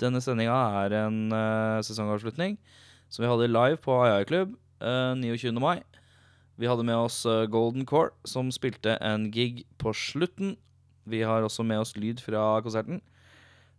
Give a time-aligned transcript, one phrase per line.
[0.00, 2.56] Denne sendinga er en uh, sesongavslutning
[3.10, 5.52] som vi hadde live på AI Klubb uh, 29.
[5.60, 5.80] mai.
[6.60, 10.58] Vi hadde med oss eh, Golden Core, som spilte en gig på slutten.
[11.08, 13.00] Vi har også med oss lyd fra konserten.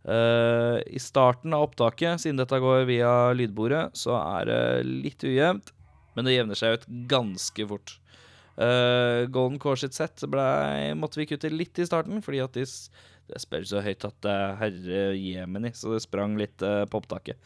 [0.02, 5.70] Uh, I starten av opptaket, siden dette går via lydbordet, så er det litt ujevnt,
[6.18, 7.94] men det jevner seg ut ganske fort.
[8.58, 10.26] Uh, Golden Core sitt sett
[10.98, 12.66] måtte vi kutte litt i starten, fordi at de,
[13.30, 17.00] det spør så høyt at det er herre jemeni, så det sprang litt eh, på
[17.02, 17.40] opptaket.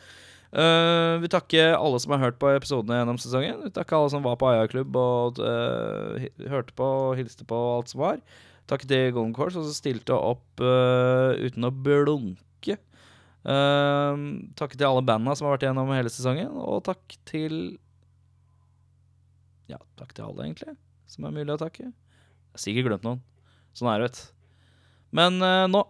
[0.56, 3.60] Uh, vi takker alle som har hørt på episodene gjennom sesongen.
[3.66, 7.92] Vi takker alle som var på Aya-klubb og uh, hørte på og hilste på alt
[7.92, 8.22] som var.
[8.70, 12.78] Takk til Golden Course, som stilte opp uh, uten å blunke.
[13.46, 14.16] Uh,
[14.58, 17.76] takk til alle banda som har vært gjennom hele sesongen, og takk til
[19.68, 20.78] Ja, takk til alle, egentlig,
[21.10, 21.90] som er mulig å takke.
[21.90, 23.22] Jeg har sikkert glemt noen.
[23.76, 24.35] Sånn er det, vet du.
[25.16, 25.88] Men uh, nå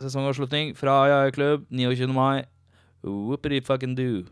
[0.00, 2.12] Sesongavslutning fra Jaja Klubb 29.
[2.12, 2.42] mai.
[3.04, 4.24] Whoopity fucking do.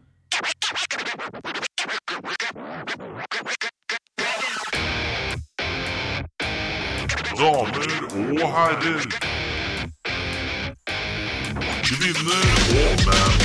[7.38, 7.90] Damer
[8.42, 9.06] og herrer.
[11.88, 12.44] Kvinner
[12.80, 13.40] og menn.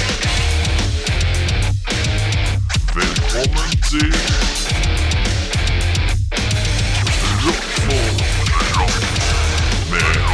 [2.96, 4.95] Velkommen til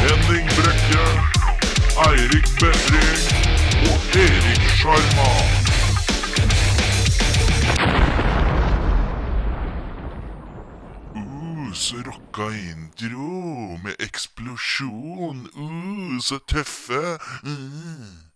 [0.02, 1.04] Henning Brekke,
[2.08, 3.22] Eirik Bedring
[3.90, 5.28] og Erik Sjarma.
[11.14, 15.46] Uh, så rocka intro med eksplosjon.
[15.54, 17.18] Uh, så tøffe.
[17.44, 18.31] Uh.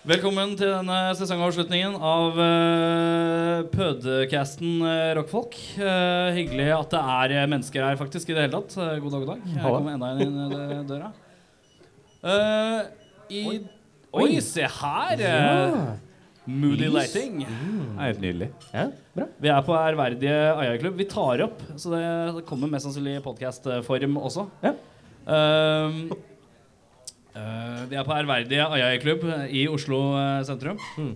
[0.00, 5.58] Velkommen til denne sesongavslutningen av uh, podcasten uh, Rockfolk.
[5.76, 8.78] Uh, hyggelig at det er eh, mennesker her faktisk i det hele tatt.
[8.80, 9.42] Uh, god dag, god dag.
[9.58, 11.10] Jeg kommer enda en inn i døra.
[12.32, 12.80] Eh,
[13.28, 13.42] i,
[14.16, 14.30] oi.
[14.44, 15.20] se her!
[15.20, 15.76] eh,
[16.48, 17.44] Moody lighting.
[18.00, 18.48] Helt nydelig.
[18.72, 18.86] Ja,
[19.18, 19.28] bra.
[19.44, 20.96] Vi er på ærverdige Aja-klubb.
[20.96, 22.02] Vi tar opp, så det,
[22.38, 24.48] det kommer mest sannsynlig i podkastform også.
[24.64, 24.74] Ja.
[27.30, 29.24] Eh, vi er på ærverdige Aja-klubb
[29.54, 30.80] i Oslo eh, sentrum.
[30.98, 31.12] Mm.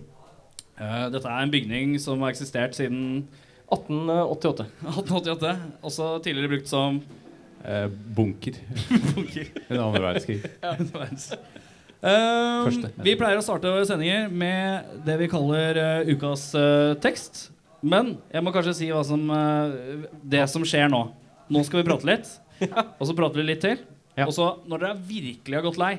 [0.75, 3.28] Uh, dette er en bygning som har eksistert siden
[3.70, 4.66] 1888.
[4.82, 5.52] 1888.
[5.86, 6.98] Også tidligere brukt som
[7.62, 7.86] uh,
[8.16, 8.58] bunker
[9.14, 9.52] bunker.
[9.69, 10.41] under andre verdenskrig.
[12.04, 12.91] Ehm, Første.
[13.06, 15.78] vi pleier å starte våre sendinger med det vi kaller
[16.10, 16.50] ukas
[17.00, 17.46] tekst.
[17.81, 19.22] Men jeg må kanskje si hva som,
[20.20, 21.00] det som skjer nå.
[21.54, 22.28] Nå skal vi prate litt,
[22.98, 23.81] og så prater vi litt til.
[24.14, 24.28] Ja.
[24.28, 25.94] Og så, når dere virkelig har gått lei,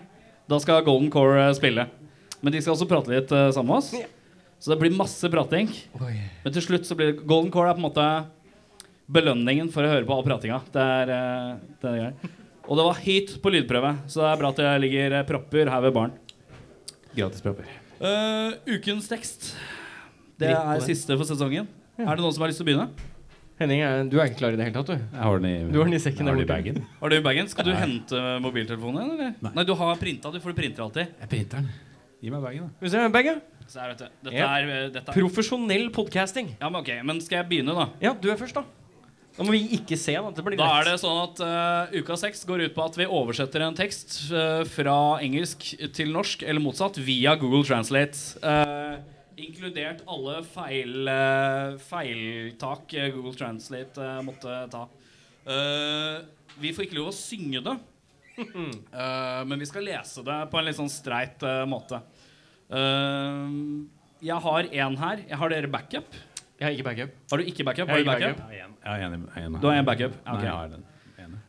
[0.49, 1.87] da skal Golden Core eh, spille.
[2.39, 3.91] Men de skal også prate litt uh, sammen med oss.
[4.61, 5.71] Så det blir masse prating.
[5.97, 8.07] Men til slutt så blir det Golden Core er på en måte
[9.15, 10.59] belønningen for å høre på all pratinga.
[10.73, 12.35] Det er, uh, det er.
[12.65, 15.83] Og det var hit på lydprøve, så det er bra at det ligger propper her
[15.85, 16.15] ved baren.
[17.15, 17.67] Gratis propper.
[17.99, 19.53] Uh, ukens tekst.
[20.39, 21.67] Det er siste for sesongen.
[21.95, 23.13] Er det noen som har lyst til å begynne?
[23.59, 24.93] Henning, er- du er ikke klar i det hele tatt, du.
[24.99, 26.63] Jeg har den i, Du har den i sekken har den i borte.
[26.63, 26.85] bagen.
[26.99, 27.47] Har du i bagen?
[27.47, 29.11] Skal du hente mobiltelefonen din?
[29.15, 29.53] Eller?
[29.55, 29.63] Nei.
[29.63, 30.31] du har printa.
[30.31, 31.07] Du får du printer alltid.
[31.21, 31.69] Jeg printer den.
[32.21, 32.87] Gi meg bagen, da.
[32.89, 32.91] Skal du
[33.71, 34.05] se, vet du.
[34.29, 34.47] Dette Ja.
[34.57, 36.55] er, eh, dette er Profesjonell podcasting.
[36.59, 37.89] ja, men, ok, men skal jeg begynne, da?
[38.01, 38.63] Ja, du er først, da.
[39.37, 40.13] Da må vi ikke se.
[40.13, 42.95] Da, det blir Da er det sånn at uh, Uka 6 går ut på at
[42.95, 48.15] vi oversetter en tekst uh, fra engelsk til norsk, eller motsatt, via Google Translate.
[48.41, 48.97] Eh,
[49.41, 54.85] inkludert alle feil, eh, feiltak Google Translate eh, måtte ta.
[55.45, 56.23] Eh,
[56.61, 57.75] vi får ikke lov å synge det,
[58.45, 62.01] eh, men vi skal lese det på en litt sånn streit måte.
[64.25, 65.21] Jeg har én her.
[65.27, 66.17] Jeg har dere backup.
[66.55, 67.15] Jeg har ikke backup.
[67.29, 67.91] Har du ikke backup?
[67.91, 68.43] Har du backup?
[68.49, 70.15] Jeg har en, Du har en backup?
[70.23, 70.33] Okay.
[70.33, 70.85] Nei, jeg har den.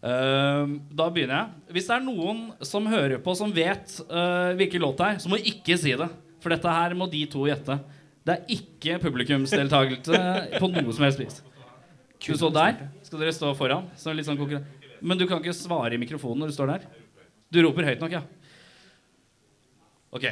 [0.06, 1.74] Ehm, da begynner jeg.
[1.76, 5.32] Hvis det er noen som hører på, som vet uh, hvilken låt det er, så
[5.32, 6.08] må ikke si det.
[6.42, 7.78] For dette her må de to gjette.
[8.26, 10.20] Det er ikke publikumsdeltakelse
[10.58, 11.42] på noe som helst vis.
[12.22, 12.80] Du står der.
[13.06, 13.86] Skal dere stå foran?
[14.00, 14.19] Sånn
[15.00, 16.86] Men du kan ikke svare i mikrofonen når du står der.
[17.52, 18.24] Du roper høyt nok, ja.
[20.16, 20.30] Ok.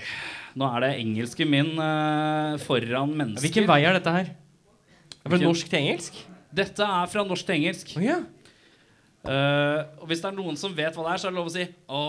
[0.58, 3.44] Nå er det engelsken min uh, foran mennesker.
[3.46, 4.32] Hvilken vei er dette her?
[5.20, 6.18] Er fra norsk til engelsk?
[6.54, 7.94] Dette er fra norsk til engelsk.
[7.98, 8.18] Oh, ja.
[9.28, 11.50] uh, og hvis det er noen som vet hva det er, så er det lov
[11.50, 12.02] å si 'Å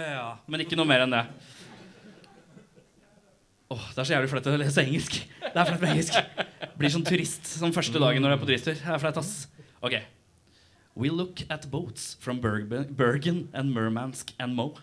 [0.00, 0.32] ja'.
[0.46, 1.24] Men ikke noe mer enn det.
[3.70, 5.16] Åh, Det er så jævlig flaut å lese engelsk.
[5.42, 6.18] Det er flaut med engelsk.
[6.78, 8.76] Blir sånn turist som første dagen når du er på turisttur.
[8.78, 9.48] Det er flaut, ass.
[9.82, 9.96] Ok.
[10.94, 14.76] We look at boats from Bergen, Bergen and Murmansk and Mo.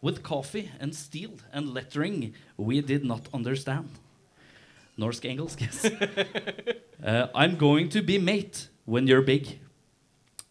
[0.00, 3.88] With coffee and steel and lettering we did not understand.
[4.98, 5.84] Norsk engelsk, yes.
[7.04, 9.58] Uh, I'm going to be mate when you're big.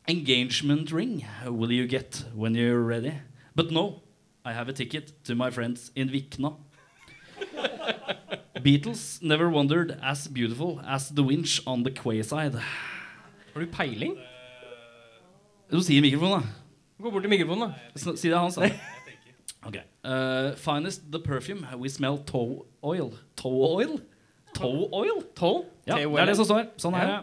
[0.08, 3.14] Engagement ring will you get when you're ready?
[3.56, 4.04] But no,
[4.46, 6.54] I have a ticket to my friends in Vikna.
[8.64, 12.56] Beatles never wondered as beautiful as the winch on the quayside.
[13.54, 14.18] Har du peiling?
[15.72, 16.48] Du sier mikrofonen, da.
[17.04, 18.16] Gå bort til mikrofonen, da.
[18.16, 18.56] Si det, Hans.
[18.56, 18.70] da.
[19.66, 19.76] Ok.
[20.04, 23.14] Uh, finest the perfume we smell toe oil.
[23.36, 24.00] Toe oil?
[24.56, 25.24] Toe oil?
[25.36, 25.66] Toe?
[25.88, 26.66] Ja, det er det som står.
[26.78, 27.20] Sånn er det.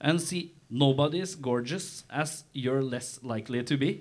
[0.00, 4.00] And see nobody's gorgeous as you're less likely to be.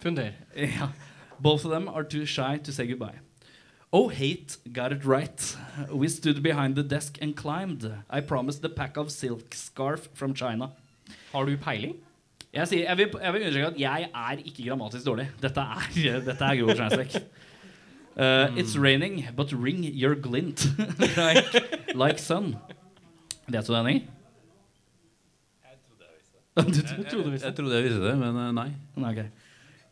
[0.00, 0.32] Funder.
[0.56, 0.88] Yeah.
[1.40, 3.18] Both of them are too shy to say goodbye.
[3.92, 5.56] Oh, hate got it right.
[5.92, 7.84] We stood behind the desk and climbed.
[8.10, 10.70] I promised the pack of silk scarf from China.
[11.32, 11.94] Har du peiling?
[12.52, 15.26] Jeg, sier, jeg, vil, jeg vil understreke at jeg er ikke grammatisk dårlig.
[15.42, 15.88] Dette er,
[16.28, 17.22] dette er Google Translate.
[18.16, 20.66] Uh, It's raining, but ring your glint
[21.18, 21.62] like,
[21.94, 22.54] like sun.
[23.46, 24.08] Vet du det, Henning?
[26.56, 27.46] Jeg trodde Jeg visste det.
[27.46, 28.70] Jeg trodde jeg visste det, men eh, nei.
[28.96, 29.45] Nei, ok.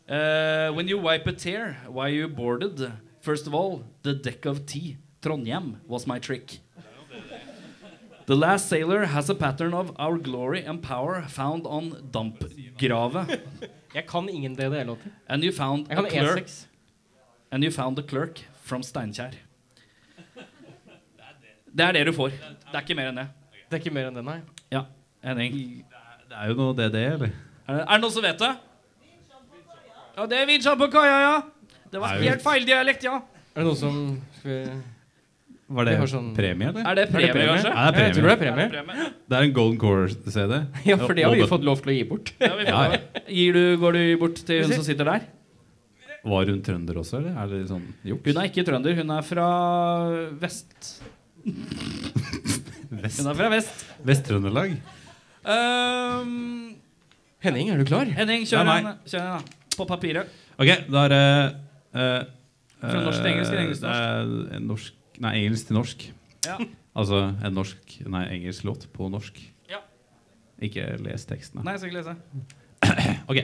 [0.09, 4.67] Uh, when you wipe a tear while you boarded, first of all, the deck of
[4.67, 6.59] tea, Trondheim, was my trick.
[8.27, 13.39] The last sailor has a pattern of our glory and power found on dampgrave.
[13.95, 15.11] Jeg kan ingen DDE-låter.
[15.29, 16.47] And you found Jeg a clerk.
[16.47, 16.67] E6.
[17.53, 19.31] And you found a clerk from Steinkjer.
[21.77, 22.29] Det er det du får.
[22.29, 23.27] Det er ikke mer enn det.
[23.69, 24.41] Det er ikke mer enn det, nei.
[24.73, 24.85] Ja,
[25.25, 25.51] enig.
[26.29, 27.33] Det er jo noe DDE, eller?
[27.69, 28.53] Er det, er det noen som vet det?
[30.17, 31.37] Ja, det er Vinsja på kaia, ja.
[31.91, 33.17] Det var Er det- helt feil dialekt, ja.
[33.55, 34.83] Er det noen som skal vi...
[35.75, 36.85] Var det sånn- premie, eller?
[36.87, 37.47] Er det premie, premie?
[37.49, 37.71] kanskje?
[37.73, 38.65] Ja, det er Jeg tror det premie.
[38.65, 39.07] er premie.
[39.29, 40.59] Det er en Golden Core-CD.
[40.91, 42.33] Ja, for det har vi fått lov til å gi bort.
[42.39, 43.23] Ja, vi får Ja.
[43.29, 45.25] Gir du, går du bort til hun som sitter der?
[46.25, 47.35] Var hun trønder også, eller?
[47.43, 48.29] Er det sånn juks?
[48.29, 49.49] Hun er ikke trønder, hun er fra
[50.41, 51.01] vest.
[52.95, 53.85] Vest- Hun er fra vest.
[54.07, 54.77] Vest-Trøndelag?
[55.45, 56.77] Um,
[57.45, 58.07] Henning, er du klar?
[58.07, 59.41] Henning, Det er kjør en, en, da.
[59.79, 60.31] På papiret.
[60.59, 61.25] Ok, da er det
[61.95, 62.21] uh,
[62.85, 64.53] Fra norsk til engelsk eller engelsk til norsk?
[64.53, 65.01] Eh, norsk?
[65.25, 66.07] Nei, engelsk til norsk.
[66.45, 66.59] Ja.
[66.95, 69.41] Altså en norsk, nei, engelsk låt på norsk.
[69.71, 69.81] Ja.
[70.63, 71.65] Ikke les teksten.
[71.65, 72.17] Nei, jeg skal ikke lese.
[73.31, 73.41] Ok.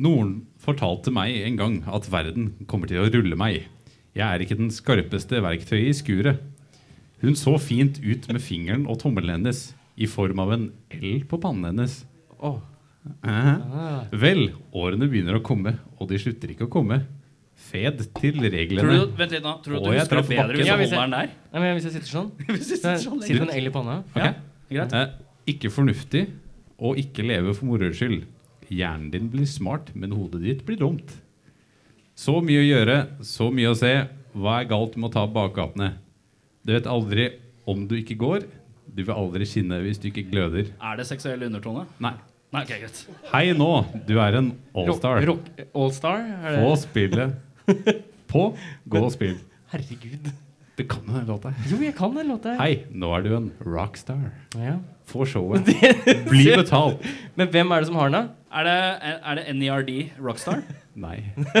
[0.00, 3.66] Noen fortalte meg en gang at verden kommer til å rulle meg.
[4.16, 6.40] Jeg er ikke den skarpeste verktøyet i skuret.
[7.20, 9.70] Hun så fint ut med fingeren og tommelen hennes
[10.00, 12.00] i form av en L på pannen hennes.
[12.40, 12.60] Åh.
[13.24, 14.04] Ah.
[14.12, 17.00] Vel, årene begynner å komme, og de slutter ikke å komme.
[17.60, 18.94] Fed til Tror reglene.
[19.04, 19.54] du, vent litt nå.
[19.64, 21.32] Tror du at du husker det bedre hvis Ja, du hvis holder den der?
[21.52, 23.52] Nei, men hvis jeg sitter sånn Hvis jeg sitter sånn Sitter lenger.
[23.52, 23.96] en L i panna.
[24.14, 24.30] Okay.
[24.72, 24.94] Ja, greit.
[24.96, 26.22] Eh, ikke fornuftig,
[26.80, 28.24] og ikke leve for moro skyld.
[28.70, 31.12] Hjernen din blir smart, men hodet ditt blir dumt.
[32.16, 32.96] Så mye å gjøre,
[33.26, 33.92] så mye å se.
[34.36, 35.94] Hva er galt med å ta bakgatene?
[36.64, 37.30] Du vet aldri
[37.68, 38.44] om du ikke går.
[38.90, 40.70] Du vil aldri skinne hvis du ikke gløder.
[40.80, 41.86] Er det seksuell undertone?
[42.02, 42.14] Nei.
[42.50, 42.96] Nei, okay, greit.
[43.30, 43.66] Hei nå,
[44.08, 45.22] du er en allstar.
[45.70, 46.24] Allstar?
[46.42, 47.30] Er På det spillet.
[48.32, 48.58] På,
[48.90, 49.36] gå og spill.
[49.70, 50.26] Herregud.
[50.74, 51.52] Du kan den låta.
[51.70, 52.56] Jo, jeg kan den låta.
[52.58, 54.34] Hei, nå er du en rockstar.
[54.58, 54.82] Ja.
[55.06, 55.62] Få showet.
[56.32, 56.98] Bli betalt.
[57.38, 58.24] Men hvem er det som har den, da?
[58.50, 58.74] Er det,
[59.14, 60.66] er det NERD Rockstar?
[61.06, 61.30] Nei.
[61.46, 61.54] Det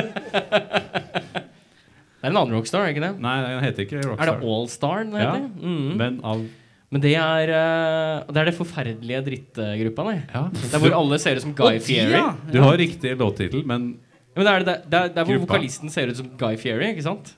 [2.26, 3.14] er en annen rockstar, er ikke det?
[3.22, 4.26] Nei, den heter ikke Rockstar.
[4.26, 4.42] Er det.
[4.56, 5.94] Allstar den Ja, mm -hmm.
[6.02, 6.42] Men av
[6.90, 10.16] Men det er eh, Det er det forferdelige drittgruppa, nei.
[10.32, 10.46] Ja.
[10.50, 12.16] Det er hvor alle ser ut som Guy oh, Fieri.
[12.16, 12.30] ja.
[12.50, 13.92] Du har riktig låttittel, men
[14.34, 16.90] Men det er, det, det er, det er hvor vokalisten ser ut som Guy Fieri,
[16.94, 17.34] ikke sant?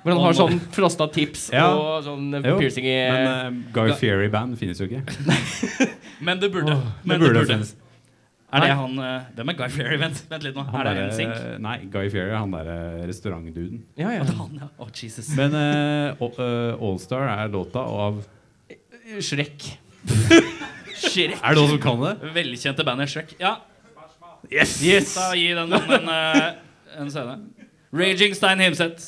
[0.00, 1.66] Hvor han har sånn frosta tips Ja.
[1.76, 5.02] og sånn eh, jo, piercing i Men uh, Guy Fieri-band finnes jo ikke.
[6.26, 6.76] Men det burde.
[6.76, 7.74] Det Men burde finnes.
[8.50, 8.96] Er det han
[9.36, 9.98] Hvem er Guy Fieri?
[10.00, 10.64] Vent, vent litt nå.
[10.72, 11.34] Han er det en sink?
[11.62, 13.84] Nei, Guy Fieri er han derre restaurantduden.
[14.00, 14.24] Ja, ja.
[14.40, 14.68] Han, ja.
[14.80, 15.28] Oh, Jesus.
[15.38, 18.24] Men uh, All- Allstar er låta av
[19.18, 19.66] Shrek.
[21.00, 21.34] Shrek.
[21.40, 22.14] Er det noen som kan det?
[22.36, 23.34] Velkjente bandet Shrek.
[23.40, 23.56] Ja,
[24.50, 25.14] Yes!
[25.14, 27.36] da gi den mannen en, eh, en scene.
[27.92, 29.02] Raging Stein Himset.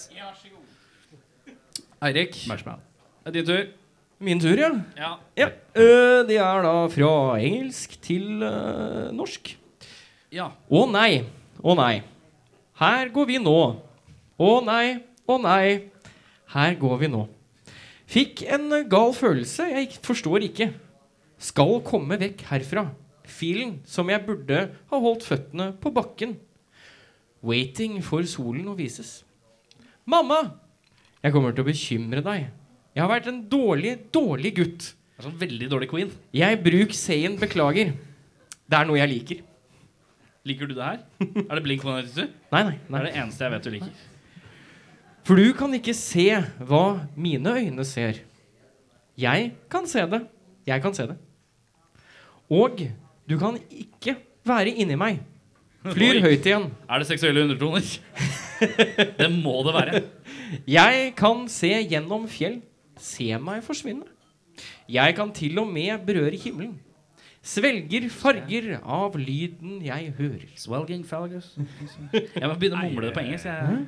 [2.03, 2.75] Eirik, det
[3.27, 3.63] er din tur.
[4.23, 4.71] Min tur, ja.
[4.97, 5.13] Ja.
[5.37, 5.49] ja.
[5.75, 9.57] Uh, det er da fra engelsk til uh, norsk.
[10.31, 10.51] ja.
[10.71, 11.25] Å nei,
[11.63, 12.03] å nei.
[12.79, 13.57] Her går vi nå.
[14.39, 15.91] Å nei, å nei.
[16.55, 17.25] Her går vi nå.
[18.13, 20.73] Fikk en gal følelse jeg ikke- forstår ikke.
[21.39, 22.91] Skal komme vekk herfra.
[23.25, 24.59] Filen som jeg burde
[24.91, 26.37] ha holdt føttene på bakken.
[27.43, 29.25] Waiting for solen å vises.
[30.07, 30.53] Mamma!
[31.23, 32.51] Jeg kommer til å bekymre deg.
[32.95, 34.93] Jeg har vært en dårlig, dårlig gutt.
[35.23, 36.11] Sånn veldig dårlig queen.
[36.35, 37.95] Jeg bruk seien beklager.
[38.69, 39.43] Det er noe jeg liker.
[40.45, 40.99] Liker du det her?
[41.21, 42.29] Er det Blink 182?
[42.53, 42.79] Nei, nei.
[42.91, 43.93] Det er det eneste jeg vet du liker.
[45.23, 46.27] For du kan ikke se
[46.67, 48.23] hva mine øyne ser.
[49.19, 50.25] Jeg kan se det.
[50.67, 51.17] Jeg kan se det.
[52.51, 52.83] Og
[53.29, 55.21] du kan ikke være inni meg.
[55.83, 56.23] Flyr Oi.
[56.23, 56.69] høyt igjen.
[56.91, 57.87] Er det seksuelle undertoner?
[59.19, 60.01] Det må det være.
[60.71, 62.61] Jeg kan se gjennom fjell,
[62.95, 64.07] se meg forsvinne.
[64.87, 66.77] Jeg kan til og med berøre himmelen.
[67.43, 70.47] Svelger farger av lyden jeg hører.
[70.55, 71.57] Swelging falgus.
[72.13, 73.51] Jeg må begynne å mumle det på engelsk.
[73.51, 73.81] Jeg.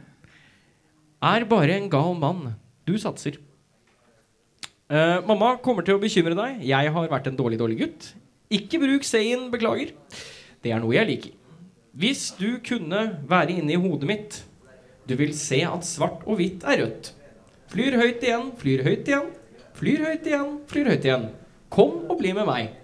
[1.24, 2.52] Er bare en gal mann.
[2.84, 3.38] Du satser.
[4.92, 6.60] Uh, mamma kommer til å bekymre deg.
[6.68, 8.10] Jeg har vært en dårlig, dårlig gutt.
[8.52, 9.94] Ikke bruk Zain, beklager.
[10.60, 11.32] Det er noe jeg liker.
[11.96, 14.38] Hvis du kunne være inne i hodet mitt,
[15.08, 17.12] du vil se at svart og hvitt er rødt.
[17.72, 19.28] Flyr høyt igjen, flyr høyt igjen,
[19.78, 21.28] flyr høyt igjen, flyr høyt igjen.
[21.72, 22.74] Kom og bli med meg.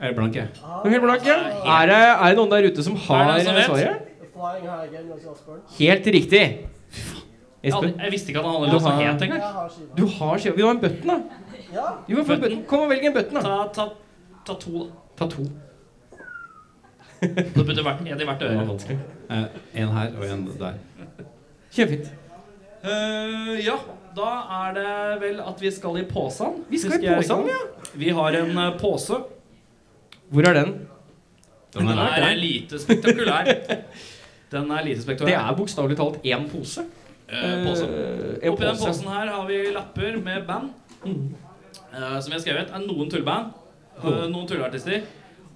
[0.00, 0.48] Er det blank, jeg?
[0.64, 1.36] Er helt blank, ja.
[1.76, 4.10] Er det, er det noen der ute som har svaret?
[4.34, 5.12] Again.
[5.78, 6.44] Helt riktig.
[7.64, 9.42] Jeg, Espen, jeg visste ikke at han hadde låst har- het engang.
[9.96, 10.54] Du har skiva.
[10.56, 11.16] Vi har en button, da.
[11.72, 12.40] Ja, kan Button.
[12.42, 12.64] button.
[12.68, 13.40] Kom og velg en button, da.
[13.40, 13.86] Ta, ta,
[14.46, 14.90] ta to, da.
[15.16, 15.46] Ta to.
[17.54, 18.78] Du putter en i hvert øre.
[19.30, 19.44] Eh,
[19.80, 20.74] en her og en der.
[21.72, 22.10] Kjempefint.
[22.84, 23.78] Uh, ja,
[24.14, 24.30] da
[24.60, 26.58] er det vel at vi skal i posen.
[26.68, 27.62] Vi skal i posen, ja.
[27.96, 29.16] Vi har en uh, pose.
[30.28, 30.74] Hvor er den?
[31.74, 33.48] Den Den er er lite spektakulær.
[34.52, 35.32] Den er lite spektakulær.
[35.32, 36.84] Det er bokstavelig talt én pose.
[37.28, 37.84] Eh, pose.
[38.42, 40.70] Eh, Oppi den posen her har vi lapper med band.
[41.04, 42.70] eh, som vi har skrevet.
[42.74, 43.52] er noen tulleband,
[44.02, 45.02] eh, noen tulleartister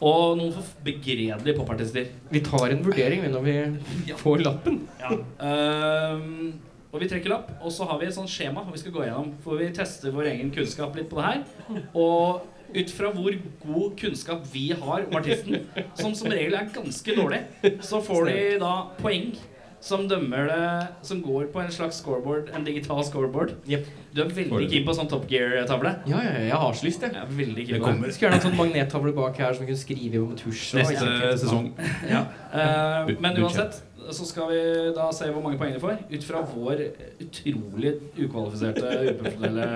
[0.01, 2.07] og noen begredelige popartister.
[2.31, 4.81] Vi tar en vurdering når vi får lappen.
[5.01, 5.11] Ja.
[5.45, 6.53] Ehm,
[6.93, 9.35] og vi trekker lapp, og så har vi et sånt skjema vi skal gå gjennom.
[9.45, 11.83] For vi tester vår egen kunnskap litt på det her.
[11.95, 13.35] Og ut fra hvor
[13.67, 17.43] god kunnskap vi har om artisten, som som regel er ganske dårlig,
[17.83, 18.73] så får de da
[19.03, 19.35] poeng
[19.81, 23.55] som dømmer det Som går på en slags scoreboard, en digital scoreboard.
[23.69, 23.87] Yep.
[24.15, 25.95] Du er veldig keen på sånn Top Gear-tavle?
[26.11, 27.15] Ja, ja, ja, jeg har så lyst, jeg.
[27.15, 28.15] Jeg er veldig keen på det.
[28.15, 30.65] skulle gjerne hatt sånn magnettavle bak her som vi kunne skrive om med tusj.
[30.81, 31.71] Neste Neste sesong.
[32.15, 32.25] Ja.
[32.49, 34.61] Uh, men uansett så skal vi
[34.97, 36.81] da se hvor mange poeng vi får, ut fra vår
[37.21, 39.67] utrolig ukvalifiserte, uprofesjonelle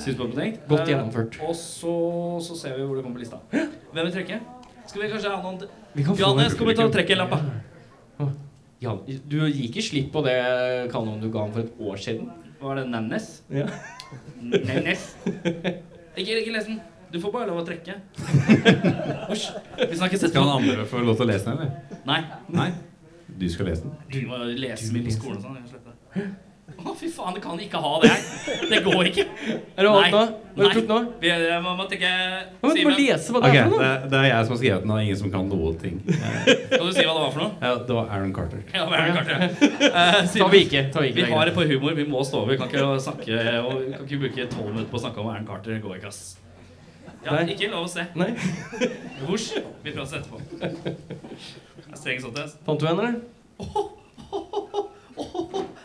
[0.00, 0.38] synspunkt.
[0.68, 0.88] Godt gjennomført.
[0.88, 1.40] gjennomført.
[1.44, 1.94] og så,
[2.46, 3.42] så ser vi hvor det kommer på lista.
[3.52, 4.40] Hvem vil trekke?
[4.88, 5.60] Skal vi kanskje ha noen
[5.94, 8.32] Vi Johannes, kom og ta og trekk en lapp, da.
[9.30, 10.38] Du gikk ikke slipp på det
[10.92, 12.30] kallenavnet du ga ham for et år siden.
[12.64, 13.28] Var det Nannes?
[13.52, 13.66] Ja.
[14.40, 15.06] Nannes.
[16.14, 16.80] Ikke, ikke les den.
[17.14, 17.94] Du får bare lov å trekke.
[19.30, 19.44] Hysj.
[19.78, 22.00] Vi snakkes Skal han andre få lov til å lese den, eller?
[22.08, 22.20] Nei.
[22.54, 22.70] Nei.
[23.34, 23.94] Du skal lese den.
[24.10, 25.60] Du må lese den på skolen sånn.
[25.60, 26.32] jeg slipper.
[26.84, 28.22] Å, fy faen, du kan ikke ha det her.
[28.70, 29.24] Det går ikke.
[29.76, 30.22] Er det alt nå?
[30.54, 30.80] Hva har Nei.
[30.80, 30.96] du nå?
[31.20, 33.88] Vi jeg må, må tenke Ja, men Du må lese hva det er for det,
[33.88, 34.08] noe.
[34.12, 35.96] det er jeg som har skrevet den, og ingen som kan noen ting.
[36.14, 37.52] Eh, Kan du si hva det var for noe?
[37.64, 38.60] Ja, det var Aaron Carter.
[38.68, 39.34] Ja, det var Aaron Carter?
[39.88, 40.82] Eh, Simen, vi ikke.
[40.84, 41.96] Vi ikke Vi det er har et par humor.
[41.98, 42.52] Vi må stå over.
[42.54, 45.28] Vi kan ikke snakke og vi kan ikke bruke tolv minutter på å snakke om
[45.32, 45.70] Aaron Carter.
[45.76, 46.22] Det går ikke, ass.
[47.24, 47.44] Ja, Nei.
[47.54, 48.04] ikke lov å se.
[48.20, 48.30] Nei.
[49.24, 49.50] Vosj.
[49.84, 50.36] Vi prates etterpå.
[50.60, 52.36] Det er streng sånn.
[52.68, 53.14] Fant du henne, eller?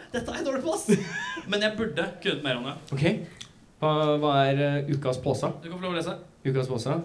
[0.09, 0.87] Dette er en dårlig plass!
[1.51, 2.75] Men jeg burde kunnet mer om det.
[2.95, 3.05] Ok.
[3.79, 5.49] Hva, hva er uh, ukas påse?
[5.63, 6.15] Du kan få lov å lese.
[6.49, 6.97] Ukas påse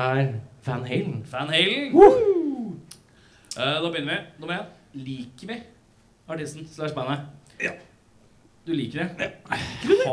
[0.00, 0.22] er
[0.66, 1.20] Van Halen.
[1.32, 1.94] Van Halen.
[1.96, 2.74] Uh,
[3.56, 4.18] da begynner vi.
[4.42, 4.72] Nummer én.
[5.00, 5.60] Liker vi
[6.30, 7.24] artisten slash bandet?
[7.62, 7.72] Ja.
[8.66, 9.08] Du liker det?
[9.18, 9.56] Ja.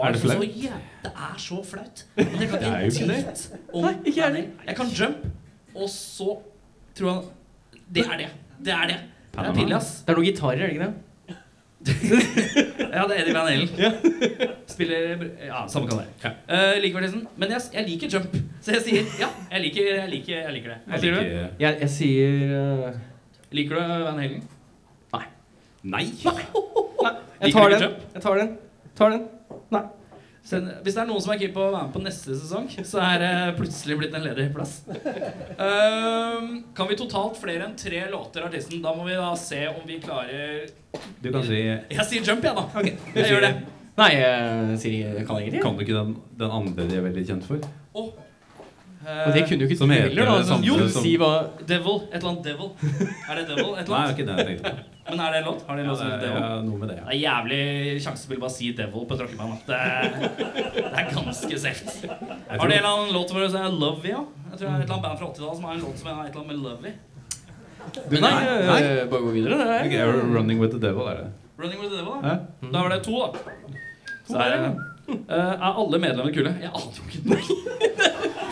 [0.04, 0.56] Er det så flaut?
[0.56, 2.06] Ja, Det er så flaut.
[2.16, 3.60] Men jeg kan Det er jo ikke det.
[3.74, 5.28] Nei, ikke jeg Jeg kan jump,
[5.76, 6.40] og så
[6.96, 7.24] tror han
[7.94, 8.30] Det er det.
[8.66, 8.98] Det er det.
[9.34, 9.92] Det er pinlig, ass.
[10.08, 10.94] Det er noen gitarer, er det ikke det?
[12.98, 13.70] Ja, det er Eddie Van Halen.
[14.70, 16.32] Spiller Ja, samme kan det.
[16.50, 17.26] Uh, liker artisten.
[17.38, 19.30] Men jeg, jeg liker jump, så jeg sier ja.
[19.52, 20.80] Jeg liker, jeg liker, jeg liker det.
[20.86, 21.50] Hva Jeg sier du?
[21.64, 23.02] Jeg, jeg sier uh,
[23.58, 24.42] Liker du Van Hellen?
[25.14, 25.26] Nei!
[25.84, 26.06] Nei.
[26.26, 27.14] Nei.
[27.42, 27.86] Jeg tar den.
[28.16, 28.58] Jeg tar den.
[28.98, 29.28] Tar den.
[29.72, 29.86] Nei.
[30.48, 32.70] Send, hvis det er noen som er keen på å være med på neste sesong,
[32.88, 34.78] så er det plutselig blitt en ledig plass.
[34.88, 38.80] Um, kan vi totalt flere enn tre låter artisten?
[38.84, 40.70] Da må vi da se om vi klarer
[41.20, 42.86] Du kan si Jeg sier jump, jeg, da.
[43.18, 43.52] Jeg gjør det.
[43.98, 45.62] Nei, jeg sier jeg ikke det.
[45.66, 47.68] Kan du ikke den, den andre de er veldig kjent for?
[47.98, 48.12] Oh.
[49.04, 50.60] Uh, det kunne jo ikke Som heter heller, da.
[50.64, 52.06] Jo, som- si hva Devil.
[52.12, 52.72] Et eller annet Devil.
[53.28, 53.74] Er det Devil?
[53.74, 53.98] Et eller annet?
[53.98, 54.97] Nei, det er ikke det jeg tenkte på.
[55.10, 55.62] Men er det en låt?
[55.68, 56.66] Har de en Ja, låt som det heter er, Devil?
[56.70, 57.62] noe med det, Det er jævlig
[58.04, 59.54] sjansespill bare å si Devil på tråkkeband.
[59.54, 59.80] at Det,
[60.76, 61.86] det er ganske safe.
[62.04, 64.10] Jeg Har du de en eller annen låt hvor det er Lovey?
[64.12, 64.24] Ja?
[64.52, 66.08] Jeg tror det er et eller annet band fra 80-tallet som har en låt som
[66.08, 66.94] er et eller annet med Lovey.
[68.12, 68.32] Nei, Nei,
[68.68, 68.82] nei.
[68.84, 69.58] eh, bare gå videre.
[69.58, 70.12] Det Ok, er.
[70.36, 71.28] Running with the Devil er det.
[71.58, 72.28] Running with the Devil, da.
[72.28, 72.72] Hæ?
[72.74, 73.28] Da var det to, da.
[74.28, 76.52] Så er, det- Eh, er alle medlemmer kule?
[76.60, 77.22] Jeg aner jo ikke.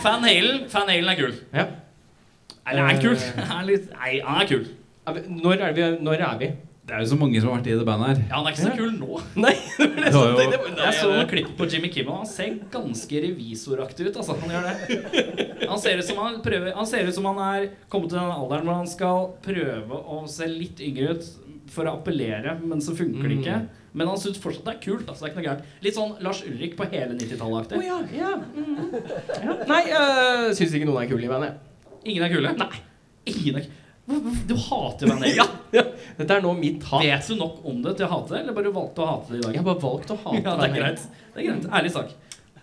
[0.02, 1.34] Van Halen Van Halen er kul.
[1.52, 1.64] Ja.
[2.70, 3.16] Eller han er kul.
[3.50, 4.64] Han er litt, nei, han er kul.
[5.06, 5.84] Når er vi?
[6.02, 6.48] Når er vi?
[6.86, 8.18] Det er jo så mange som har vært i det bandet her.
[8.28, 9.16] Ja, han er ikke så kul nå.
[9.42, 10.44] Nei, Det var jo,
[10.78, 12.20] Jeg så noen klipp på Jimmy Kimmel.
[12.20, 14.18] Han ser ganske revisoraktig ut.
[14.20, 14.36] Altså.
[14.38, 15.46] Han gjør det.
[15.64, 18.30] Han ser ut som han prøver Han ser ut som han er kommet til den
[18.30, 21.26] alderen hvor han skal prøve å se litt yngre ut
[21.74, 23.56] for å appellere, men så funker det ikke.
[23.64, 23.82] Mm.
[23.98, 25.08] Men han syns fortsatt det er kult.
[25.10, 25.72] Altså, det er ikke noe gærent.
[25.88, 27.80] Litt sånn Lars Ulrik på hele 90-tallet-aktig.
[27.80, 28.30] Å ja, ja.
[28.54, 28.94] Mm.
[29.42, 29.56] ja.
[29.72, 31.58] Nei, jeg syns ikke noen er kule i bandet.
[32.06, 32.54] Ingen er kule?
[32.62, 32.84] Nei.
[33.32, 35.34] Ingen er hvor- Du hater Van Halen.
[35.40, 35.82] Ja, ja.
[36.16, 37.02] Dette er nå mitt hat.
[37.02, 39.40] Vet du nok om det til å hate det, eller bare valgte å hate det
[39.40, 39.56] i dag?
[39.56, 41.02] Jeg har bare valgt å hate Ja, det er greit.
[41.34, 41.66] Det er greit.
[41.80, 42.14] Ærlig sak.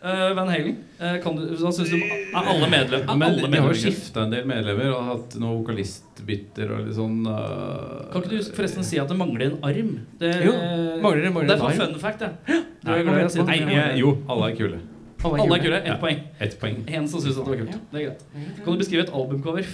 [0.03, 3.05] Uh, Van Halen, uh, kan du, hva syns du om er alle medlemmer?
[3.07, 3.75] Er Men alle de har medlemmer?
[3.77, 8.33] jo skifta en del medlemmer og hatt noen vokalistbytter og litt sånn uh, Kan ikke
[8.41, 9.93] du forresten si at det mangler en arm?
[10.19, 10.55] Det, Jo,
[11.05, 11.93] mangler mangler det er en for arm.
[11.93, 12.59] fun fact, det.
[12.89, 14.81] Nei, å si nei, jeg- Jo, alle er kule.
[15.23, 15.77] Alle er kule.
[15.79, 15.95] Ett Ja.
[16.03, 16.19] poeng.
[16.43, 16.81] Et poeng.
[16.99, 17.77] En som syns det var kult.
[17.93, 18.25] Det er greit.
[18.65, 19.71] Kan du beskrive et albumcover?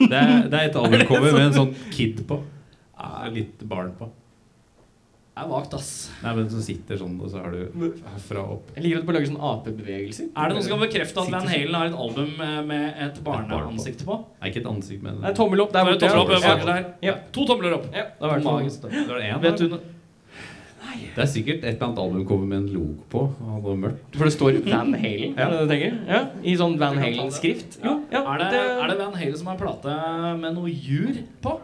[0.00, 2.40] Det er, det er et albumcover med en sånn kid på.
[2.98, 4.10] Ja, litt barn på.
[5.34, 5.88] Det er vagt, ass.
[6.22, 8.68] Nei, men som sitter sånn, og så har du herfra opp.
[8.76, 10.28] Jeg liker at du bare lager sånne apebevegelser.
[10.30, 13.18] Er det noen som kan bekrefte at Van Halen har et album eh, med et
[13.26, 14.20] barneansikt på?
[14.38, 16.12] Nei, ikke et ansikt, men Nei, tommel opp der borte.
[16.14, 16.76] tommel opp ja.
[17.08, 17.16] Ja.
[17.34, 17.88] To tomler opp.
[17.90, 18.86] Ja, det var i Magisk.
[18.86, 19.76] Vet du du
[20.94, 23.22] no Det er sikkert et eller annet albumcover med en logo på.
[23.42, 24.16] Og noe mørkt.
[24.16, 25.48] For det står Van Halen, Ja.
[25.50, 25.92] det det?
[26.08, 26.96] Ja, I sånn Van.
[26.98, 27.78] Halen-skrift.
[27.84, 29.96] Jo, ja, er, det, er det Van Halen som har plate
[30.40, 31.56] med noe jur på?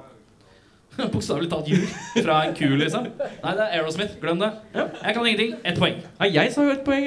[1.15, 1.87] Bokstavelig talt jur
[2.23, 3.07] fra en ku, liksom.
[3.21, 4.17] Nei, det er Aerosmith.
[4.21, 4.51] Glem det.
[4.75, 5.55] Jeg kan ingenting.
[5.65, 6.01] Ett poeng.
[6.21, 7.07] Nei, jeg sa jo et poeng.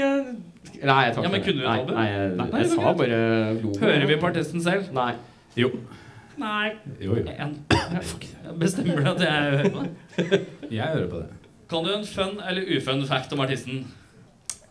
[0.84, 1.96] Nei, jeg tar Ja, men ikke kunne du et Nei, album?
[2.00, 2.98] Nei, jeg, Nei, jeg sa greit.
[2.98, 3.20] bare
[3.60, 3.80] logo.
[3.84, 4.88] Hører vi på artisten selv?
[4.96, 5.12] Nei.
[5.60, 5.70] Jo.
[6.40, 6.72] Nei.
[7.04, 7.26] Jo, jo.
[7.38, 7.54] En.
[8.60, 10.40] Bestemmer du at jeg hører på det?
[10.74, 11.28] Jeg hører på det.
[11.74, 13.84] Kan du en fun eller ufun fact om artisten?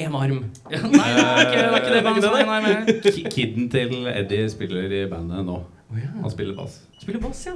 [0.01, 0.39] En arm.
[0.71, 3.69] Nei, det er ikke det, er ikke det bandet som er nei, men Ki- Kidden
[3.71, 5.59] til Eddie spiller i bandet nå.
[5.93, 6.79] Han spiller bass.
[7.03, 7.53] Spiller bass, ja.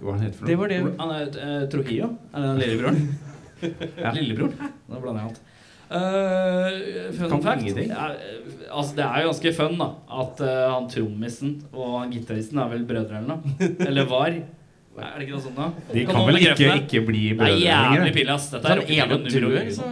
[0.00, 0.78] Hva han heter for Det var det.
[1.00, 2.12] Han er uh, Trujillo.
[2.32, 3.00] Er det han lillebroren?
[4.00, 4.10] Ja.
[4.16, 4.54] Lillebror?
[4.88, 5.40] Nå blander jeg alt.
[5.90, 8.14] Uh, fun Kan fact er,
[8.70, 9.88] altså Det er jo ganske fun da
[10.22, 13.68] at uh, han trommisen og han gitaristen er vel brødre eller noe.
[13.88, 14.38] Eller var.
[15.06, 15.68] Er det ikke noe sånt da?
[15.92, 16.72] De kan kan vel ikke, det?
[16.84, 18.12] ikke bli Det er brødre jævlig lenger?
[18.18, 18.48] pinlig, ass.
[18.54, 19.74] Dette er han ene rockefilm nummer dør, uno.
[19.74, 19.84] så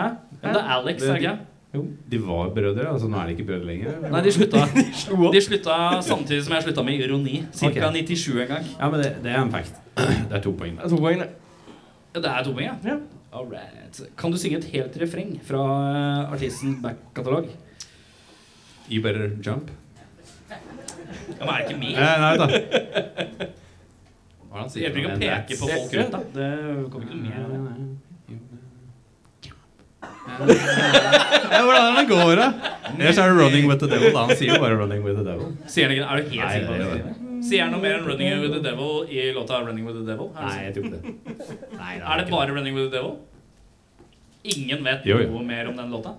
[0.00, 0.08] Hæ?
[0.40, 1.36] Men det er Alex, er det ikke?
[1.74, 3.98] Jo, De var brødre, altså nå er de ikke brødre lenger.
[4.10, 4.64] Nei, de slutta,
[5.34, 7.36] de slutta samtidig som jeg slutta med ironi.
[7.52, 8.02] Cirka okay.
[8.10, 8.66] 97 en gang.
[8.80, 9.74] Ja, men det, det er en fact.
[10.30, 10.76] Det er to poeng.
[10.78, 11.28] Det er to poeng, det.
[12.14, 12.74] Det er to poeng, ja.
[12.90, 12.96] Ja.
[13.32, 14.00] Alright.
[14.18, 17.46] Kan du synge et helt refreng fra uh, artisten back-katalog?
[18.90, 19.70] You better jump.
[20.50, 20.56] Ja,
[21.44, 21.94] men er det ikke med?
[21.94, 23.46] Eh, nei da.
[24.50, 24.82] Hva er det han sier?
[24.82, 26.20] Jeg bruker å peke på folk rundt, da.
[26.34, 26.50] Det
[26.90, 27.76] kommer ikke noe med.
[31.50, 32.46] Ja, hvordan er det går, da?
[32.98, 34.12] Ellers er det 'Running with the Devil'.
[34.14, 34.20] Da.
[34.26, 35.50] Han sier jo bare 'Running with the Devil'.
[35.66, 37.04] Sier han ikke Er du helt sikker på det det?
[37.04, 37.44] det.
[37.48, 40.30] Sier han noe mer enn 'Running with the Devil' i låta 'Running with the Devil'?
[40.36, 41.02] Er det, Nei, jeg tror ikke det.
[41.78, 42.06] Nei, sånn?
[42.12, 43.16] er det bare 'Running with the Devil'?
[44.44, 45.30] Ingen vet Jo, jo.
[45.30, 46.14] noe mer om den låta?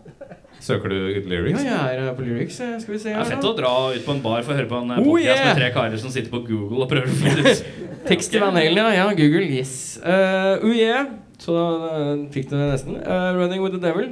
[0.62, 2.60] Søker du Ja, jeg er på lyrics.
[2.62, 4.54] eh, Skal vi se Det her, er fett å dra ut på en bar for
[4.54, 5.48] å høre på en eh, Oh, podcast yeah!
[5.48, 7.64] med tre karer som sitter på Google og prøver å finne ut.
[8.10, 8.92] Tekst til Van Halen, ja.
[9.00, 9.08] ja.
[9.18, 9.74] Google, yes.
[10.04, 11.10] Uh, oh yeah.
[11.42, 13.00] Så da uh, fikk du det nesten.
[13.02, 14.12] Uh, running with the devil.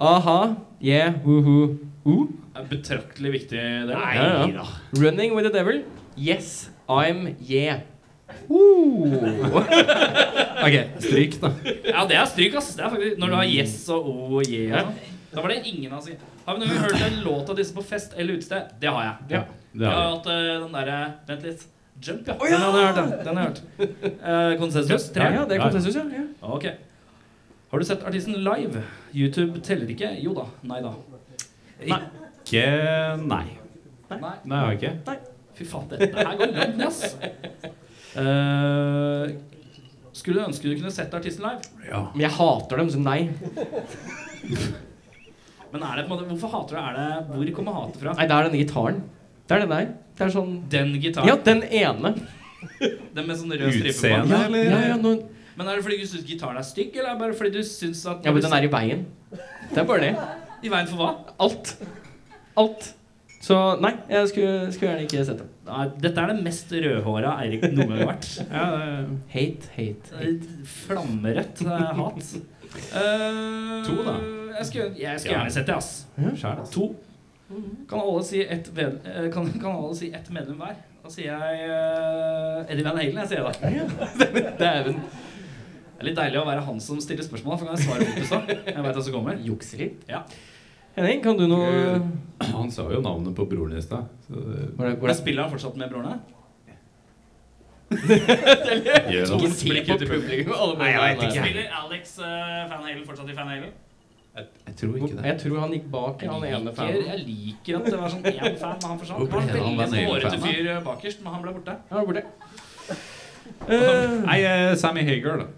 [0.00, 0.56] Aha.
[0.82, 1.20] Yeah.
[1.22, 1.76] Woohoo.
[2.02, 2.26] Uh.
[2.50, 3.94] Det er betraktelig viktig del.
[3.94, 4.66] Nei ja.
[4.98, 5.84] Running with the devil.
[6.18, 6.70] Yes.
[6.90, 7.86] I'm yeah.
[8.50, 9.62] Uh.
[10.60, 11.48] Ok, stryk, da.
[11.86, 12.74] Ja, det er stryk, ass.
[12.76, 14.82] Det er faktisk, når du har yes og o og yeah.
[14.82, 15.16] Ja.
[15.30, 16.08] Da var det ingen av oss
[16.44, 18.72] Har vi noen gang hørt en låt av disse på fest eller utested?
[18.82, 19.14] Det har jeg.
[19.36, 20.16] Ja, det Jeg har har vi.
[20.16, 21.66] hatt uh, den derre Vent litt.
[22.00, 22.34] Jump, ja.
[22.40, 22.56] Oh, ja.
[22.56, 22.96] Den har jeg hørt.
[22.96, 23.60] Den, den har jeg hørt.
[24.24, 25.10] Uh, konsensus?
[25.14, 25.26] Tre?
[25.28, 26.04] Ja, ja, det er konsensus, ja.
[26.16, 26.24] ja.
[26.56, 26.66] Ok.
[27.70, 28.82] Har du sett artisten live?
[29.14, 30.08] YouTube teller ikke?
[30.24, 30.46] Jo da.
[30.66, 30.94] Nei da.
[31.84, 32.64] Ikke
[33.20, 33.44] Nei.
[34.10, 34.18] Nei.
[34.18, 35.18] Nei, jeg har ikke.
[35.60, 37.14] Fy faen, dette her går langt ned, ass.
[38.16, 39.28] Uh,
[40.16, 41.68] skulle du ønske du kunne sett artisten live?
[41.86, 42.06] Ja.
[42.14, 43.20] Men jeg hater dem, så nei.
[45.72, 46.80] Men er det på en måte, hvorfor hater du?
[46.82, 48.14] Er det, hvor kommer hatet fra?
[48.18, 49.02] Nei, det er denne gitaren.
[49.46, 49.90] Det er den der.
[50.18, 51.30] Det er sånn Den gitaren?
[51.30, 52.14] Ja, den ene.
[53.16, 54.10] Den med sånn rød stripe på?
[54.10, 54.66] Ja, eller?
[54.66, 55.22] ja, ja, noen...
[55.56, 57.64] Men er det fordi du syns gitaren er stygg, eller er det bare fordi du
[57.66, 59.02] syns at ja, men den er i veien.
[59.32, 60.12] Det er bare det.
[60.64, 61.10] I veien for hva?
[61.44, 61.72] Alt.
[62.60, 62.88] Alt.
[63.40, 65.52] Så nei, jeg skulle, skulle gjerne ikke sett dem.
[65.68, 68.28] Nei, dette er det mest rødhåra Eirik noen gang har vært.
[68.56, 68.66] Ja,
[69.32, 72.34] hate, Hate, hate, er Flammerødt eh, hat.
[72.92, 74.18] Uh, To, da.
[74.60, 75.90] Jeg skulle, jeg skulle gjerne sett det, ass.
[76.20, 76.74] Altså.
[76.74, 76.90] To.
[77.88, 80.76] Kan alle si ett eh, kan, kan alle si ett medlem hver?
[81.00, 83.16] Da sier jeg uh, Eddie Van Halen.
[83.22, 83.46] Jeg sier
[84.20, 84.42] det.
[84.60, 85.00] Dæven.
[85.00, 88.20] Det er litt deilig å være han som stiller spørsmål, for kan jeg svare på
[88.20, 88.52] i stad.
[88.68, 89.40] Jeg vet hva som kommer.
[89.48, 90.04] Jukse litt.
[90.08, 90.22] Ja.
[90.94, 91.98] Henning, kan du noe
[92.50, 94.08] Han sa jo navnet på broren i stad.
[94.28, 96.18] er, er, spiller han fortsatt med brorene?
[97.90, 100.54] Gjør Ikke se på publikum.
[100.54, 101.44] Alle Nei, jeg vet ikke.
[101.44, 102.26] Spiller Alex uh,
[102.70, 103.72] Van Halen fortsatt i Van Halen?
[104.30, 105.24] Jeg, jeg tror ikke det.
[105.26, 107.06] Jeg tror han gikk bak han ene fanen.
[107.08, 109.24] jeg liker at det var sånn én fan, men han forsvant.
[109.30, 111.74] Det var en veldig hårete fyr eh, bakerst, men han ble borte.
[111.90, 113.00] Han ble borte.
[113.66, 115.48] Eh, Nei, uh, Sammy Hager, da.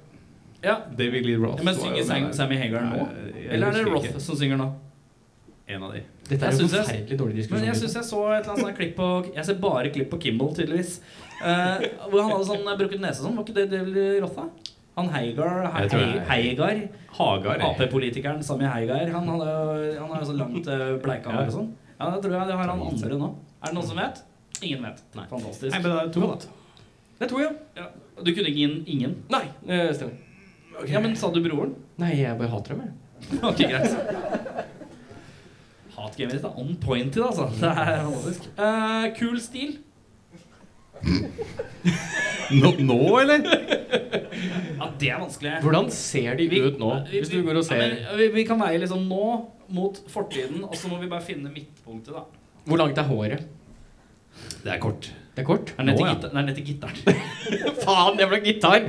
[0.63, 0.79] Ja.
[0.97, 1.63] David Lee Roth.
[1.67, 3.05] Men synger Sam- Sammy Hager nå?
[3.35, 4.21] Jeg Eller er det Roth ikke.
[4.21, 4.71] som synger nå?
[5.69, 6.03] En av de.
[6.29, 8.77] dette er jo jeg- forferdelig dårlig Men jeg syns jeg så et eller annet sånt
[8.77, 11.01] klipp på Jeg ser bare klipp på Kimball, tydeligvis.
[11.43, 11.79] Uh,
[12.11, 13.37] hvor han hadde sånn brukket nese sånn.
[13.37, 14.49] Var ikke det David Roth, da?
[14.97, 15.71] Han Heigar
[16.29, 16.81] Heigar.
[17.17, 17.63] Hagar.
[17.71, 19.07] Ap-politikeren Sami Heigar.
[19.15, 21.71] Han, hadde, jo- han har jo så langt uh, bleika hår og sånn.
[21.99, 23.31] Ja, det tror jeg det har han andre nå.
[23.63, 24.21] Er det noen som vet?
[24.63, 25.01] Ingen vet.
[25.17, 25.71] Fantastisk.
[25.73, 26.21] Nei, men det er to.
[27.19, 27.41] Det er to,
[27.79, 27.87] Ja.
[28.23, 29.15] Du kunne ikke inn ingen?
[29.33, 30.19] Nei, det stemmer.
[30.89, 31.73] Ja, men sa du broren?
[32.01, 32.93] Nei, jeg bare hater dem, jeg.
[33.49, 33.93] Ok, greit.
[35.97, 37.49] Hatgamet ditt er on point i det, altså.
[37.61, 38.47] Det er fantastisk.
[38.59, 39.73] Uh, kul stil.
[42.63, 43.39] Nå, nå, eller?
[44.83, 45.55] Ja, det er vanskelig.
[45.65, 46.91] Hvordan ser de ut nå?
[47.11, 49.25] vi- Hvis du går og ja, ser men, vi, vi kan veie liksom nå
[49.73, 52.25] mot fortiden, og så må vi bare finne midtpunktet, da.
[52.67, 53.47] Hvor langt er håret?
[54.65, 55.11] Det er kort.
[55.35, 55.73] Det er kort.
[55.79, 56.15] Er det ned til, ja.
[56.15, 57.21] gitar, ned til gitaren?
[57.87, 58.85] Faen, det ble gitar!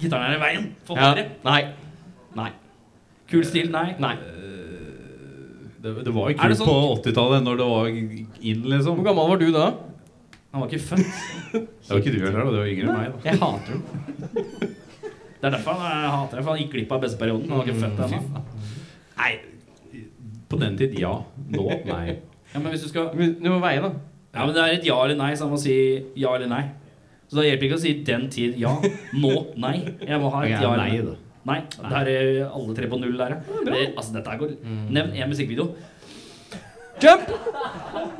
[0.00, 0.68] Gitaren er i veien.
[0.88, 1.12] For Ja.
[1.12, 1.30] håret.
[1.46, 1.60] Nei.
[2.34, 2.50] Nei.
[3.30, 3.94] Kul stil, nei.
[4.02, 4.16] Nei.
[5.84, 8.96] Det, det var jo Er kult sånn- på 80-tallet, når det var inn, liksom.
[8.98, 9.66] Hvor gammel var du da?
[10.54, 11.06] Han var ikke født.
[11.52, 12.50] Det var ikke du heller, da.
[12.54, 13.12] Det var yngre enn meg.
[13.12, 14.74] da Jeg hater dem.
[15.44, 17.50] Det er derfor han jeg hater det, for han gikk glipp av beste perioden.
[17.52, 18.44] Han var ikke født ennå.
[19.18, 19.32] Nei,
[20.48, 21.10] på den tid ja.
[21.52, 22.14] Nå nei.
[22.54, 23.90] Ja, men hvis du skal Du må veie, da.
[24.32, 25.74] Ja, men det er et ja eller nei, så han må si
[26.16, 26.62] ja eller nei.
[27.28, 28.72] Så da hjelper ikke å si den tid ja.
[29.20, 29.74] Nå nei.
[30.00, 31.02] Jeg må ha et ja eller nei,
[31.44, 31.60] nei.
[31.76, 31.90] da.
[31.92, 33.60] Der er alle tre på null der, ja.
[33.68, 34.56] Det, altså, dette her går
[34.96, 35.68] Nevn én musikkvideo.
[37.04, 37.28] Jump!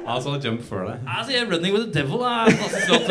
[0.05, 1.09] Altså, jump før deg.
[1.09, 3.09] Altså, 'Running with the Devil' er fantastisk låt.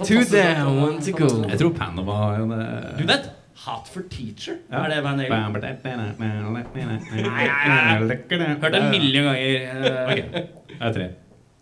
[0.00, 1.28] Eh, Two down, one to go.
[1.48, 2.62] Jeg tror Panama har jo det.
[3.00, 3.30] Du vet
[3.66, 4.58] Hot for Teacher?
[4.70, 4.84] Ja.
[4.84, 5.54] Er det Van Halen?
[5.54, 5.62] Hørt
[8.72, 10.06] det en million ganger.
[10.12, 10.26] okay.
[10.68, 11.08] Det er tre.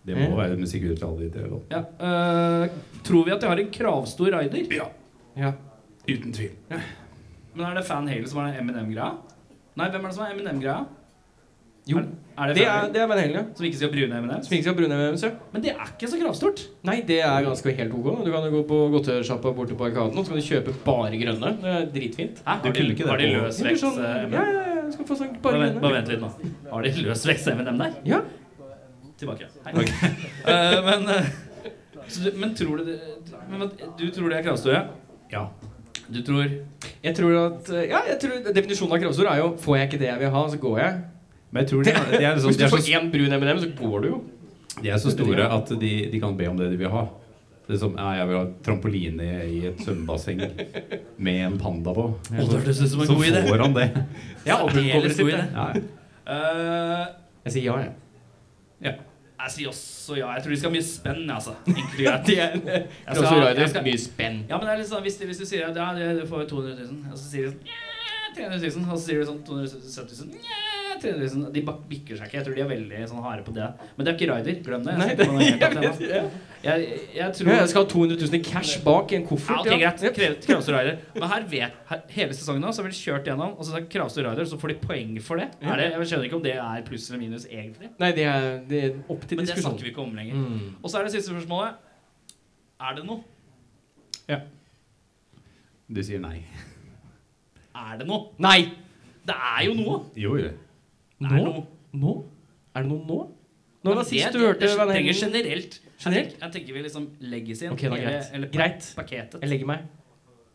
[0.05, 1.71] Det må være musikkutvalget låtene.
[1.71, 2.69] Ja, Uh,
[3.05, 4.67] tror vi at de har en kravstor rider?
[4.75, 4.89] Ja.
[5.37, 5.53] Ja.
[6.09, 6.51] Uten tvil.
[7.55, 9.13] Men er det Van Halen som er Eminem-greia?
[9.79, 10.85] Nei, hvem er det som er Eminem-greia?
[11.85, 11.99] Jo.
[12.01, 12.05] Er,
[12.39, 13.43] er det, Det er, det er Van Halen, ja.
[13.55, 14.47] Som ikke skal brune M&M's?
[14.47, 16.63] Som ikke skal ha brune med ja Men det er ikke så kravstort.
[16.89, 18.07] Nei, det er ganske helt ok.
[18.25, 21.21] Du kan jo gå på godtesjappa borte på Arkaden og så kan du kjøpe bare
[21.21, 21.53] grønne.
[21.61, 22.41] Det er dritfint.
[22.47, 22.57] Hæ?
[22.65, 25.11] Du Har de, kunne ikke det har de løsvekst Sånn, eh, ja, ja, ja, skal
[25.11, 25.85] få sånn bare grønne.
[25.85, 26.33] bare vent litt nå.
[26.73, 28.01] Har de løsvekst M&M der?
[28.09, 28.23] Ja.
[29.21, 29.53] Tilbake.
[29.69, 29.87] Hei.
[30.55, 31.71] Eh, men, uh,
[32.09, 32.99] så du, men tror du det
[33.49, 33.69] men,
[34.01, 34.93] Du tror det er kravstort,
[35.33, 35.47] Ja.
[36.09, 36.43] Du tror
[37.05, 40.11] Jeg tror at Ja, jeg tror definisjonen av kravstort er jo Får jeg ikke det
[40.11, 41.03] jeg vil ha, så går jeg.
[41.55, 43.61] Men jeg tror de, de, er, sånn, Hvis du er får så, én brun M&M,
[43.63, 44.17] så går du jo.
[44.83, 47.05] de er så store at de, de kan be om det de vil ha.
[47.65, 50.43] Det er som, ja, jeg vil ha trampoline i et svømmebasseng
[51.17, 52.09] med en panda på.
[52.19, 53.45] Å, det som en Så god idé.
[53.47, 53.87] får han det.
[54.51, 55.45] Ja, Aldeles albumcoveret god idé.
[55.55, 55.69] Ja.
[56.35, 57.07] Eh,
[57.47, 58.99] Jeg sier ja, jeg.
[59.45, 60.29] Jeg sier også ja.
[60.37, 61.55] Jeg tror de skal ha mye spenn, altså.
[61.65, 61.75] Det
[62.11, 64.39] er Jeg skal- jeg skal- Mye spenn.
[64.49, 65.89] Ja, men det er litt sånn, hvis, du, hvis du sier at ja,
[66.19, 67.81] du får 200 000, og så sier de sånn «Nja,
[68.37, 70.37] 300 000, og så sier du sånn 270 000,
[70.95, 72.37] nja, 300 000 De bikker seg ikke.
[72.39, 73.67] Jeg tror de er veldig sånn harde på det.
[73.97, 74.59] Men det er ikke Ryder.
[74.65, 74.95] Glem det.
[75.01, 76.23] Nei, Jeg det, jeg, vet, ja.
[76.65, 79.67] jeg, jeg tror Ja, jeg skal ha 200 000 i cash bak i en koffert.
[79.69, 80.05] ja, ok, greit.
[80.17, 80.91] Krev- Kravstor.
[81.19, 83.87] Men her vet her, hele sesongen nå så har vi kjørt gjennom, og så er
[83.93, 85.51] Kravstor Rider, så får de poeng for det.
[85.61, 85.91] Er det.
[85.99, 87.91] Jeg skjønner ikke om det er pluss eller minus egentlig.
[88.01, 89.73] Nei, det er, det er opp til Men det diskusjon.
[89.75, 90.35] snakker vi ikke om lenger.
[90.41, 90.75] Mm.
[90.83, 91.83] Og så er det siste spørsmålet.
[92.85, 93.21] Er det noe?
[94.29, 94.41] Ja.
[95.95, 96.39] Du sier nei.
[97.77, 98.31] Er det noe?
[98.41, 98.71] Nei!
[99.25, 99.99] Det er jo noe!
[100.21, 100.51] Jo, jo.
[101.31, 101.41] Nå?
[101.41, 101.65] er noe.
[101.95, 102.15] Nå?
[102.75, 103.19] Er det noe nå?
[103.85, 105.21] Når Men var sist du hørte det Van trenger Halen?
[105.27, 105.75] generelt.
[106.01, 106.01] Generelt?
[106.01, 107.73] Jeg tenker, jeg tenker vi liksom legges inn.
[107.77, 108.31] Okay, da, greit.
[108.33, 108.87] eller Greit.
[108.97, 109.41] paketet.
[109.45, 109.85] Jeg legger meg.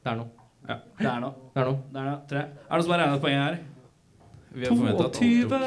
[0.03, 0.29] Det er noe.
[0.65, 1.33] Det er noe.
[1.53, 1.77] Det er noe.
[1.93, 2.19] Det er noe.
[2.29, 2.39] Tre.
[2.39, 3.59] Er det noen som har regnet poenget her?
[4.49, 5.63] Vi har forventet at alle 22 tok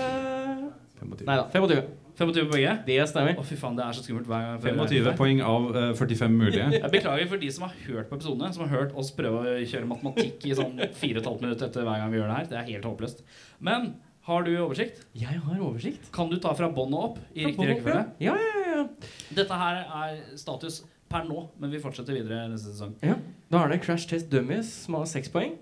[1.02, 1.26] 25.
[1.30, 1.82] Nei da, 25.
[2.18, 2.72] 25 på begge?
[2.86, 3.38] Det stemmer.
[3.40, 4.58] Å, fy faen, det er så skummelt hver gang.
[4.90, 6.66] 25 poeng av uh, 45 mulige.
[6.82, 9.54] Jeg beklager for de som har hørt på episodene, som har hørt oss prøve å
[9.64, 12.50] kjøre matematikk i sånn 4,5 minutter etter hver gang vi gjør det her.
[12.52, 13.22] Det er helt håpløst.
[13.64, 13.94] Men
[14.28, 15.00] har du oversikt?
[15.18, 16.10] Jeg har oversikt.
[16.14, 18.04] Kan du ta fra båndet opp i riktig rekkefølge?
[18.22, 18.84] Ja, ja, ja.
[19.34, 20.82] Dette her er status
[21.12, 22.94] per nå, men vi fortsetter videre neste sesong.
[23.02, 23.16] ja.
[23.52, 25.56] Da er det Crash Test Dummies som har 6 poeng.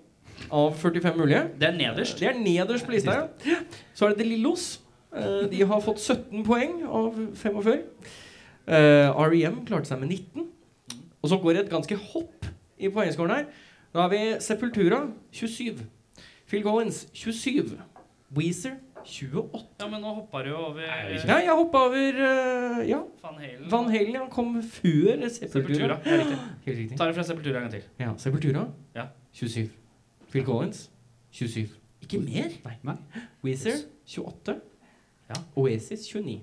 [0.49, 1.41] Av 45 mulige.
[1.59, 2.17] Det er nederst.
[2.21, 3.17] Det er nederst på lista.
[3.45, 3.57] ja.
[3.93, 4.79] Så er det De Lillos.
[5.13, 7.81] Eh, De har fått 17 poeng av 45.
[8.67, 10.47] Eh, REM klarte seg med 19.
[11.21, 12.45] Og så går det et ganske hopp
[12.79, 13.45] i poengskåren her.
[13.93, 15.01] Da har vi Sepultura
[15.35, 15.83] 27.
[16.47, 17.75] Phil Collins 27.
[18.35, 19.65] Weezer 28.
[19.79, 22.99] Ja, men nå hoppa du jo over Ja, jeg hoppa over uh, ja.
[23.23, 23.65] Van Halen.
[23.71, 25.49] Van Halen ja, kom før Sepultura.
[25.51, 25.97] Sepultura.
[26.05, 26.37] Ja, riktig.
[26.65, 26.97] Helt riktig.
[26.99, 27.87] Ta det fra Sepultura en gang til.
[27.99, 29.07] Ja, Sepultura Ja.
[29.33, 29.69] 27.
[30.31, 30.91] Phil Collins
[31.31, 31.69] 27.
[32.01, 32.55] Ikke mer?
[32.65, 32.75] Nei.
[32.83, 32.97] Nei.
[33.43, 34.59] Weezer 28.
[35.31, 35.41] Ja.
[35.55, 36.41] Oasis 29.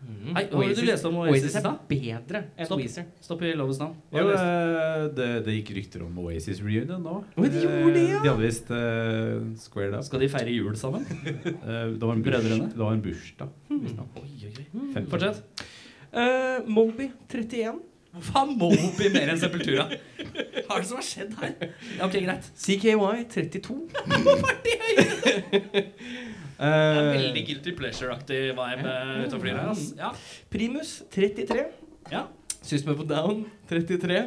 [0.00, 2.70] Nei, hva var du leste om Oasis Oasis er bedre enn.
[2.80, 3.08] Weezer.
[3.24, 3.98] Stopp i lovens navn.
[4.16, 7.18] Jo, eh, det, det gikk rykter om Oasis reunion nå.
[7.36, 8.16] Oh, de gjorde det, ja.
[8.16, 10.06] Eh, De hadde visst uh, Square up.
[10.08, 11.04] Skal de feire jul sammen?
[11.60, 12.70] Eh, det, var en burs, Brødrene?
[12.72, 13.50] det var en bursdag.
[13.68, 14.00] Mm.
[14.22, 15.04] Oi, oi, oi.
[15.12, 15.64] Fortsett.
[16.10, 17.80] Uh, Moby 31.
[18.10, 19.84] Hva er Moby mer enn Sepultura?
[19.86, 21.52] Hva er det som har skjedd her?
[21.98, 22.48] Ja, ok, greit.
[22.58, 23.76] CKY 32.
[24.10, 25.84] Hva var Det
[26.60, 29.80] er Eh, veldig guilty pleasure-aktig vibe uh, ute og flyr her.
[29.98, 30.10] Ja.
[30.52, 31.64] Primus 33.
[32.12, 32.26] ja.
[32.62, 34.18] System of a Down 33.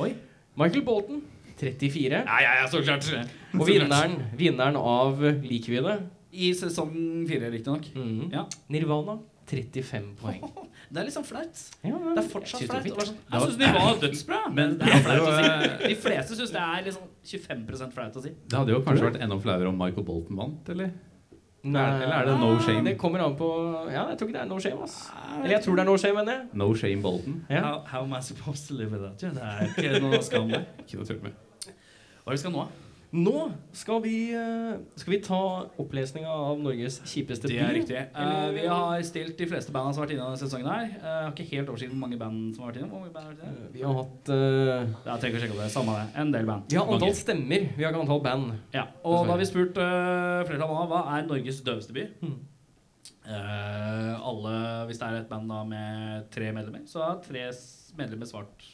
[0.00, 0.14] Oi.
[0.56, 1.20] Michael Bolton
[1.60, 2.22] 34.
[2.24, 3.04] Ja, ja, ja, så klart.
[3.52, 5.98] Og vinneren, vinneren av Likvidet
[6.32, 6.94] I sesong
[7.28, 7.84] fire, riktignok.
[7.94, 8.30] mm.
[8.32, 8.46] Ja.
[8.72, 9.18] Nirvana
[9.52, 10.40] 35 poeng.
[10.92, 11.60] Det er litt sånn flaut.
[11.84, 12.84] Ja, Det er fortsatt flaut.
[12.84, 15.70] det sånn, Jeg syns de var dødsbra, men det er flaut å si.
[15.88, 18.32] De fleste syns det er liksom 25% flaut å si.
[18.48, 20.90] Det hadde jo kanskje vært enda flauere om Michael Bolton vant, eller?
[21.62, 22.02] Nei.
[22.02, 22.82] Eller er det no shame?
[22.90, 23.48] Det kommer an på
[23.92, 24.82] Ja, jeg tror ikke det er no shame.
[24.82, 24.96] ass
[25.36, 26.46] Eller jeg tror det er no shame, mener jeg.
[26.58, 27.36] No shame Bolton.
[27.50, 27.60] Ja.
[27.62, 29.30] How, how am I supposed to live without you?
[29.30, 30.64] Det er ikke noe å skamme.
[30.82, 31.38] Ikke noe tull med.
[31.62, 32.66] Hva er det vi skal nå?
[33.12, 35.38] Nå skal vi, eh, skal vi ta
[35.82, 37.74] opplesninga av Norges kjipeste Det er by.
[37.76, 37.98] riktig.
[38.16, 40.86] Uh, vi har stilt de fleste bandene som har vært inne denne sesongen her.
[40.96, 42.88] uh, har ikke helt oversikt over mange band som har vært inne.
[42.88, 43.68] Hvor mange band har vært inne?
[43.74, 45.68] Vi har hatt uh, Jeg trenger ikke å sjekke det.
[45.76, 46.06] Samme det.
[46.24, 46.64] En del band.
[46.72, 47.20] Vi har antall Mange.
[47.20, 48.58] stemmer, vi har ikke antall band.
[48.72, 48.86] Ja.
[49.04, 52.08] Og da har vi spurt uh, flere av hva er Norges døveste by.
[52.24, 52.36] Hmm.
[53.28, 57.50] Uh, alle, Hvis det er et band da med tre medlemmer, så har tre
[57.98, 58.70] medlemmer svart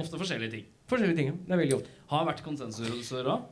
[0.00, 0.64] ofte forskjellige ting.
[0.88, 1.26] Forskjellige ting.
[1.28, 1.34] ja.
[1.44, 1.98] Det er veldig ofte.
[2.08, 3.42] Har vært konsensus òg.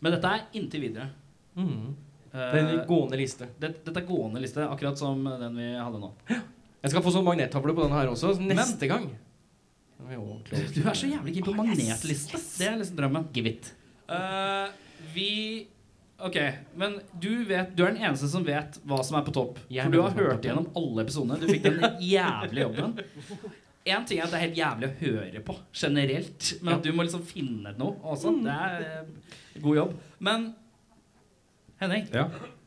[0.00, 1.08] Men dette er inntil videre.
[1.56, 1.96] Mm.
[2.30, 3.48] Eh, Det er en gående liste.
[3.60, 6.12] det, dette er gående liste, akkurat som den vi hadde nå.
[6.28, 9.10] Jeg skal få sånn magnettavle på denne her også, neste neste gang.
[10.00, 12.38] Du er så jævlig keen på magnetliste.
[12.58, 13.26] Det er liksom drømmen.
[13.36, 13.74] Give it.
[14.08, 14.70] Uh,
[15.14, 15.68] vi
[16.20, 16.36] Ok,
[16.76, 19.56] men du, vet, du er den eneste som vet hva som er på topp.
[19.72, 21.38] Jeg For du har hørt gjennom alle episodene.
[21.40, 22.98] Du fikk den jævlige jobben.
[23.86, 26.90] En ting er at det er helt jævlig å høre på generelt, men at du
[26.92, 28.32] må liksom finne noe også.
[28.44, 29.94] Det er eh, god jobb.
[30.20, 30.50] Men
[31.80, 32.26] Henning, Ja,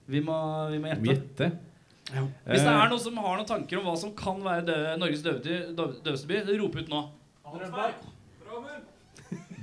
[0.09, 0.35] vi må,
[0.71, 1.05] vi må gjette.
[1.11, 1.51] gjette.
[2.13, 4.77] Hvis det Eh, er noen som har noen tanker om hva som kan være dø
[4.97, 7.03] Norges døvete- døv- døveste by, rop ut nå.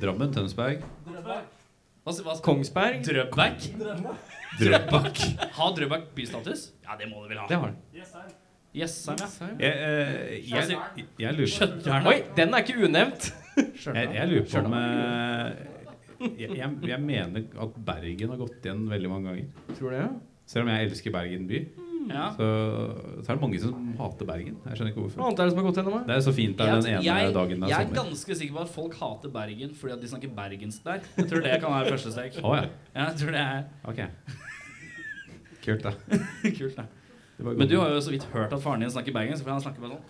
[0.01, 0.83] Drammen, Tønsberg.
[1.07, 1.43] Hva,
[2.25, 3.03] hva, Kongsberg.
[3.05, 3.67] Drøbak?
[4.61, 5.19] Drøbak.
[5.59, 6.71] Har Drøbak bystatus?
[6.87, 7.47] Ja, det må det vel ha.
[7.51, 7.77] Det har den.
[8.71, 9.47] Jessheim, ja.
[9.59, 10.79] Jeg, eh, jeg,
[11.19, 13.33] jeg, lurer, på Oi, den er ikke unevnt.
[13.99, 15.81] jeg, jeg lurer på om eh,
[16.39, 19.71] jeg, jeg, jeg mener at Bergen har gått igjen veldig mange ganger.
[19.75, 20.11] Tror det, ja.
[20.51, 21.65] Selv om jeg elsker Bergen by,
[22.11, 22.29] Ja.
[22.35, 22.47] så,
[23.21, 24.61] så er det mange som hater Bergen.
[24.67, 25.25] Jeg skjønner ikke Hva hvorfor.
[25.27, 25.99] annet er det som har gått gjennom?
[26.07, 28.63] Det er så fint der den ene jeg, dagen det jeg er ganske sikker på
[28.63, 31.03] at folk hater Bergen fordi at de snakker bergensk der.
[31.19, 32.39] Jeg tror det kan være første steg.
[32.45, 32.71] Oh, ja.
[32.95, 34.01] Ja, jeg tror det er Ok.
[35.61, 35.95] Kult, da.
[36.63, 36.79] kult.
[36.79, 36.89] da
[37.43, 39.81] Men du har jo så vidt hørt at faren din snakker bergensk, for han snakker
[39.81, 40.05] bare sånn.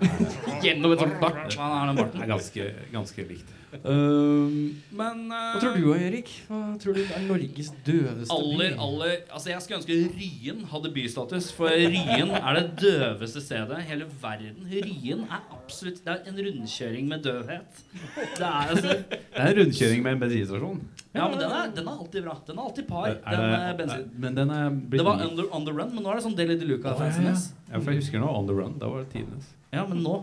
[0.64, 1.56] Gjennom et sånt bart.
[1.56, 3.54] Han har den Det er ganske, ganske likt.
[3.84, 6.30] Um, men uh, Hva tror du, Erik?
[6.48, 8.80] Hva tror du er Norges døveste Aller, by?
[8.82, 13.86] aller Altså Jeg skulle ønske Ryen hadde bystatus, for Ryen er det døveste stedet i
[13.92, 14.66] hele verden.
[14.72, 17.84] Ryen er absolutt Det er en rundkjøring med døvhet.
[17.94, 20.82] Det er altså Det er en rundkjøring med en bensinstasjon.
[21.14, 22.36] Ja, men den er, den er alltid bra.
[22.46, 23.06] Den er alltid par.
[23.06, 24.10] Er Den eh, det, bensin.
[24.26, 26.36] men den er blitt Det var under, on the run, men nå er det sånn
[26.38, 26.74] Deli de ja, ja.
[26.74, 27.48] Luca-fanciness.
[27.70, 28.76] Ja, for jeg husker nå On the Run.
[28.82, 29.50] Da var det tidenes.
[29.70, 30.20] Ja, men nå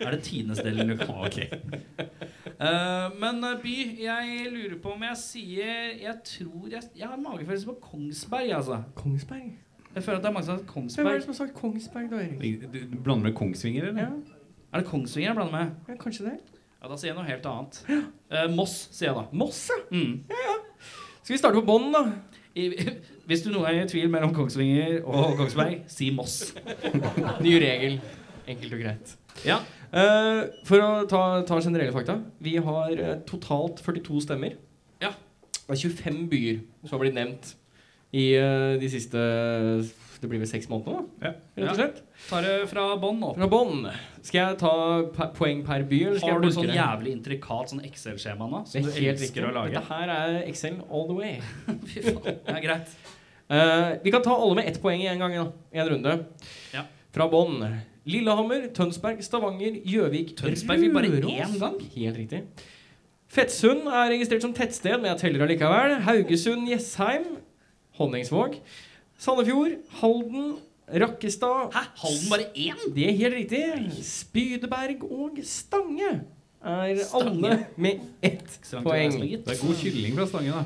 [0.00, 1.38] er det Tines Deli de Ok.
[2.58, 7.20] Uh, men eh, by, jeg lurer på om jeg sier Jeg tror jeg, jeg har
[7.22, 8.80] magefølelse på Kongsberg, altså.
[8.98, 9.52] Kongsberg?
[9.94, 11.22] Jeg føler at det er mange som har sagt Hvem er det Kongsberg.
[11.22, 12.62] som har sagt Kongsberg, da, Erik?
[12.72, 14.00] Du du blander med Kongsvinger, eller?
[14.02, 14.08] Ja,
[14.72, 15.70] Er det Kongsvinger jeg blander med?
[15.88, 16.36] ja kanskje det.
[16.82, 17.78] Ja, Da sier jeg noe helt annet.
[18.30, 19.24] Uh, Moss, sier jeg da.
[19.32, 19.78] Moss, ja.
[19.96, 20.20] Mm.
[21.22, 22.04] Skal vi starte på bånn, da?
[22.58, 22.68] I,
[23.30, 26.54] hvis du noen gang er i tvil mellom Kongsvinger og Kongsberg, si Moss.
[27.44, 27.98] Ny regel.
[28.48, 29.16] Enkelt og greit.
[29.46, 29.60] Ja.
[29.88, 32.18] Uh, for å ta, ta generelle fakta.
[32.44, 34.58] Vi har eh, totalt 42 stemmer.
[35.00, 35.14] Ja.
[35.54, 37.54] Det er 25 byer som har blitt nevnt
[38.16, 39.20] i uh, de siste
[40.18, 41.28] Det blir vel seks månedene, da?
[41.28, 41.32] Ja.
[41.62, 41.98] Rett og slett.
[42.28, 43.36] Tar det fra bånn opp.
[43.38, 43.88] Fra bånn.
[44.20, 48.48] Skal jeg ta poeng per by, eller skal Har du sånn jævlig intrikat sånn Excel-skjema
[48.50, 48.64] nå?
[48.68, 49.76] Som du helt elsker å lage?
[49.78, 51.38] Dette her er Excel all the way.
[51.88, 52.42] Fy faen.
[52.44, 52.98] Ja, greit.
[54.04, 55.38] Vi kan ta alle med ett poeng i en gang.
[55.72, 56.18] I en runde.
[56.74, 56.84] Ja.
[57.14, 57.62] Fra bånn.
[58.08, 61.76] Lillehammer, Tønsberg, Stavanger, Gjøvik, Tønsberg fikk bare én gang.
[61.94, 62.42] Helt riktig.
[63.28, 65.98] Fettsund er registrert som tettsted, men jeg teller allikevel.
[66.06, 67.26] Haugesund, Jessheim,
[67.98, 68.56] Honningsvåg,
[69.20, 70.54] Sandefjord, Halden,
[70.88, 71.82] Rakkestad Hæ?
[72.00, 72.94] Halden bare én?
[72.94, 74.04] Det er helt riktig.
[74.08, 76.08] Spydeberg og Stange
[76.64, 77.34] er Stange?
[77.34, 79.12] alle med ett poeng.
[79.20, 80.64] det, Det er god kylling fra Stange, da.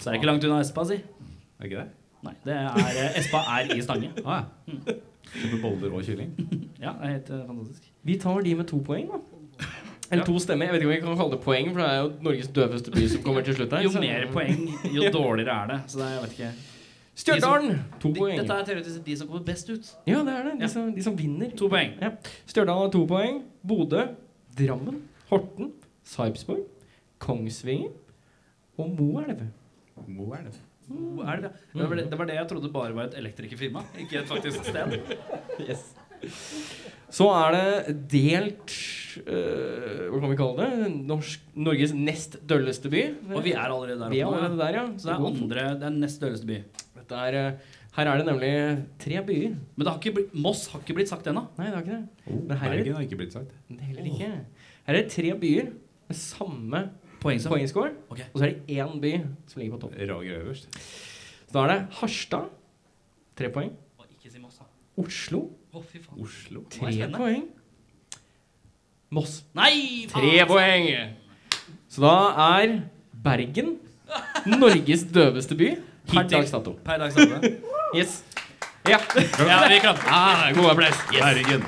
[0.00, 0.94] Så er det ikke langt unna Espa, si.
[0.94, 1.88] Er det ikke det?
[2.24, 4.10] Nei, det er, eh, Espa er i Stange.
[4.24, 4.94] Ah, ja.
[5.30, 6.32] Kjøpe boller og kylling.
[6.80, 7.90] Ja, det er helt uh, fantastisk.
[8.08, 9.66] Vi tar de med to poeng, da.
[10.10, 10.64] Eller to stemmer.
[10.66, 12.90] Jeg vet ikke om vi kan kalle det poeng, for det er jo Norges døveste
[12.94, 13.82] by som kommer til slutt her.
[13.84, 14.62] Jo så- mer poeng,
[14.94, 15.76] jo dårligere er det.
[15.92, 16.50] Så det er, jeg vet ikke.
[17.20, 17.76] Stjørdalen!
[18.00, 18.38] To De, poeng.
[18.40, 19.90] dette er teoretisk de som kommer best ut.
[20.08, 20.54] Ja, det er det.
[20.56, 20.68] De, Ja.
[20.72, 21.50] som, de som vinner.
[21.60, 21.92] To poeng.
[22.00, 22.10] Ja.
[22.48, 23.42] Stjørdal har to poeng.
[23.68, 24.06] Bodø,
[24.58, 25.72] Drammen, Horten,
[26.04, 26.64] Sarpsborg,
[27.20, 27.92] Kongsvinger
[28.80, 29.44] og Moelv.
[30.00, 30.36] Hvor
[30.90, 30.98] det?
[30.98, 31.52] Oh, er det, det?
[31.72, 34.64] Det, var det, det var det jeg trodde bare var et elektrikerfirma, ikke et faktisk
[34.66, 34.98] sted.
[37.10, 38.74] Så er det delt
[39.24, 40.90] uh, Hva kan vi kalle det?
[41.08, 43.02] Norsk, Norges nest dølleste by.
[43.32, 44.84] Og vi er allerede der Vi er allerede der, ja.
[44.94, 46.60] Så det er andre, er nest dølleste by.
[47.00, 48.52] Dette er, øh, her er det nemlig
[49.02, 49.56] tre byer.
[49.74, 51.46] Men det har ikke blitt, Moss har ikke blitt sagt ennå.
[51.58, 52.30] Nei, det har ikke det.
[52.30, 53.56] Er Bergen har ikke blitt sagt.
[53.68, 54.30] det heller ikke.
[54.86, 55.72] Her er det tre byer
[56.10, 56.84] med samme
[57.20, 57.52] Poengsum.
[57.52, 57.92] poengscore.
[58.08, 58.24] Okay.
[58.32, 59.12] Og så er det én by
[59.46, 59.94] som ligger på topp.
[59.98, 60.80] Rager øverst.
[61.46, 62.50] Så da er det Harstad.
[63.36, 63.72] Tre poeng.
[64.10, 64.68] Ikke si Moss, da.
[65.00, 65.50] Oslo.
[65.72, 66.20] oh, fy faen.
[66.20, 66.64] Oslo.
[66.70, 67.44] Tre poeng.
[69.10, 69.44] Moss.
[69.54, 70.06] Nei!
[70.10, 70.88] Tre poeng.
[71.90, 72.16] Så da
[72.60, 72.80] er
[73.24, 73.76] Bergen
[74.46, 75.74] Norges døveste by
[76.10, 76.76] per dags dato.
[76.84, 77.52] Per dags dato.
[77.94, 78.22] Yes.
[78.88, 78.98] Ja.
[79.38, 80.06] Ja, vi klapper.
[80.08, 81.04] Ah, god applaus.
[81.10, 81.64] Bergen.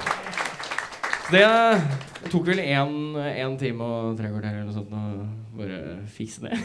[1.33, 5.79] Det tok vel én time og tre kvarter eller noe sånt bare
[6.11, 6.59] fikse det.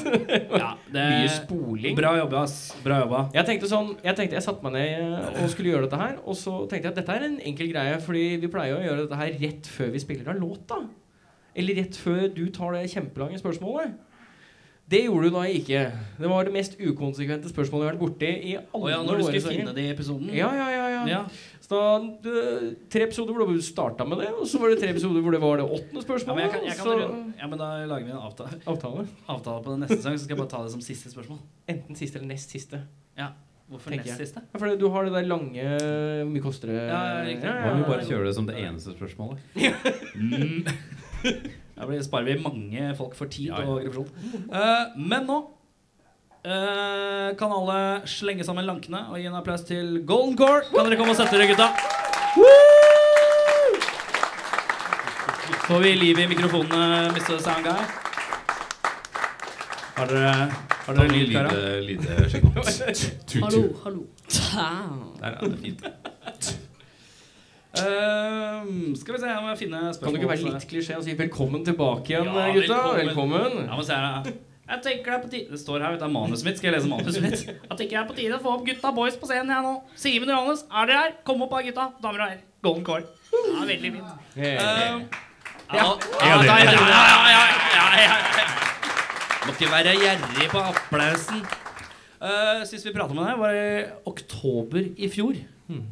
[0.60, 1.96] Ja, det Mye spoling.
[1.98, 2.56] Bra jobba, ass.
[2.84, 3.22] Bra jobba.
[3.34, 6.18] Jeg tenkte sånn, jeg tenkte jeg satte meg ned og skulle gjøre dette her.
[6.24, 9.06] Og så tenkte jeg at dette er en enkel greie, Fordi vi pleier å gjøre
[9.06, 10.82] dette her rett før vi spiller av låta.
[11.56, 13.98] Eller rett før du tar det kjempelange spørsmålet.
[14.90, 15.80] Det gjorde du da ikke.
[16.18, 19.20] Det var det mest ukonsekvente spørsmålet jeg har vært borti i alle oh, ja, når
[19.20, 20.32] du skulle finne det i episoden?
[20.34, 21.02] Ja, ja, ja, ja.
[21.06, 21.20] Ja.
[21.70, 21.78] Så
[22.24, 25.22] da, øh, tre episoder hvor du starta med det, og så var det tre episoder
[25.22, 26.36] hvor det var det åttende Ja, spørsmålet.
[26.40, 29.04] men, jeg kan, jeg kan så ja, men da lager vi en avtale, avtale.
[29.30, 31.38] avtale på den neste sang, så skal jeg bare ta det som siste spørsmål.
[31.70, 32.82] Enten siste eller nest siste.
[33.18, 33.28] Ja,
[33.70, 34.42] Hvorfor Tenker nest siste?
[34.50, 36.80] Ja, for du har det der lange Hvor mye koster det?
[36.90, 37.46] Ja, riktig.
[37.46, 37.68] ja.
[37.70, 39.38] Må vi bare kjøre det som det eneste spørsmålet?
[41.80, 43.68] Da blir- sparer vi mange folk for tid Ja, ja.
[43.68, 44.08] og aggresjon.
[44.50, 45.46] Uh, men nå eh,
[46.42, 50.62] kan alle slenge sammen lankene og gi en applaus til Golden Core.
[50.72, 51.68] Kan dere komme og sette dere, gutta?
[55.66, 57.36] Får vi liv i mikrofonene, Mr.
[57.44, 57.84] Sound Guy?
[60.00, 60.32] Har dere,
[60.86, 61.80] har dere lyd, karer?
[61.84, 62.48] Lydsjekk.
[63.44, 64.06] Hallo, hallo.
[65.20, 65.86] Der er det fint.
[67.70, 71.04] Um, skal vi se om jeg finner spørsmål Kan du ikke være litt klisjé og
[71.06, 72.78] si 'velkommen tilbake igjen', Ja, gutta?
[72.96, 73.06] velkommen.
[73.06, 73.66] Velkommen.
[73.68, 74.32] Ja, men se her.
[74.70, 76.58] Jeg tenker Det er på tide Det står her, vet du, manuset mitt.
[76.60, 77.40] Skal jeg lese manuset mitt?
[77.48, 79.72] Jeg tenker det er på tide å få opp gutta boys på scenen jeg nå.
[79.98, 81.16] Simen og Johannes, er dere her?
[81.26, 81.86] Kom opp da, gutta.
[82.04, 82.44] Damer og herrer.
[82.66, 83.04] Golden call.
[83.34, 84.08] Ja, veldig fint.
[84.36, 84.66] ja, ja,
[85.72, 85.86] ja,
[87.98, 88.16] ja,
[89.46, 91.42] Må ikke være gjerrig på applausen.
[92.20, 93.68] Uh, sist vi prata med deg, var i
[94.10, 95.38] oktober i fjor.
[95.70, 95.86] Hmm.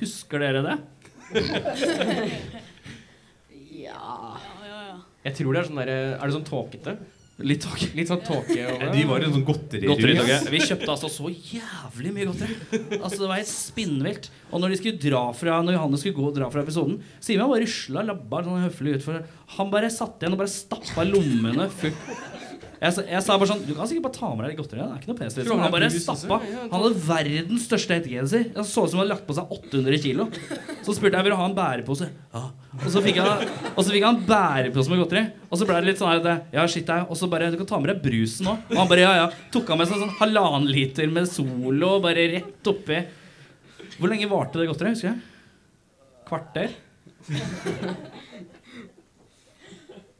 [0.00, 0.76] Husker dere det?
[3.84, 3.90] ja.
[3.94, 4.96] Ja, ja, ja.
[5.24, 6.96] Jeg tror det Er sånn der, Er det sånn tåkete?
[7.42, 7.88] Litt tåke.
[7.98, 8.92] Litt sånn tåke over?
[8.94, 9.88] De var en sånn godteri.
[10.54, 12.54] Vi kjøpte altså så jævlig mye godteri.
[13.00, 14.28] Altså Det var helt spinnvilt.
[14.52, 17.50] Og når de skulle dra fra Når Johannes skulle gå og dra fra episoden, Simen
[17.50, 19.18] bare rusla labba sånn høflig utfor.
[19.58, 22.06] Han bare satt igjen og bare stappa lommene fullt.
[22.84, 24.78] Jeg, sa- jeg sa bare sånn Du kan sikkert bare ta med deg litt godteri.
[24.78, 25.36] Det er ikke noe pes.
[25.40, 25.62] Liksom.
[25.64, 26.38] han bare stappa.
[26.70, 28.46] Han hadde verdens største hettegenser.
[28.62, 30.28] Så ut som han hadde lagt på seg 800 kilo.
[30.86, 32.10] Så spurte jeg vil du ha en bærepose.
[32.34, 32.44] Ja.
[32.82, 35.22] Og så fikk han, og så fikk han en bærepose med godteri.
[35.46, 37.06] Og så ble det litt sånn her Ja, shit, jeg.
[37.06, 38.64] Og så bare Du kan ta med deg brusen òg.
[38.72, 39.28] Og han bare ja, ja.
[39.54, 42.98] Tok han med seg sånn halvannen liter med Solo bare rett oppi.
[43.94, 44.98] Hvor lenge varte det godteriet?
[44.98, 45.20] Husker jeg?
[46.26, 46.74] Kvarter?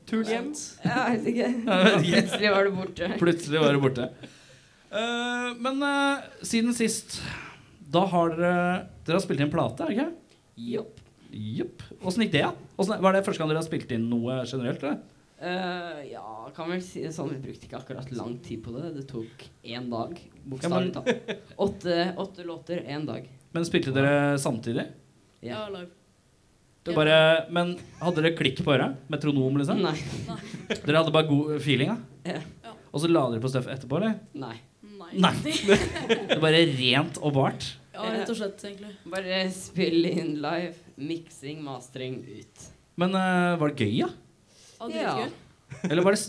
[0.08, 0.50] Turen hjem?
[0.54, 0.86] Ikke.
[0.86, 1.48] Jeg vet ikke.
[2.04, 3.10] Plutselig var det borte.
[3.18, 4.08] Plutselig var det borte.
[4.94, 7.16] Uh, men uh, siden sist
[7.90, 8.52] Da har dere
[9.02, 10.10] Dere har spilt inn plate, er det ikke?
[10.76, 10.93] Jopp.
[11.34, 11.82] Jepp.
[12.02, 12.44] Åssen gikk det?
[12.46, 12.52] Ja?
[12.78, 14.82] Åssen- var det første gang dere har spilt inn noe generelt?
[14.84, 15.02] Eller?
[15.44, 16.24] Uh, ja,
[16.56, 17.32] kan vel si det sånn.
[17.34, 18.94] Vi brukte ikke akkurat lang tid på det.
[18.94, 20.14] Det tok én dag,
[20.46, 21.34] bokstavelig talt.
[21.66, 23.26] Åtte, åtte låter, én dag.
[23.52, 24.86] Men spilte dere samtidig?
[25.44, 25.66] Ja.
[25.68, 25.90] live.
[26.84, 28.98] Det bare, men hadde dere klikk på øret?
[29.08, 29.80] Metronom, liksom?
[29.80, 29.94] Nei.
[30.84, 31.94] Dere hadde bare god feeling?
[32.24, 32.38] Ja?
[32.64, 32.72] Ja.
[32.92, 34.18] Og så la dere på stuff etterpå, eller?
[34.36, 34.58] Nei.
[34.84, 35.10] Nei.
[35.24, 35.32] Nei.
[36.28, 37.70] Det er bare rent og bart?
[37.94, 38.92] Ja, rett og slett, egentlig.
[39.10, 40.74] Bare spill inn live.
[40.96, 42.68] Miksing, mastering, ut.
[43.00, 44.10] Men uh, var det gøy, ja?
[44.90, 45.30] Ja, Ja.
[45.88, 46.20] Eller var det,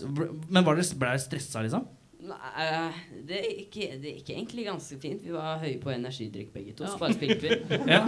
[0.50, 1.84] men var det, ble dere stressa, liksom?
[2.26, 2.96] Nei, eh,
[3.28, 5.22] det gikk, det gikk egentlig ganske fint.
[5.22, 6.88] Vi var høye på energidrikk begge to.
[6.88, 6.94] Ja.
[6.96, 7.50] Så bare spilte vi.
[7.94, 8.00] Ja.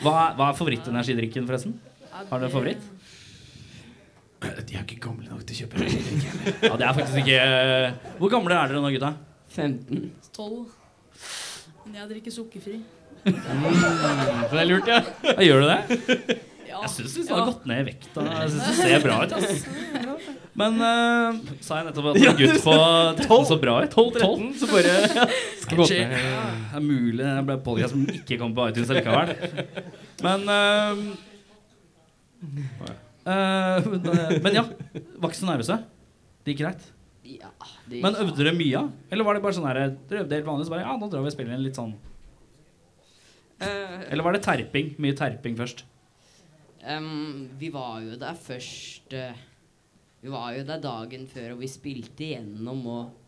[0.00, 1.74] Hva, hva er favorittenergidrikken, forresten?
[2.14, 2.86] Har dere favoritt?
[4.70, 5.84] De er ikke gamle nok til å kjøpe
[6.70, 9.12] Ja, det er faktisk ikke Hvor gamle er dere nå, gutta?
[9.52, 10.06] 15.
[10.32, 10.54] 12.
[11.84, 12.78] Men jeg drikker sukkerfri.
[13.24, 15.00] Så det er lurt, ja.
[15.26, 15.80] Ja, gjør du det?
[16.70, 16.80] Ja.
[16.86, 18.08] Jeg syns du har gått ned i vekt.
[18.14, 18.24] Da.
[18.24, 19.32] Jeg synes du ser bra ut.
[19.36, 19.64] Ass.
[20.60, 22.76] Men uh, sa jeg nettopp at en gutt på
[23.22, 23.96] 12 så bra ut?
[23.96, 24.94] 12-13, så bare
[25.62, 26.14] skal gå ned.
[26.14, 29.34] Det er mulig det ble podcast som ikke kom på iTunes likevel.
[30.26, 31.04] Men uh,
[33.28, 33.90] uh,
[34.44, 34.64] Men ja.
[34.96, 35.80] Var ikke så nervøse.
[36.40, 36.88] Det gikk greit.
[37.30, 37.50] Ja,
[37.86, 38.86] det Men øvde dere mye?
[39.12, 41.22] Eller var det bare sånn her Dere øvde helt vanlig, så bare Ja, nå drar
[41.22, 41.92] vi og spiller en litt sånn
[43.60, 44.94] Eller var det terping?
[45.02, 45.84] Mye terping først?
[46.80, 49.36] Um, vi var jo der først uh,
[50.22, 53.20] Vi var jo der dagen før, og vi spilte igjennom og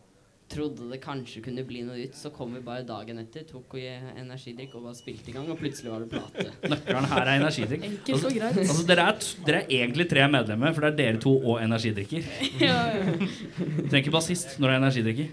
[0.53, 2.17] trodde det kanskje kunne bli noe ut.
[2.17, 5.57] Så kom vi bare dagen etter, tok og energidrikk og bare spilte i gang, og
[5.57, 6.45] plutselig var det plate.
[6.73, 7.87] Nøkkelen her er energidrikk.
[7.89, 8.59] Enkelt og greit.
[8.65, 11.61] Altså, dere, er t dere er egentlig tre medlemmer, for det er dere to og
[11.63, 12.29] energidrikker.
[12.63, 13.15] Ja, ja.
[13.17, 15.31] Du trenger ikke bassist når du er energidrikker.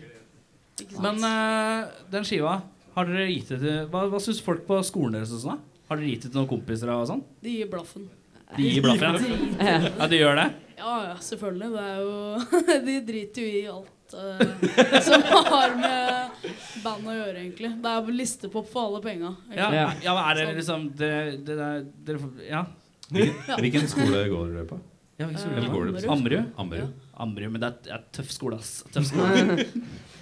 [1.04, 2.60] Men uh, den skiva,
[2.94, 5.60] har dere gitt det til Hva, hva syns folk på skolen deres og sånn?
[5.60, 5.84] da?
[5.90, 7.22] Har dere gitt det til noen kompiser og sånn?
[7.42, 8.08] De gir blaffen.
[8.56, 9.16] De gir blaffen?
[9.58, 9.78] Ja.
[10.00, 10.48] ja, de gjør det?
[10.80, 11.70] Ja, ja, selvfølgelig.
[11.74, 16.46] Det er jo De driter jo i alt uh, som har med
[16.84, 17.72] band å gjøre, egentlig.
[17.82, 19.34] Det er listepop for alle penga.
[19.54, 19.70] Ja,
[20.02, 21.14] ja, er det liksom det,
[21.46, 21.72] dere,
[22.06, 22.64] det Ja.
[23.10, 24.78] Hvilken skole går dere på?
[25.20, 26.46] ja det Ammerud?
[26.56, 26.92] Ammerud.
[27.12, 28.78] Ammerud, men det er, det er tøff skole, ass.
[28.94, 29.66] Tøff skole.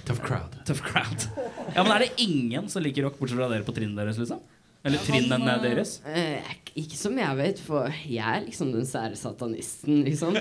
[0.08, 0.54] Tough crowd.
[0.64, 1.26] Tough crowd.
[1.74, 4.40] Ja, men er det ingen som liker rock, bortsett fra dere på trinnet deres, liksom?
[4.86, 5.96] Eller trinnene eh, deres?
[6.06, 10.38] Eh, ikke som jeg vet, for jeg er liksom den sære satanisten, liksom.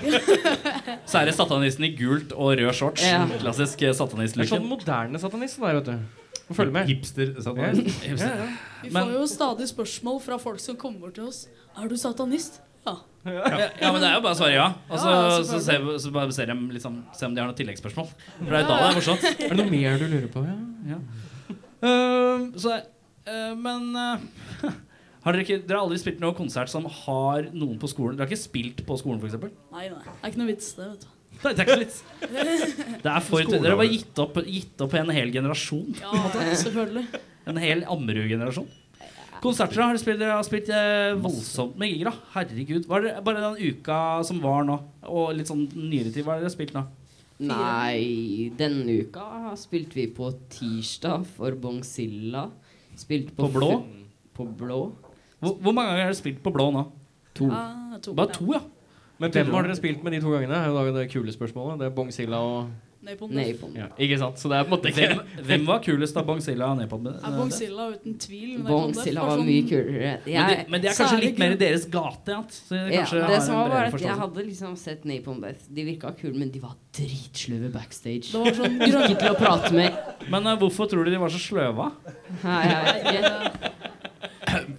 [1.12, 3.04] sære satanisten i gult og rød shorts.
[3.04, 3.26] Ja.
[3.42, 6.54] Klassisk Det eh, er sånn moderne satanist der, vet du.
[6.56, 6.88] Følg med.
[6.88, 8.00] Hipster satanist.
[8.86, 11.44] Vi får jo stadig spørsmål fra folk som kommer til oss.
[11.76, 12.62] Er du satanist?
[12.86, 12.94] Ja.
[13.28, 14.66] Ja, ja, men det er jo bare å svare ja.
[14.88, 17.48] Og så, Ja, så, ser, vi- så bare ser jeg, liksom, se om de har
[17.50, 18.06] noen tilleggsspørsmål.
[18.38, 19.26] For det er jo da det er morsomt.
[19.44, 20.44] Er det noe mer du lurer på?
[20.88, 21.00] Ja.
[21.82, 22.78] Uh, så,
[23.28, 24.24] uh, men uh,
[25.26, 28.26] har dere, ikke, dere har aldri spilt noen konsert som har noen på skolen Dere
[28.26, 29.36] har ikke spilt på skolen, f.eks.?
[29.74, 30.02] Nei, nei.
[30.08, 31.14] Det er ikke noe vits, det, vet du.
[31.44, 31.98] Det er ikke vits.
[33.04, 35.92] Det er for Dere har bare gitt opp, gitt opp en hel generasjon.
[36.00, 36.24] Ja,
[36.64, 37.04] selvfølgelig.
[37.48, 38.66] En hel Ammerud-generasjon.
[39.42, 42.14] Konserter har spilt, har spilt eh, voldsomt med giger.
[42.34, 42.86] Herregud.
[42.90, 46.42] Var det bare den uka som var nå, og litt sånn nyere tid, hva har
[46.44, 46.84] dere spilt nå?
[47.48, 52.48] Nei, denne uka spilte vi på tirsdag for Bongzilla.
[52.98, 53.70] Spilte på På blå?
[54.34, 54.80] På blå.
[55.38, 56.82] Hvor, hvor mange ganger har dere spilt på blå nå?
[57.38, 57.46] To.
[57.54, 58.16] Ah, to.
[58.18, 58.64] Bare to, ja.
[59.22, 60.58] Men hvem har dere spilt med de to gangene?
[60.66, 61.78] Er jo det kule spørsmålet.
[61.78, 63.64] Det er Bongzilla og Napalm Death.
[63.78, 64.40] ja, Ikke sant?
[64.40, 67.06] Så det er på en måte Hvem, ikke hvem var kulest av Bongzilla og Nepal?
[67.12, 68.56] Er Bongzilla uten tvil.
[68.58, 70.12] Napalm Bongzilla var var sånn- mye kulere.
[70.26, 72.34] Men, de, men det, er kanskje litt mer i deres gate.
[72.34, 72.42] Ja.
[72.50, 75.70] Så ja, det som var bare at jeg hadde liksom sett Napalm Death.
[75.70, 78.32] De virka kule, men de var dritsløve backstage.
[78.32, 79.94] Det var sånn Ikke til å prate med.
[80.28, 81.92] Men uh, hvorfor tror du de var så sløva?
[82.42, 83.74] Nei, jeg vet ikke.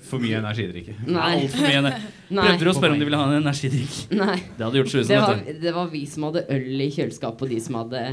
[0.09, 0.95] For mye energidrikke.
[1.07, 1.31] Nei.
[1.43, 1.93] Altfor mye.
[2.29, 3.97] Prøvde du å spørre om de ville ha en energidrikk?
[4.19, 4.37] Nei.
[4.57, 5.21] Det hadde gjort Det slusen.
[5.25, 8.03] var, vet det var vi som hadde øl i kjøleskapet, og de som hadde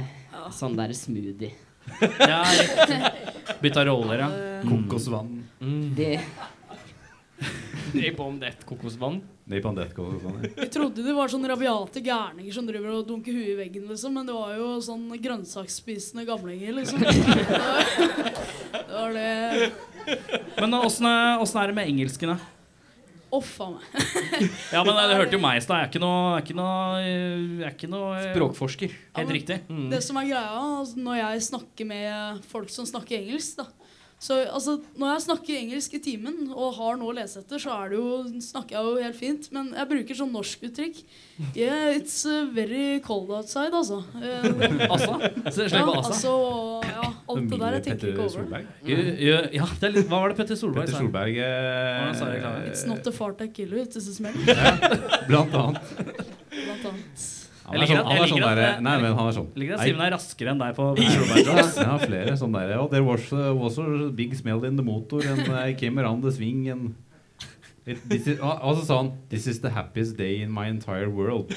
[0.56, 1.52] sånn der smoothie.
[2.32, 2.96] Ja, riktig.
[3.62, 4.28] Bytta roller, ja.
[4.66, 5.36] Kokosvann.
[5.96, 6.16] Det,
[7.96, 8.42] Napalm på kokosvann.
[8.42, 9.20] Napalm et kokosvann.
[9.46, 9.72] Ja.
[10.56, 14.16] Vi trodde det var sånne rabiate gærninger som driver og dunker huet i veggen, liksom.
[14.18, 17.04] Men det var jo sånn grønnsaksspisende gamlinger, liksom.
[18.76, 19.70] Det var det.
[20.58, 22.52] Men åssen er det med engelsken, da?
[23.36, 23.86] Off a meg.
[24.74, 25.80] Ja, men det, hørte jo meg i stad.
[25.80, 27.00] Jeg er ikke noe, er ikke noe,
[27.66, 28.94] er ikke noe eh, Språkforsker.
[29.18, 29.58] Helt riktig.
[29.92, 33.66] Det som er greia, altså, når jeg snakker med folk som snakker engelsk da,
[34.18, 37.74] så altså, Når jeg snakker engelsk i timen og har noe å lese etter, så
[37.76, 39.48] er det jo, snakker jeg jo helt fint.
[39.52, 41.02] Men jeg bruker sånn norskuttrykk.
[41.52, 44.00] Yeah, it's uh, very cold outside, altså.
[44.16, 44.48] Eh,
[44.86, 45.18] Altså?
[45.52, 46.08] Så ja, på asa.
[46.08, 46.32] altså
[46.86, 48.34] ja, alt det der jeg tenker ikke over.
[48.38, 48.74] Solberg.
[48.88, 51.00] Jo, Ja, det er litt, hva var det Petter Solberg Petter?
[51.04, 51.40] Solberg
[52.16, 54.32] sa Uh, eh, It's not a fart I kill you, it's a smell.
[55.28, 55.96] Blant annet.
[56.50, 57.32] Blant annet.
[57.66, 60.04] Han er sånn, han er sånn der, Nei, men han er sånn Ligger Nei, Simen
[60.06, 63.50] er raskere enn deg på Jeg har Ja, flere sånn der oh, There was, uh,
[63.58, 66.94] was a big smell in the motor And I came around the swing and
[67.86, 70.68] it, this is, og, og så sa han This is the happiest day in my
[70.70, 71.50] entire world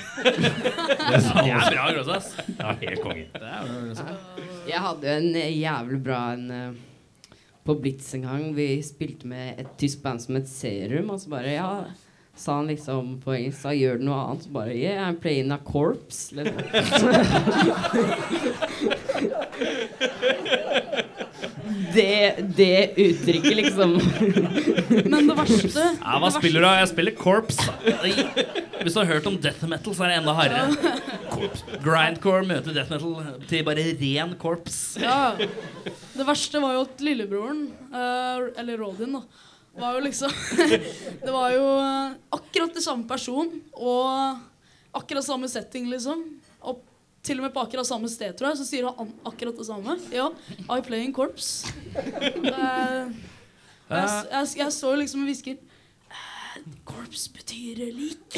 [1.10, 2.34] Det sa han er også bra gråse, ass.
[2.58, 4.06] Ja, helt konge Det er bra gråse.
[4.70, 6.86] jeg hadde jo en eh, jævlig bra en eh,
[7.66, 8.44] på Blitz en gang.
[8.58, 11.72] Vi spilte med et tysk band som het Serum, og så bare Ja,
[12.40, 14.44] sa han liksom på engelsk da, gjør du noe annet?
[14.46, 16.32] Så bare Yeah, I'm playing a corps'.
[16.32, 16.60] Liksom.
[21.94, 24.00] det, det uttrykket, liksom.
[25.06, 26.66] Men det verste Ja, hva spiller du?
[26.66, 26.74] da?
[26.82, 27.60] Jeg spiller Corps.
[28.80, 30.68] Hvis du har hørt om death metal, så er det enda hardere.
[31.84, 33.12] Grindcore møter death metal
[33.50, 34.80] til bare ren korps.
[35.02, 35.34] Ja.
[35.36, 39.24] Det verste var jo at lillebroren, eh, eller Rodin, da,
[39.82, 40.32] var jo liksom
[41.26, 44.40] Det var jo eh, akkurat det samme person og
[45.00, 46.22] akkurat samme setting, liksom.
[46.66, 46.82] Og
[47.24, 49.98] til og med på akkurat samme sted, tror jeg, så sier han akkurat det samme.
[50.16, 50.30] Ja,
[50.72, 51.50] I play in corps.
[51.94, 53.14] Jeg,
[53.90, 55.58] jeg, jeg står liksom og hvisker
[56.10, 58.38] «Eh, Korps betyr lik.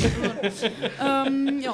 [1.00, 1.74] Um, ja.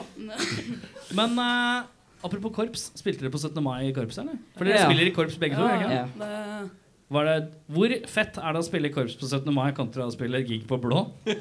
[1.17, 1.85] Men uh,
[2.25, 3.61] apropos korps, spilte dere på 17.
[3.65, 4.37] mai i korpset, eller?
[4.57, 4.89] For dere Ja.
[4.89, 5.65] spiller i korps begge to?
[5.65, 5.93] Ja, ikke?
[5.93, 6.05] Ja.
[6.21, 6.69] Det,
[7.07, 7.35] det,
[7.71, 9.47] hvor fett er det å spille i korps på 17.
[9.55, 11.05] mai kontra å spille gig på blå?
[11.27, 11.35] nei,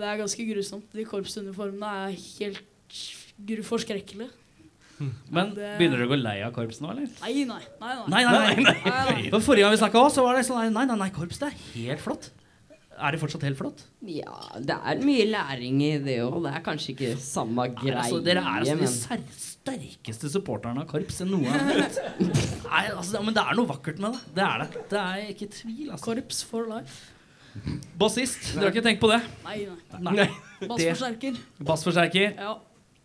[0.00, 0.86] det er ganske grusomt.
[0.96, 2.64] De korpsuniformene er helt
[3.68, 4.30] forskrekkelige.
[5.32, 7.06] Men det- Begynner du å gå lei av korps nå, eller?
[7.22, 7.62] Nei, nei.
[7.80, 8.04] nei, nei.
[8.08, 8.54] Nei, nei, nei.
[8.64, 9.30] Nei, nei.
[9.32, 11.54] For Forrige gang vi snakka, så var det sånn Nei, nei, nei, korps det er
[11.76, 12.24] helt flott.
[13.00, 13.80] Er det fortsatt helt flott?
[14.04, 16.42] Ja, det er mye læring i det òg.
[16.44, 18.84] Det er kanskje ikke samme greie, Altså, dere er altså men
[19.60, 21.98] sterkeste supporterne av korps enn noe møtt.
[22.64, 24.20] Nei, altså, men det er noe vakkert med det.
[24.38, 24.84] Det er det.
[24.90, 25.90] Det er ikke tvil.
[25.90, 26.04] Altså.
[26.06, 26.98] Korps for life.
[27.98, 29.20] Bassist, dere har ikke tenkt på det?
[29.44, 29.56] Nei,
[29.98, 30.12] nei.
[30.22, 30.28] Nei.
[30.70, 31.38] Bassforsterker.
[31.66, 32.36] Bassforsterker.
[32.38, 32.56] Ja.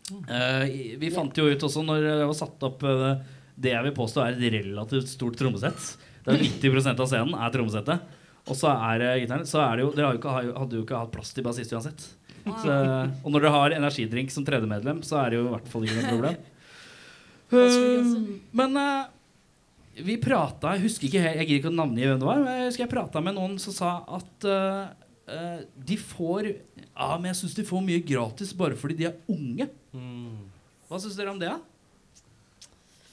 [0.06, 0.66] Uh,
[1.02, 3.16] vi fant jo ut også når det var satt opp uh,
[3.58, 5.96] det jeg vil påstå er et relativt stort trommesett.
[6.26, 8.14] Det er 90% av scenen er trommesettet.
[8.46, 9.48] Og så er det gitaren.
[9.50, 11.74] Så er det jo, dere har jo ikke, hadde jo ikke hatt plass til bassist
[11.74, 12.06] uansett.
[12.64, 12.74] Så,
[13.26, 16.02] og når dere har energidrink som tredjemedlem, så er det jo i hvert fall ikke
[16.02, 16.44] noe problem.
[17.56, 19.06] Uh, men uh,
[20.02, 22.40] vi prata Jeg husker ikke helt, jeg gidder ikke å navngi hvem det var.
[22.42, 24.90] Men jeg husker jeg prata med noen som sa at uh,
[25.30, 29.20] eh, de får Ja, men jeg syns de får mye gratis bare fordi de er
[29.32, 29.70] unge.
[30.90, 31.54] Hva syns dere om det?
[31.54, 31.62] da?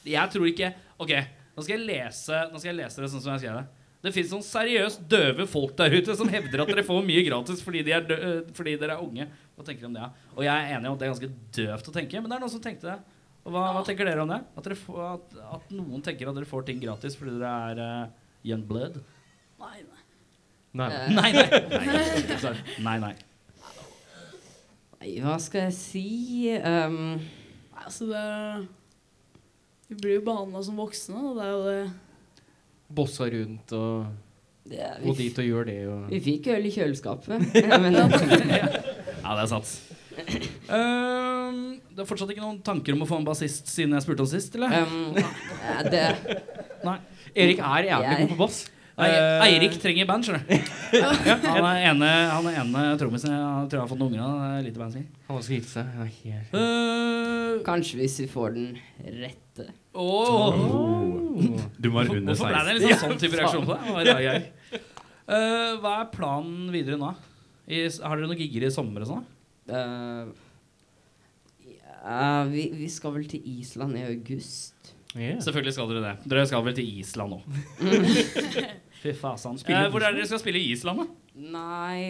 [0.09, 1.13] Jeg tror ikke Ok,
[1.53, 3.82] nå skal jeg lese, nå skal jeg lese det sånn som jeg skrev det.
[4.03, 7.61] Det fins sånn seriøst døve folk der ute som hevder at dere får mye gratis
[7.63, 9.29] fordi, de er dø øh, fordi dere er unge.
[9.55, 10.09] Hva tenker dere om det?
[10.37, 12.43] Og jeg er enig om at det er ganske døvt å tenke, men det er
[12.43, 12.97] noen som tenkte det.
[13.43, 14.41] Og hva, hva tenker dere om det?
[14.57, 17.83] At, dere får, at, at noen tenker at dere får ting gratis fordi dere er
[17.83, 18.99] uh, young blood?
[19.63, 20.01] Nei, nei.
[20.83, 20.89] Nei.
[20.89, 21.47] eh, Nei, nei.
[22.43, 23.15] Nei, nei, nei.
[25.03, 26.05] Nei, hva skal jeg si?
[26.59, 27.21] Um,
[27.83, 28.69] Altså, det
[29.89, 31.81] Vi blir jo behandla som voksne, og det er jo det
[32.95, 34.07] Bossa rundt og
[34.69, 37.49] vi, dit og gjør det og vi fikk øl i kjøleskapet.
[37.59, 37.79] Ja,
[39.23, 39.73] Ja, det er sats.
[40.69, 41.59] Um,
[41.95, 44.31] det er fortsatt ikke noen tanker om å få en bassist siden jeg spurte om
[44.31, 44.83] sist, eller?
[44.83, 46.03] um, ja, det,
[46.85, 46.97] Nei.
[47.33, 48.59] Erik er jævlig Jeg- god på bass.
[49.03, 50.53] Eh, Eirik trenger band, skjønner du.
[51.49, 53.41] Han er ene, han er ene trommisen jeg
[53.73, 54.99] tror jeg har fått noen unger av.
[55.31, 55.87] Han skal gifte seg.
[55.97, 56.59] Ja, helt- Uh,
[57.67, 58.69] kanskje hvis vi får den
[59.21, 59.69] rette.
[61.83, 63.77] Du var under Hvorfor ble det en liksom sånn, type reaksjon på
[64.07, 64.33] det?
[65.33, 67.13] Eh, hva er planen videre nå?
[67.71, 69.27] I, har dere noen gigger i sommer og sånn?
[69.71, 70.33] Uh,
[72.03, 74.95] ja, vi, vi skal vel til Island i august.
[75.15, 75.39] Yeah.
[75.45, 76.15] Selvfølgelig skal dere det.
[76.33, 77.41] Dere skal vel til Island nå.
[79.03, 79.61] Fy fasan.
[79.61, 81.07] Spille Eh, hvor er det dere skal spille i Island, da?
[81.55, 82.03] Nei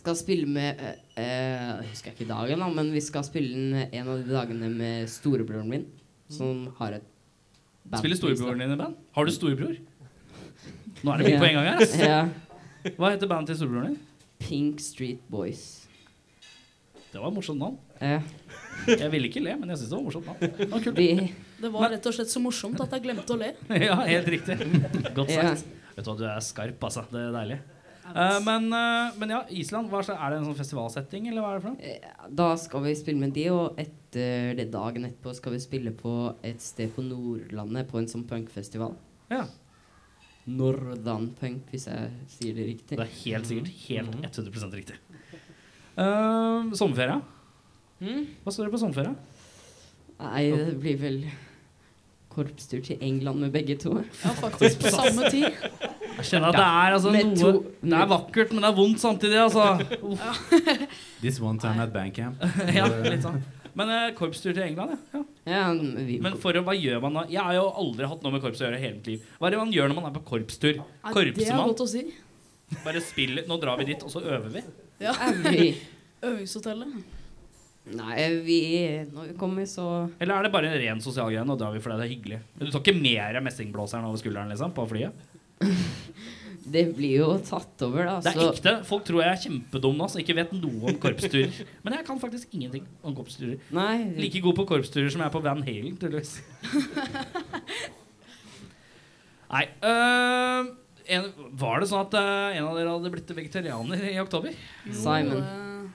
[0.00, 3.74] Skal spille med eh, eh, Jeg husker ikke dagen, da, men vi skal spille den
[3.92, 5.84] en av de dagene med storebroren min,
[6.32, 7.04] som har et
[7.84, 8.00] band.
[8.00, 8.94] Spiller storebroren din i band?
[9.16, 9.74] Har du storebror?
[11.04, 11.40] Nå er det mye Ja.
[11.42, 11.82] på en gang her.
[11.84, 11.96] ass.
[12.00, 12.22] Ja.
[12.96, 13.98] Hva heter bandet til storebroren din?
[14.40, 15.66] Pink Street Boys.
[17.10, 17.76] Det var et morsomt navn.
[18.00, 18.22] Eh,
[18.96, 20.54] Jeg ville ikke le, men jeg syns det var morsomt navn.
[20.56, 21.00] Det var kult.
[21.60, 23.50] Det var rett og slett så morsomt at jeg glemte å le.
[23.90, 24.56] Ja, helt riktig.
[25.18, 25.50] Godt Ja.
[25.96, 27.02] Vet du hva, du er skarp, altså.
[27.10, 27.58] Det er deilig.
[28.10, 31.52] Eh, men, uh, men ja, Island, hva er, er det en sånn festivalsetting, eller hva
[31.52, 31.94] er det for noe?
[31.94, 35.92] eh, Da skal vi spille med de, og etter det dagen etterpå skal vi spille
[35.96, 36.14] på
[36.46, 38.96] et sted på Nordlandet, på en sånn punkfestival.
[39.30, 39.44] Ja,
[40.50, 42.96] Nordan Punk, hvis jeg sier det riktig.
[42.96, 44.96] Det er helt sikkert helt 100 riktig.
[46.00, 47.20] Uh, sommerferie?
[48.00, 48.24] Mm?
[48.42, 49.14] Hva står det på sommerferie?
[50.20, 51.20] Nei, det blir vel
[52.32, 53.98] korpstur til England med begge to.
[54.24, 55.54] Ja, faktisk på samme tid.
[56.20, 59.38] Jeg kjenner at det er altså noe Det er vakkert, men det er vondt samtidig,
[59.40, 59.64] altså.
[61.24, 62.42] This one time at bandcamp.
[62.78, 63.40] ja, litt sånn.
[63.78, 65.20] Men uh, korpstur til England, ja.
[65.46, 65.60] ja.
[65.72, 67.22] Men for hva gjør man da?
[67.30, 69.28] Jeg har jo aldri hatt noe med korps å gjøre hele mitt liv.
[69.38, 70.80] Hva er det man gjør når man er på korpstur?
[70.80, 71.70] Nei, det er Korpsemann?
[71.70, 72.04] godt å si.
[72.84, 74.66] Bare spill Nå drar vi dit, og så øver vi.
[75.02, 75.14] Ja.
[75.46, 75.72] vi
[76.28, 77.16] Øvingshotellet.
[77.96, 78.60] Nei, vi
[79.08, 79.86] Når vi kommer, så
[80.20, 81.44] Eller er det bare en ren sosial greie?
[81.46, 82.40] Nå drar vi fordi det er hyggelig.
[82.60, 85.29] Du tar ikke mer messingblåseren over skulderen liksom, på flyet?
[86.70, 88.16] Det blir jo tatt over, da.
[88.22, 88.72] Det er Så ekte.
[88.86, 91.56] Folk tror jeg er kjempedum nå, som ikke vet noe om korpsturer.
[91.82, 93.56] Men jeg kan faktisk ingenting om korpsturer.
[93.74, 93.94] Nei.
[94.20, 96.36] Like god på korpsturer som jeg er på Van Halen, tydeligvis.
[99.50, 99.64] Nei.
[99.82, 100.68] øh,
[101.10, 101.26] en,
[101.58, 104.54] var det sånn at øh, en av dere hadde blitt vegetarianer i oktober?
[104.94, 105.42] Simon.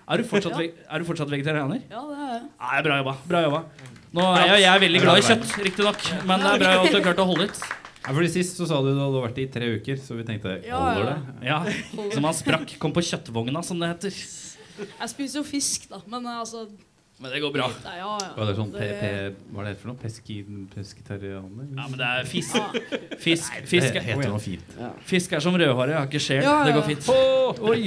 [0.06, 0.68] Er du fortsatt, Ja.
[0.92, 1.86] er du fortsatt vegetarianer?
[1.88, 2.44] Ja, det er jeg.
[2.66, 3.16] Nei, bra jobba.
[3.30, 3.64] bra jobba
[4.16, 6.04] Nå er jeg, jeg er veldig glad i kjøtt, riktignok.
[6.28, 7.64] Men det er bra at du har klart å holde ut.
[8.06, 10.60] Ja, fordi Sist så sa du du hadde vært i tre uker, så vi tenkte
[10.66, 11.48] Ja, holder det?
[11.48, 11.60] Ja,
[12.16, 12.76] Som han sprakk.
[12.82, 14.20] Kom på kjøttvogna, som det heter.
[14.86, 16.66] Jeg spiser jo fisk, da, men eh, altså
[17.18, 17.70] Men det går bra.
[17.72, 18.32] er, ja, ja.
[18.36, 20.00] Var det sånn Det- pe, pe, Hva er det for noe?
[20.02, 20.42] Peski
[20.76, 21.70] pesketarianer?
[21.72, 22.58] Ja, men det er fisk.
[23.24, 24.76] Fisk, fisk, det heter noe fint.
[25.08, 25.96] fisk er som rødhåret.
[25.96, 26.44] Jeg har ikke sjel.
[26.44, 26.66] Ja, ja.
[26.68, 27.10] Det går fint.
[27.72, 27.82] Oi.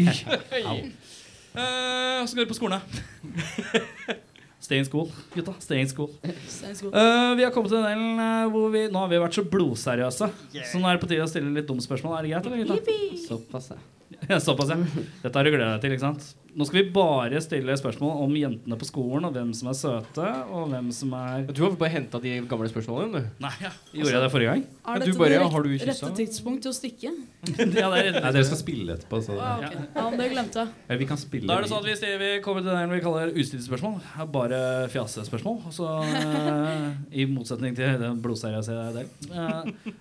[1.59, 4.19] Åssen uh, går det på skolen, da?
[4.69, 5.55] Stay in school, gutta.
[5.65, 6.11] Stay in school.
[6.45, 6.93] Steinskog.
[6.93, 9.45] Eh, vi har kommet til den delen eh, hvor vi Nå har vi vært så
[9.49, 10.27] blodseriøse.
[10.69, 12.19] Så nå er det på tide å stille litt dumme spørsmål.
[12.19, 12.97] Er det greit, eller, gutta?
[13.23, 14.39] Såpass, ja.
[14.45, 14.77] Såpass, ja.
[15.23, 16.27] Dette har du gleda deg til, ikke sant?
[16.59, 20.31] Nå skal vi bare stille spørsmål om jentene på skolen, og hvem som er søte,
[20.51, 23.43] og hvem som er Du har bare henta de gamle spørsmålene, du.
[23.45, 23.69] Nei, ja.
[23.93, 24.65] Gjorde jeg det forrige gang?
[24.67, 27.13] Er dette du bare, det ja, har du rette tidspunkt til å stikke?
[27.47, 29.85] ja, det er Nei, dere skal spille etterpå, så Ah, okay.
[29.95, 30.73] Ja, men det glemte jeg.
[30.89, 32.99] Ja, vi kan spille Da er det sånn at vi, vi kommer til den vi
[33.05, 33.31] kaller.
[33.39, 35.61] Det er bare fjasespørsmål.
[35.69, 36.89] Og så, eh,
[37.23, 39.13] I motsetning til den blodseriøse delen.
[39.31, 39.95] Eh,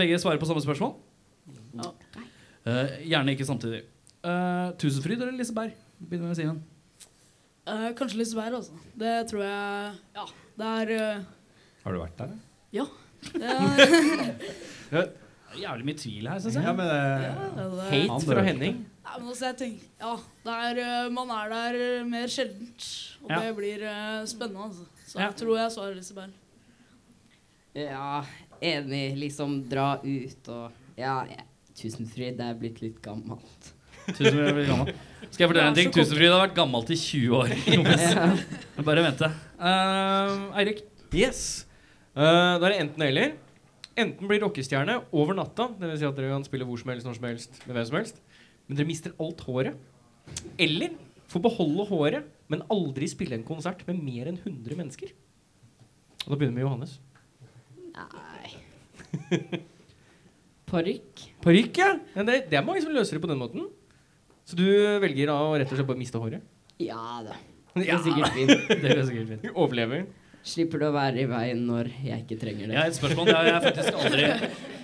[0.00, 0.96] begge svarer på samme spørsmål.
[1.82, 1.92] Ja.
[2.64, 3.82] Eh, gjerne ikke samtidig.
[4.24, 5.76] Uh, Tusenfryd eller Liseberg?
[6.00, 6.60] Begynner med Simen.
[7.68, 8.72] Uh, kanskje Liseberg, altså.
[8.96, 10.24] Det tror jeg Ja,
[10.60, 11.24] det er uh,
[11.84, 12.36] Har du vært der?
[12.72, 12.84] Ja.
[13.28, 15.08] Det er,
[15.48, 16.64] Det er jævlig mye tvil her, syns jeg.
[16.64, 18.42] Ja, men ja, eh, det er, Hate fra.
[18.46, 18.76] Henning.
[19.04, 20.12] Nei, men også jeg tenker Ja,
[20.44, 22.86] det er, eh, man er der eh, mer sjeldent.
[23.24, 23.40] Og Ja.
[23.42, 24.86] det blir eh, spennende, altså.
[25.08, 25.26] Så Ja.
[25.30, 26.36] jeg tror jeg svarer Liseberg.
[27.74, 28.24] Ja,
[28.60, 29.02] enig.
[29.18, 31.42] Liksom dra ut og Ja, ja.
[31.78, 33.72] Tusenfryd, det er blitt litt gammelt.
[34.14, 34.92] Tusenfryd er gammel.
[35.28, 35.90] Skal jeg fortelle en ting?
[35.92, 37.52] Tusenfryd har vært gammelt i 20 år.
[38.78, 38.84] Ja.
[38.86, 39.28] Bare vente.
[39.58, 40.84] Uh, Eirik.
[41.12, 41.66] Yes.
[42.14, 43.34] Uh, da er det enten eller.
[43.98, 45.98] Enten blir rockestjerne over natta, dvs.
[46.00, 48.20] Si at dere kan spille hvor som helst, når som helst, med hvem som helst,
[48.68, 49.80] men dere mister alt håret.
[50.60, 50.94] Eller
[51.28, 55.10] få beholde håret, men aldri spille en konsert med mer enn 100 mennesker.
[56.24, 56.98] Og da begynner vi med Johannes.
[57.98, 59.64] Nei
[60.68, 61.24] Parykk?
[61.42, 61.90] Parykk, ja.
[62.14, 63.68] ja det, det er mange som løser det på den måten.
[64.48, 64.64] Så du
[65.02, 66.44] velger da å rett og slett bare miste håret?
[66.80, 67.36] Ja da.
[67.76, 68.70] Det er sikkert fint.
[68.82, 69.44] Det er sikkert fint.
[69.44, 70.06] Du overlever.
[70.48, 72.76] Slipper det å være i veien når jeg ikke trenger det.
[72.78, 73.28] Ja, et spørsmål.
[73.28, 74.22] Det har jeg faktisk aldri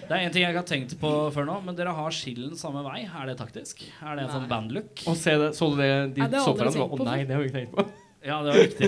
[0.05, 2.59] Det er en ting jeg ikke har tenkt på før nå, men dere har skillen
[2.61, 3.07] samme vei.
[3.09, 3.87] Er det taktisk?
[4.03, 4.51] Er det en sånn Nei.
[4.53, 5.05] bandlook?
[5.09, 5.89] Og se det, så du det
[6.19, 6.85] de Nei, det så for deg?
[6.85, 7.87] Å nei, det har vi ikke tenkt på.
[8.25, 8.87] Ja, det var riktig.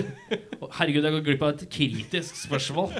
[0.79, 2.95] Herregud, jeg går glipp av et kritisk spørsmål.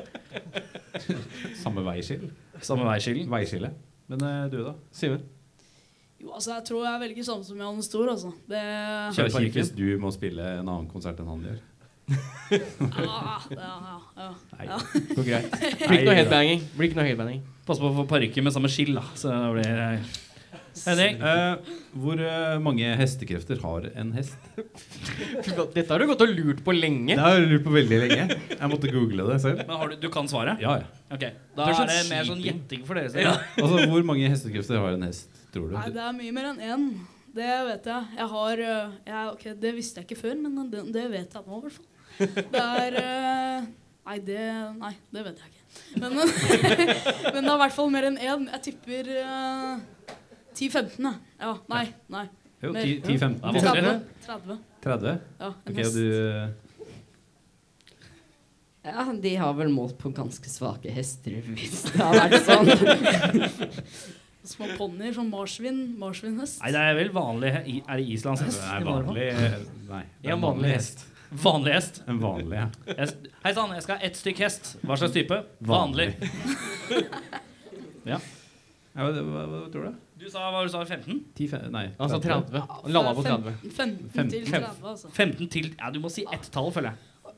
[1.64, 2.28] samme veiskill.
[2.62, 3.24] Samme veiskill.
[3.32, 3.72] Veiskille.
[4.14, 4.76] Men eh, du, da?
[4.94, 5.24] Simen.
[6.18, 8.32] Jo, altså, jeg tror jeg velger samme som Johannes Stor, altså.
[8.50, 8.62] Det,
[9.18, 11.60] Det er kjipt hvis du må spille en annen konsert enn han gjør.
[12.08, 13.18] ja,
[13.52, 13.74] ja,
[14.16, 14.30] ja.
[14.56, 14.68] Nei.
[14.68, 15.58] det Går greit.
[15.84, 16.64] Blir ikke noe headbanging.
[16.78, 17.44] Blir ikke noe headbanging.
[17.68, 19.04] Pass på å få parykker med samme skill, da.
[19.20, 19.84] Så det blir
[20.86, 21.18] Henning.
[21.22, 24.38] Eh, hvor uh, mange hestekrefter har en hest?
[25.74, 27.16] Dette har du gått og lurt på lenge.
[27.16, 28.28] Det har jeg lurt på veldig lenge.
[28.52, 29.64] Jeg måtte google det selv.
[29.64, 30.62] Men har du, du kan svaret?
[30.64, 30.92] Ja, ja.
[31.08, 31.34] Okay.
[31.56, 33.26] Da Det er er sånn det mer sånn gjetting for dere.
[33.26, 33.36] Ja.
[33.58, 36.88] Altså, Hvor mange hestekrefter har en hest, tror Nei, det er mye mer enn én.
[37.38, 38.08] Det vet jeg.
[38.18, 41.44] Jeg har øh, jeg, Ok, det visste jeg ikke før, men det, det vet jeg
[41.46, 41.92] nå, i hvert fall.
[42.18, 43.68] Det er øh,
[44.08, 44.42] Nei, det
[44.80, 45.64] Nei, det vet jeg ikke.
[46.00, 46.16] Men,
[47.36, 48.48] men det er i hvert fall mer enn én.
[48.56, 49.76] Jeg tipper uh,
[50.56, 51.10] 10-15.
[51.42, 51.54] Ja.
[51.70, 51.86] Nei.
[52.10, 52.26] nei.
[52.64, 52.88] Jo, Mer.
[53.06, 53.44] 10-15?
[53.44, 54.00] Ja, hva- 30.
[54.26, 54.58] 30.
[54.82, 55.20] 30?
[55.40, 55.96] Ja, en Ok, og hest.
[55.96, 56.48] du eh,
[58.88, 62.72] Ja, de har vel målt på ganske svake hester hvis det har vært sånn.
[64.48, 65.82] Små ponnier, sånn marsvin.
[66.00, 66.62] Marsvinhest.
[66.64, 68.62] Nei, det er vel vanlig Er det islandshest?
[68.62, 70.02] Det er i vanlig vanlig eh, Nei.
[70.22, 71.06] det er En vanlig hest.
[71.44, 72.02] Vanlig hest.
[72.08, 72.70] En vanlig, ja.
[72.88, 74.70] Jeg- Hei sann, jeg skal ha ett stykk hest.
[74.88, 75.42] Hva slags type?
[75.68, 76.14] Vanlig.
[76.22, 77.08] Vanlig.
[78.08, 78.20] Ja,
[78.96, 79.96] hva, hva, hva tror du?
[80.18, 81.20] Du sa hva du sa, 15?
[81.38, 82.56] 10, fe- nei, Han sa 30.
[82.72, 83.52] Han landa på 30.
[83.76, 85.12] 15 Fem- til 30, altså.
[85.14, 87.34] 15 til Ja, du må si ett tall, føler jeg.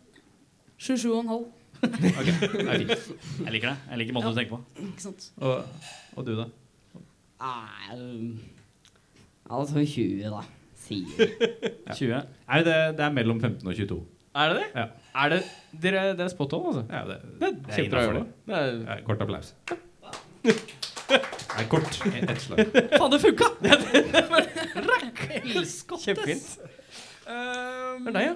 [0.80, 1.48] 27,5.
[1.80, 3.20] Ok, det er fint.
[3.46, 3.76] Jeg liker det.
[3.90, 4.86] Jeg liker måten du tenker på.
[4.86, 5.28] Ikke sant?
[5.40, 5.64] Og,
[6.20, 6.46] og du, da?
[7.40, 8.40] Nei, um,
[9.50, 10.42] altså 20, da.
[10.80, 11.06] Sier
[11.96, 12.22] 20.
[12.50, 14.00] Nei, det, det er mellom 15 og 22.
[14.40, 14.68] Er det det?
[14.76, 14.84] Ja.
[15.24, 15.40] Er det
[15.84, 16.84] dere, det er spot on, altså?
[16.94, 18.32] Ja, det, Det det er kjempebra innenfor gjort.
[18.46, 19.48] Det er Ja, kort applaus.
[21.10, 21.94] Nei, kort.
[22.14, 22.60] Ett slag.
[22.94, 23.48] Faen, det funka!
[26.04, 26.48] Kjempefint.
[27.30, 28.36] Um, Det er deg, ja.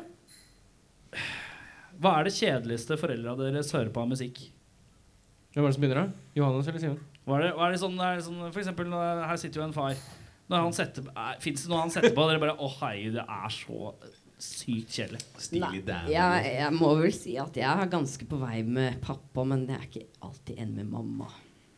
[2.04, 4.36] hva er det kjedeligste foreldra deres hører på av musikk?
[5.54, 6.06] Hvem er det som begynner, da?
[6.38, 7.00] Johannes eller Simen?
[7.24, 9.68] Hva er det, hva er det sånn, er det sånn For eksempel, her sitter jo
[9.68, 9.96] en far.
[10.52, 10.74] Når
[11.42, 13.94] Fins det noe han setter på, og dere bare Å, hei, det er så
[14.44, 15.22] sykt kjedelig.
[15.40, 16.10] Stilig Dan.
[16.12, 19.78] jeg, jeg må vel si at jeg er ganske på vei med pappa, men jeg
[19.78, 21.30] er ikke alltid enig med mamma.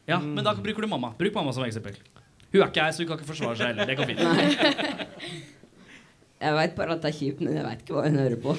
[0.09, 1.11] Ja, Men da bruker du mamma.
[1.17, 1.97] Bruk mamma som eksempel.
[2.49, 3.89] Hun er ikke her, så hun kan ikke forsvare seg heller.
[3.89, 5.45] Det går fint.
[6.45, 8.53] Jeg veit bare at det er kjipt, men jeg veit ikke hva hun hører på.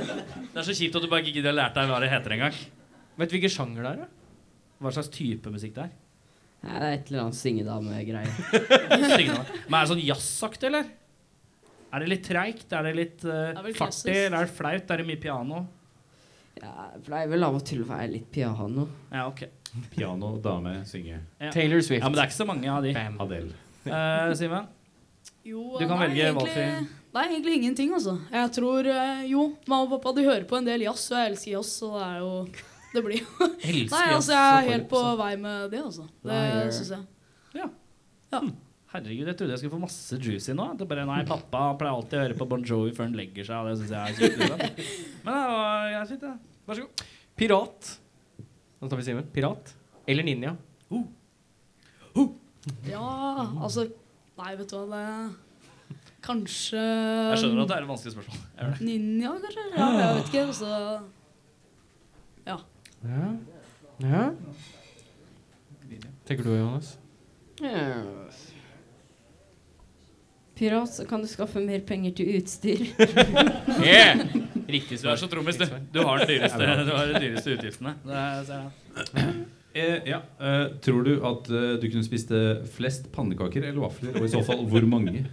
[0.54, 2.34] Det er så kjipt at du bare ikke gidder å lære deg hva det heter
[2.36, 2.54] engang.
[3.18, 4.12] Vet du hvilken sjanger det er?
[4.80, 5.90] Hva slags type musikk det er.
[6.66, 8.30] Nei, det er et eller annet syngedame-greie.
[9.70, 10.88] Men er det sånn jazzaktig, eller?
[11.94, 12.72] Er det litt treigt?
[12.74, 14.10] Er det litt uh, er fartig?
[14.10, 14.90] Eller er det flaut?
[14.90, 15.62] Er det mye piano?
[16.56, 18.88] Ja, jeg pleier vel av og til å være litt piano.
[19.12, 19.44] Ja, ok.
[19.92, 21.20] Piano, dame, synge.
[21.38, 21.52] Ja.
[21.54, 22.00] Taylor Swift.
[22.00, 22.94] Ja, Men det er ikke så mange av de.
[22.96, 23.18] Bam.
[23.22, 23.56] Adele.
[23.86, 24.70] Uh, Simen?
[25.46, 26.64] Jo, Du kan nei, velge valgfri.
[27.16, 28.16] Nei, egentlig ingenting, altså.
[28.32, 31.32] Jeg tror uh, Jo, mamma og pappa de hører på en del jazz, og jeg
[31.32, 32.32] elsker jazz, så det er jo
[32.96, 33.48] Det blir jo
[33.92, 36.06] Nei, altså, jeg er helt på vei med det, altså.
[36.24, 36.38] Det
[36.76, 37.04] syns jeg.
[38.96, 40.70] Herregud, jeg trodde jeg skulle få masse juicy nå.
[40.78, 43.66] Det bare, nei, Pappa pleier alltid å høre på Bon Jovi før han legger seg.
[43.68, 44.38] Det synes jeg er sykt.
[45.26, 46.22] Men det var greit, fint.
[46.22, 46.60] det.
[46.68, 47.02] Vær så god.
[47.36, 47.90] Pirat.
[48.80, 49.28] Nå tar vi Simen.
[49.34, 49.74] Pirat
[50.06, 50.54] eller ninja?
[52.86, 53.02] Ja,
[53.62, 53.86] altså
[54.36, 55.92] Nei, vet du hva, det
[56.26, 58.40] Kanskje Jeg skjønner at det er et vanskelig spørsmål.
[58.42, 58.86] Jeg gjør det.
[58.88, 59.66] Ninja, kanskje?
[59.76, 60.46] Ja, jeg vet ikke.
[60.50, 60.70] Altså
[63.04, 63.36] Ja.
[63.98, 64.30] Ja.
[66.26, 66.98] Tenker du, Johannes?
[67.60, 68.02] Ja.
[70.56, 72.86] Pirat, så kan du skaffe mer penger til utstyr.
[73.76, 74.22] Yeah.
[74.66, 75.66] Riktig Du er så trommis, du.
[75.92, 77.92] Du har, den dyreste, du har de dyreste utgiftene.
[79.76, 80.22] Eh, ja.
[80.40, 84.16] eh, tror du at eh, du kunne spist eh, flest pannekaker eller vafler?
[84.16, 85.26] Og i så fall hvor mange?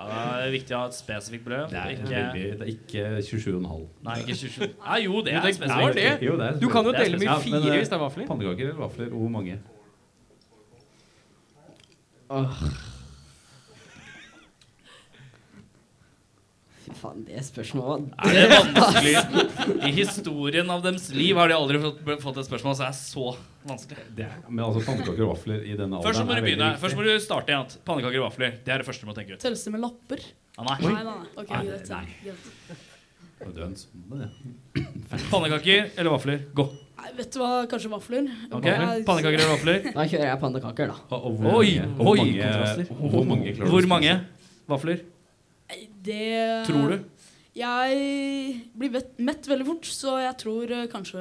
[0.00, 1.66] Ja, det er viktig å ha et spesifikt brød.
[1.70, 3.82] Det er, ikke, veldig, det er ikke 27,5.
[4.06, 4.70] nei, ikke 27.
[4.86, 6.22] Ja, jo, det er spesifikt.
[6.24, 8.04] Jo, det er Du kan jo dele med fire Ja, men, eh, hvis det er
[8.04, 8.26] vafler.
[8.30, 9.58] Pannekaker eller vafler, hvor mange?
[12.30, 12.62] Åh.
[17.00, 19.14] Faen, det spørsmålet Er det vanskelig
[19.88, 23.26] I historien av deres liv har de aldri fått, fått et spørsmål som er så
[23.68, 24.04] vanskelig.
[24.16, 26.68] Det er, men altså pannekaker og vafler i denne Først må du er veldig begynne.
[26.74, 26.82] viktig.
[26.84, 27.74] Først må du starte igjen.
[27.90, 28.54] Pannekaker og vafler.
[28.64, 29.42] Det er det første du må tenke ut.
[29.42, 30.20] Tølse med lapper?
[30.58, 30.76] Ah, nei.
[30.84, 31.28] Nei, nei, nei.
[31.40, 31.88] Okay, Nei, greit.
[31.90, 32.06] nei.
[35.30, 36.42] Pannekaker eller vafler?
[36.54, 36.64] Gå.
[37.00, 38.26] Nei, vet du hva, kanskje vafler.
[38.52, 38.74] Okay.
[39.06, 39.78] Pannekaker eller vafler?
[39.94, 40.98] Da kjører jeg pannekaker, da.
[41.08, 44.12] Og, og hvor Oi, mange, hvor oi, mange, hvor mange du å Hvor mange
[44.70, 45.00] vafler
[46.00, 47.02] Det tror du?
[47.56, 51.20] Jeg blir mett veldig fort, så jeg tror eh, kanskje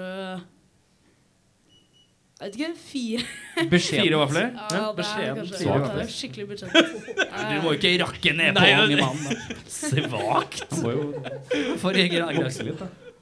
[2.39, 2.69] Jeg vet ikke.
[2.79, 3.23] Fire.
[3.71, 4.05] Beskjedent.
[4.05, 4.51] Fire vafler?
[4.71, 5.55] Ja, beskjedent.
[6.05, 6.71] er skikkelig budsjett.
[7.49, 9.41] Du må ikke rakke ned på unge mannen.
[9.67, 10.77] Svakt.
[10.79, 12.29] Jo For egen.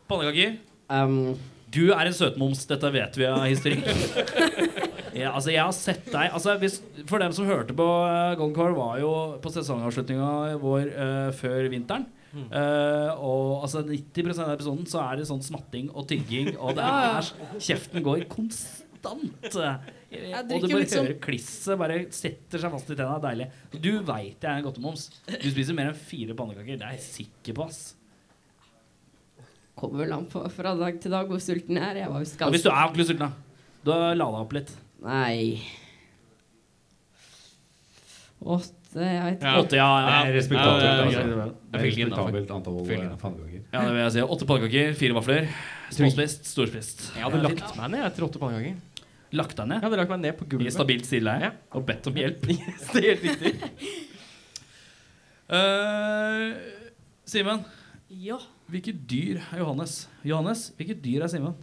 [0.07, 0.59] Pannekaker?
[0.89, 1.37] Um,
[1.73, 2.67] Du er en søtmoms.
[2.69, 3.87] Dette vet vi av historikk.
[5.17, 6.77] Ja, altså, jeg har sett deg altså, hvis,
[7.09, 9.11] For dem som hørte på uh, Golden Core, var jo
[9.43, 12.07] på sesongavslutninga vår uh, før vinteren.
[12.37, 16.85] Uh, og altså 90% av episoden så er det sånn smatting og tygging, og det
[16.85, 17.21] Ja, ja.
[17.23, 19.47] er Kjeften går konstant.
[19.47, 23.17] Og du bare sånn- hører klisset bare setter seg fast i tenna.
[23.23, 23.49] Deilig.
[23.73, 25.07] Du veit jeg er en godtemoms.
[25.31, 26.77] Du spiser mer enn fire pannekaker.
[26.77, 27.69] Det er jeg sikker på.
[27.71, 27.85] ass
[29.77, 32.01] kommer vel an på fra dag til dag hvor sulten jeg er.
[32.01, 33.27] Jeg var jo Og hvis du er ordentlig sulten,
[33.85, 34.71] da, da la deg opp litt.
[35.05, 35.59] Nei
[38.37, 39.49] Åtte Jeg vet ikke.
[39.49, 39.61] Ja.
[39.61, 40.09] Åtte, ja, ja.
[40.09, 40.83] Det er respektabelt.
[40.83, 41.47] Ja, det er altså.
[41.57, 43.63] Det er respektabelt antall eh, pannekaker.
[43.73, 44.21] Ja, det vil jeg si.
[44.35, 45.47] Åtte pannekaker, fire vafler.
[45.97, 47.01] Småspist, storspist.
[47.17, 48.77] Jeg hadde lagt meg ned etter åtte pannekaker.
[49.37, 49.81] Lagt deg ned?
[49.81, 51.49] Jeg hadde lagt meg ned på i stabilt sideleie.
[51.49, 51.51] Ja.
[51.75, 52.45] og bedt om hjelp.
[52.53, 53.73] Yes, det er helt riktig.
[55.47, 56.53] Uh,
[57.27, 57.65] Simen,
[58.23, 58.37] Ja.
[58.71, 59.97] hvilket dyr er Johannes?
[60.23, 61.57] Johannes, hvilket dyr er Simen?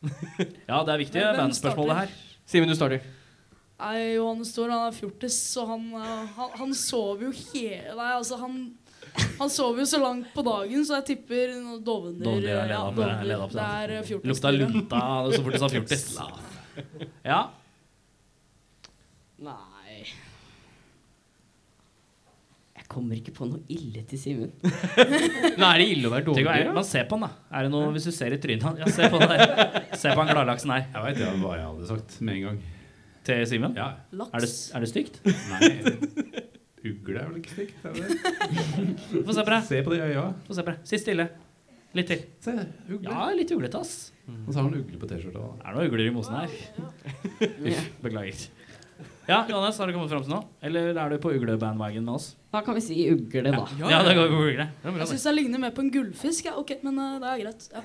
[0.70, 2.18] ja, det er viktig bandspørsmålet her.
[2.50, 3.04] Simen, du starter.
[3.80, 8.10] Nei, Johan Thor han er fjortis, så han, eh, han, han sover jo hele Nei,
[8.18, 8.60] altså, han
[9.38, 12.24] han sover jo så langt på dagen, så jeg tipper Dovner.
[12.24, 14.28] Dovner er leda ja, opp, Det er eh, fjortis.
[14.30, 15.00] Lukta lunta
[15.32, 16.04] så fort du sa fjortis.
[17.26, 17.40] Ja.
[19.40, 20.04] Nei
[22.76, 24.50] Jeg kommer ikke på noe ille til Simen.
[25.60, 26.74] Nå er det ille å være er- dårlig.
[26.76, 27.30] man ser på han, da.
[27.58, 28.80] Er det noe hvis du ser i trynet hans?
[28.82, 29.80] Ja, se på han der.
[30.00, 30.86] Se på han gladlaksen her.
[30.90, 32.60] Jeg veit ja, hva jeg hadde sagt med en gang.
[33.30, 33.76] Til Simen?
[33.78, 34.32] Ja, Laks.
[34.34, 35.20] Er det, er det stygt?
[35.52, 35.68] nei
[36.80, 37.82] Ugle er vel ikke stygt?
[37.84, 39.24] er det det?
[39.28, 39.64] Få se på deg.
[39.68, 40.22] Se på de øya.
[40.46, 40.86] Få se på deg.
[40.88, 41.26] Sitt stille.
[41.98, 42.22] Litt til.
[42.40, 42.54] Se,
[42.88, 43.02] ugle.
[43.10, 43.96] Ja, litt uglete, ass.
[44.30, 45.42] Og så har han ugle på T-skjorta.
[45.42, 46.52] Er Det er noen ugler i mosen her.
[47.50, 48.44] Uff, beklager.
[49.30, 50.42] Ja, Johannes, har du kommet fram til noe?
[50.66, 52.32] Eller er du på uglebandwagon med oss?
[52.50, 53.62] Da kan vi si ugle, da.
[53.78, 54.66] Ja, det går på ugle.
[54.82, 56.48] Jeg syns jeg ligner mer på en gullfisk.
[56.48, 57.68] Ja, ok, men uh, det er greit.
[57.70, 57.84] Ja.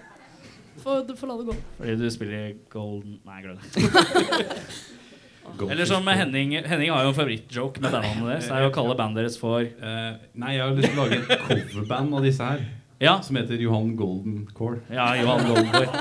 [0.81, 1.55] Får la det gå.
[1.77, 3.67] Fordi du spiller Golden Nei, glem det.
[5.69, 8.47] Eller som Henning Henning har jo en favorittjoke med bandene deres.
[8.49, 11.05] Det er jo å kalle bandet deres for uh, nei, jeg har lyst til å
[11.05, 12.65] lage et coverband av disse her.
[13.03, 14.81] Ja, Som heter Johan Golden Core.
[14.89, 15.91] ja Johan Golden Core.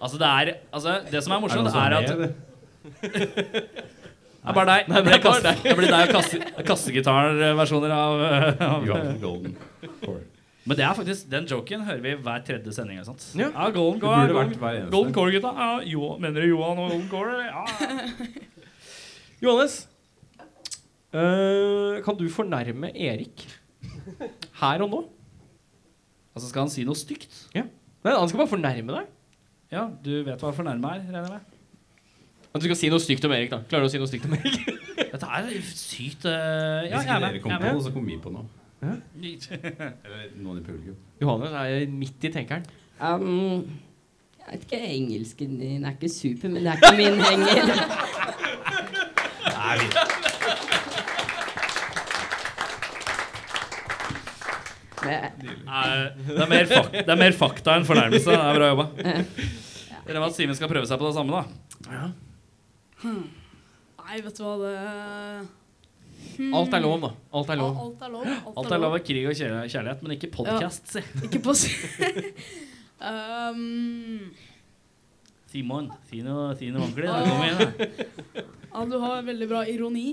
[0.00, 3.90] Altså, det er Altså, det som er Er det morsomt, er at?
[4.40, 4.86] Det er bare deg.
[4.88, 6.38] Nei, Det det er blir, bare kasse, det blir deg og kasse,
[6.70, 8.22] kassegitarversjoner av,
[8.64, 8.86] av
[9.20, 9.56] Golden
[10.64, 13.02] Men det er faktisk den joken hører vi hver tredje sending.
[13.04, 13.26] Sant?
[13.36, 13.50] Ja.
[13.74, 14.90] Golden Det Core, burde vært Golden, hver.
[14.94, 15.52] Golden Core gutta.
[15.60, 17.36] Ja, jo, mener du Johan og Golden Core?
[17.50, 17.64] Ja.
[19.44, 19.76] Johannes,
[21.12, 23.46] øh, kan du fornærme Erik
[24.60, 25.04] her og nå?
[26.36, 27.32] Altså Skal han si noe stygt?
[27.56, 29.08] Nei, Han skal bare fornærme deg.
[29.70, 31.49] Ja, du vet hva fornærme er, regner jeg med?
[32.50, 33.50] At du skal si noe stygt om Erik.
[33.52, 34.56] da Klarer du å si noe stygt om Erik?
[35.12, 36.40] Dette er sykt uh, Ja,
[36.82, 37.28] Hvis jeg ikke er med.
[37.28, 38.48] dere kom på det, så kom vi på noe.
[38.80, 38.96] Ja.
[40.06, 40.96] Eller noen i publikum.
[41.20, 42.64] Johannes er midt i tenkeren.
[43.00, 43.68] Um,
[44.40, 47.64] jeg vet ikke, engelsken din er ikke super, men det er ikke min henger.
[55.00, 55.28] Men,
[55.64, 55.86] Nei,
[56.26, 58.34] det, er mer fakta, det er mer fakta enn fornærmelse.
[58.34, 58.88] Det er bra jobba.
[59.00, 62.02] Dere med at Simen skal prøve seg på det samme, da.
[63.04, 64.74] Nei, vet du hva det
[66.54, 67.10] Alt er lov, da.
[67.36, 67.78] Alt er lov.
[67.80, 68.26] Alt er lov.
[68.60, 71.02] Alt er lov av krig og kjærlighet, men ikke podkast, si.
[71.26, 71.54] Ikke på
[73.10, 74.30] um,
[75.50, 77.08] Simon, si noe, si noe ordentlig.
[77.08, 78.44] Da kommer vi da.
[78.68, 80.06] ja, Du har veldig bra ironi.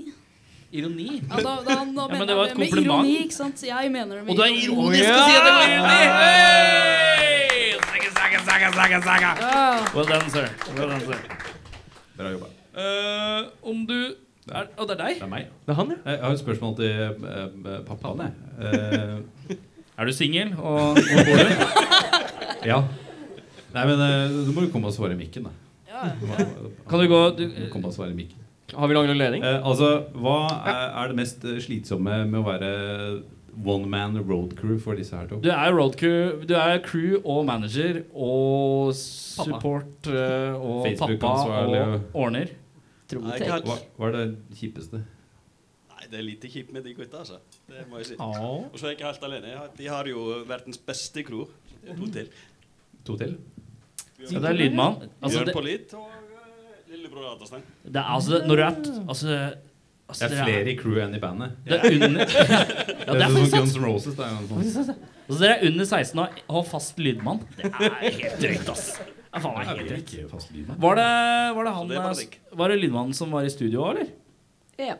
[0.72, 1.08] Ironi.
[1.22, 2.88] Ja, da, da, da men det var et kompliment.
[2.88, 3.62] ironi, ikke sant?
[3.64, 6.00] Jeg mener det med Og du er ironisk ironisk å si at det var ironi!
[6.18, 7.28] Hey!
[9.40, 10.48] Ja, Well done, sir.
[10.76, 11.18] Well done, sir.
[12.16, 12.57] Bra jobba.
[12.78, 13.96] Eh, om du
[14.48, 15.18] er, Å, det er deg?
[15.18, 15.48] Det er meg.
[15.66, 15.98] Det er han, ja.
[16.12, 18.22] Jeg har et spørsmål til uh, pappaen.
[18.24, 18.32] jeg.
[18.62, 19.56] Eh,
[19.98, 20.52] Er du singel?
[20.62, 21.48] Og hvor bor du?
[22.70, 22.76] ja.
[23.74, 26.04] Nei, men eh, du må jo komme og svare i mikken, da.
[26.20, 28.44] Du må- Kan du gå du, du må komme og svare i mikken.
[28.76, 29.42] Har vi lang ledning?
[29.42, 30.36] Eh, altså, Hva
[30.68, 32.70] er, er det mest eh, slitsomme med å være
[33.58, 35.40] one man road crew for disse her to?
[35.42, 41.80] du er road crew Du er crew og manager og support eh, og pappa Facebook-ansvarlig
[41.82, 42.52] og ordner.
[43.16, 45.00] Nei, Hva, hva er det kjipeste?
[45.94, 47.38] Nei, det er lite kjipt med de gutta, altså.
[47.68, 48.16] Det må jeg si.
[48.20, 49.54] Og så er jeg ikke helt alene.
[49.78, 51.46] De har jo verdens beste crew.
[51.88, 52.28] To til.
[53.08, 53.38] To til?
[54.18, 55.00] Ja, det er lydmann.
[55.22, 57.62] Altså, Bjørn det, Pollitt og uh, lillebror Adelstein.
[57.84, 58.66] det er altså Når du er
[59.08, 59.36] altså,
[60.08, 61.52] altså, Det er flere i crew enn i bandet.
[61.64, 63.52] Det er under Ja, det det er er sånn.
[63.54, 64.16] Guns N' Roses.
[64.18, 64.98] Det er sånn.
[65.28, 67.40] Altså, dere er under 16 og har fast lydmann.
[67.56, 68.90] Det er helt drøyt, ass.
[69.28, 70.78] Faen Ja, helt vi er lydmann.
[70.80, 71.10] Var det,
[71.58, 72.38] var det han er eh.
[72.62, 74.08] Var det lydmannen som var i studio òg, eller?
[74.80, 74.96] Ja.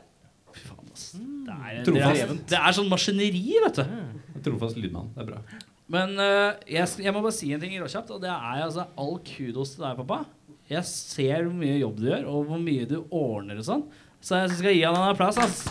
[0.52, 1.06] Fy faen, ass.
[1.16, 3.96] Det er, det, er, det er sånn maskineri, vet du.
[4.44, 5.08] Trofast lydmann.
[5.16, 5.42] Det er bra.
[5.88, 9.16] Men eh, jeg, jeg må bare si en ting råkjapt, og det er altså all
[9.24, 10.20] kudos til deg, pappa.
[10.68, 13.86] Jeg ser hvor mye jobb du gjør, og hvor mye du ordner og sånn.
[14.20, 15.64] Så jeg skal gi han en applaus, ass.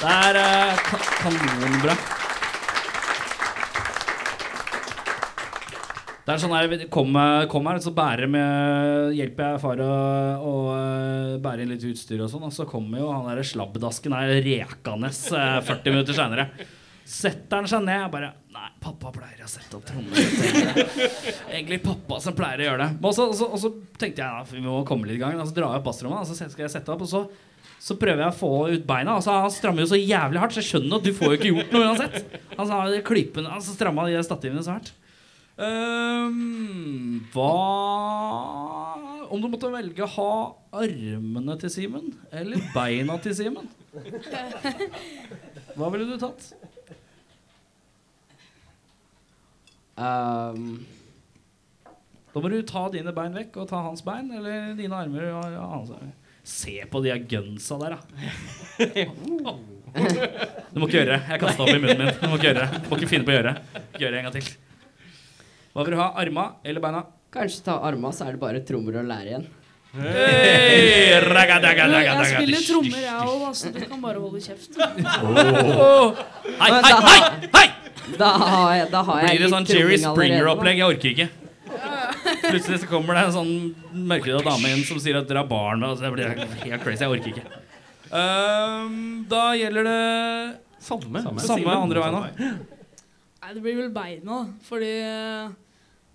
[0.00, 1.96] Det er uh, ka kanonbra.
[6.26, 7.14] Det er sånn her, kom,
[7.52, 9.90] kom her, så bærer med, hjelper jeg far å,
[10.42, 14.16] å eh, bære inn litt utstyr og sånn, og så kommer jo han der slabbedasken
[14.16, 16.48] her rekende eh, 40 minutter senere.
[17.06, 20.16] Setter han seg ned og bare Nei, pappa pleier å sette opp trommer.
[21.52, 22.98] Egentlig pappa som pleier å gjøre det.
[23.04, 23.70] Og så, og så, og så
[24.00, 25.36] tenkte jeg da, vi må komme litt i gang.
[25.38, 27.20] Og så drar jeg opp bassrommet, og så skal jeg sette opp, og så,
[27.84, 29.18] så prøver jeg å få ut beina.
[29.20, 31.52] Altså, han strammer jo så jævlig hardt, så jeg skjønner at du får jo ikke
[31.52, 32.38] gjort noe uansett.
[32.56, 34.94] Han sa de klypene, han stramma de stativene så hardt.
[35.56, 37.52] Ehm, hva
[39.32, 40.32] Om du måtte velge å ha
[40.82, 43.66] armene til Simen eller beina til Simen?
[45.76, 46.50] Hva ville du tatt?
[49.96, 50.84] Um,
[52.34, 55.46] Da må du ta dine bein vekk og ta hans bein, eller dine armer og
[55.54, 56.12] ja, hans armer.
[56.46, 58.00] Se på de gunsa der, da.
[59.96, 61.20] Du må ikke gjøre det.
[61.32, 62.12] Jeg kasta opp i munnen min.
[62.20, 62.82] Du må ikke gjøre det.
[62.84, 63.82] Du må ikke finne på å gjøre det.
[64.02, 64.52] Gjør det en gang til.
[65.76, 66.08] Hva vil du ha?
[66.16, 67.04] Arma eller beina?
[67.36, 69.46] kanskje ta arma, så er det bare trommer og lære igjen.
[69.96, 74.40] Hey, raga, daga, daga, daga, jeg spiller trommer, jeg òg, så du kan bare holde
[74.44, 74.76] kjeft.
[76.60, 77.18] Hei, hei, hei!
[77.56, 77.66] hei!
[78.16, 80.78] Da har jeg, da har jeg Blir det litt sånn Jerry Springer-opplegg?
[80.80, 81.26] Jeg orker ikke.
[82.46, 83.52] Plutselig så kommer det en sånn
[84.12, 85.82] mørkhuda dame inn som sier at dere har barn.
[85.88, 87.02] Og så blir jeg helt crazy.
[87.02, 87.60] Jeg orker ikke.
[88.14, 89.98] Um, da gjelder det
[90.86, 91.24] Samme.
[91.42, 92.40] samme andre veien òg.
[93.42, 94.94] Nei, det blir vel beina, fordi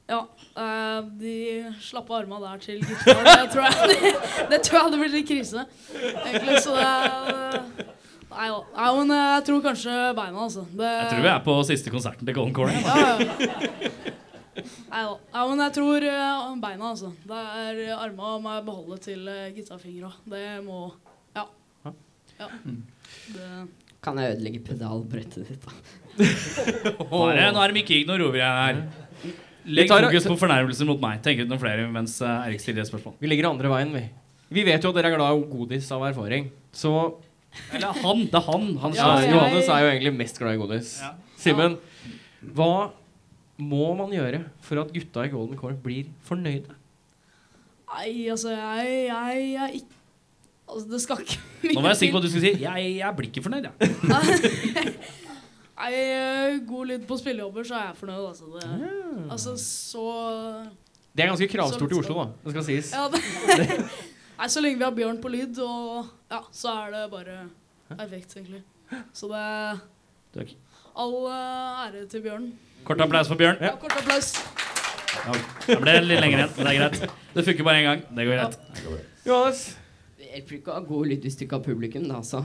[0.09, 3.13] Ja, Uh, de slappe arma der til gutta.
[3.23, 3.99] det tror jeg
[4.51, 5.63] det, tror jeg hadde blitt litt krise.
[5.95, 7.99] Egentlig, så det er
[8.31, 8.57] Nei da.
[8.75, 10.65] Nei, men jeg tror kanskje beina, altså.
[10.71, 12.41] Det, Jeg tror vi er på siste konserten til.
[12.83, 13.31] Ja, ja.
[14.91, 15.43] Nei da.
[15.49, 17.11] Men jeg tror eh, beina, altså.
[17.27, 20.11] Det er arma må jeg beholde til gitarfingra.
[20.35, 20.81] Det må
[21.35, 21.45] Ja.
[21.87, 22.49] ja.
[23.35, 23.49] Det,
[24.03, 25.75] Kan jeg ødelegge pedalbrettet ditt, da?
[27.11, 27.79] Nå er det, nå er det
[28.47, 28.83] her.
[29.65, 31.19] Legg tar- fokus på fornærmelser mot meg.
[31.25, 33.13] Tenk ut noen flere mens eh, Erik stiller et spørsmål.
[33.21, 34.03] Vi legger andre veien, vi.
[34.51, 36.49] Vi vet jo at dere er glad i godis av erfaring.
[36.75, 36.91] Så
[37.73, 38.25] Eller han.
[38.31, 38.65] Det er han.
[38.81, 40.99] han ja, jeg- Johannes er jo egentlig mest glad i godis.
[41.01, 41.13] Ja.
[41.37, 41.77] Simen,
[42.55, 42.91] hva
[43.61, 46.73] må man gjøre for at gutta i Golden Core blir fornøyde?
[47.91, 49.97] Nei, altså, jeg, jeg, jeg ikke
[50.71, 52.83] Altså, det skal ikke mye Nå var jeg sikker på at du skulle si Jeg,
[53.01, 53.73] jeg blir ikke fornøyd, jeg.
[55.81, 58.45] Nei, god lyd på spillejobber, så er jeg fornøyd, altså.
[58.53, 58.65] Det,
[59.21, 59.31] Ah.
[59.33, 60.03] altså, så
[61.15, 62.25] Det er ganske kravstort i Oslo, da.
[62.45, 62.91] Det skal sies.
[62.93, 63.21] Ja, det
[64.41, 67.39] Nei, så lenge vi har Bjørn på lyd, og ja, så er det bare
[67.89, 68.61] perfekt, egentlig.
[69.13, 69.81] Så det
[70.33, 70.53] Takk.
[71.01, 72.47] All eh, ære til Bjørn.
[72.87, 73.57] Kort applaus for Bjørn.
[73.61, 74.31] Ja, kort applaus.
[75.67, 77.17] Det ble litt lenger igjen, men det er greit.
[77.35, 78.01] Det funker bare én gang.
[78.15, 79.03] Det går greit.
[79.27, 79.65] Johannes,
[80.17, 82.21] Det hjelper ikke å ha god lyd hvis du ikke har publikum, da.
[82.25, 82.41] Så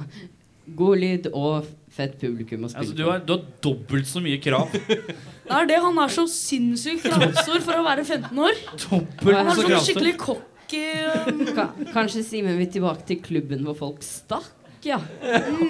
[0.74, 4.40] god lyd og fett publikum å spille Altså, du, har, du har dobbelt så mye
[4.42, 4.72] krav.
[4.74, 8.58] Det er det, han er så sinnssykt kravstor for å være 15 år.
[8.88, 10.82] Dobbelt Han er så sånn skikkelig cocky.
[11.30, 14.50] um, Ka kanskje Simen vil tilbake til klubben hvor folk stakk?
[14.86, 14.98] Ja.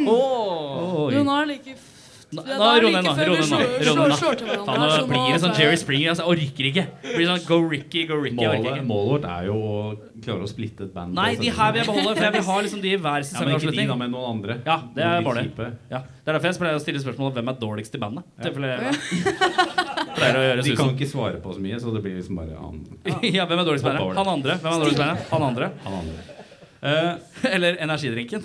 [0.07, 1.13] Oi.
[1.15, 1.93] Jo, nå er det like f-
[2.35, 3.13] Nå, nå, ro ned nå.
[3.15, 4.07] Ro ned nå.
[4.11, 4.87] nå.
[5.07, 6.11] blir det sånn er Jerry Springer.
[6.11, 6.85] Altså, jeg orker ikke.
[7.05, 8.35] Blir sånn Go Ricky, go Ricky.
[8.41, 9.77] Målet, målet vårt er jo å
[10.25, 11.15] klare å splitte et band.
[11.15, 13.45] Nei, de her vil jeg beholde, for jeg vil ha liksom de i hver Ja,
[13.47, 14.59] men ikke de, da, men noen andre.
[14.67, 15.71] Ja, det er bare det.
[15.93, 18.29] Ja, det er derfor jeg pleier å stille spørsmålet hvem er dårligst i bandet.
[18.43, 19.01] Tilfelle jeg
[20.19, 22.59] pleier å gjøre De kan ikke svare på så mye, så det blir liksom bare
[22.59, 22.83] han,
[23.39, 24.19] Ja, hvem er dårligst i bandet?
[24.19, 24.59] Han andre.
[24.65, 25.29] Hvem er dårligst i bandet?
[25.31, 25.75] Han andre.
[25.87, 26.33] han andre.
[26.87, 27.13] Uh,
[27.55, 28.43] Eller energidrinken.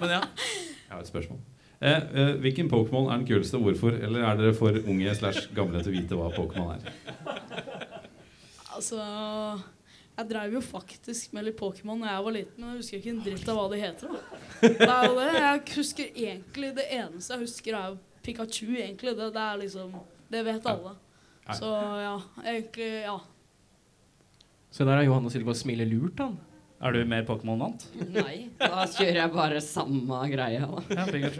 [0.00, 0.24] Men ja.
[0.26, 1.44] jeg har et spørsmål.
[1.80, 3.96] Eh, eh, hvilken Pokémon er den kuleste, og hvorfor?
[4.00, 6.92] Eller er dere for unge slash gamle til å vite hva Pokémon er?
[8.76, 9.00] Altså
[10.16, 13.12] Jeg drev jo faktisk med litt Pokémon da jeg var liten, men jeg husker ikke
[13.12, 14.14] en dritt av hva de heter.
[14.16, 14.42] da.
[14.64, 15.28] Det er jo det.
[15.36, 19.12] Jeg husker egentlig Det eneste jeg husker, er Pikachu, egentlig.
[19.18, 19.92] Det, det er liksom
[20.32, 20.94] Det vet alle.
[21.54, 21.68] Så
[22.02, 23.18] ja, egentlig Ja.
[24.76, 26.34] Se der er Johanne Silva og smiler lurt, han.
[26.84, 27.86] Er du mer Pokémon-vant?
[28.12, 30.66] Nei, da kjører jeg bare samme greia.
[30.68, 31.06] Da.
[31.16, 31.30] Ja.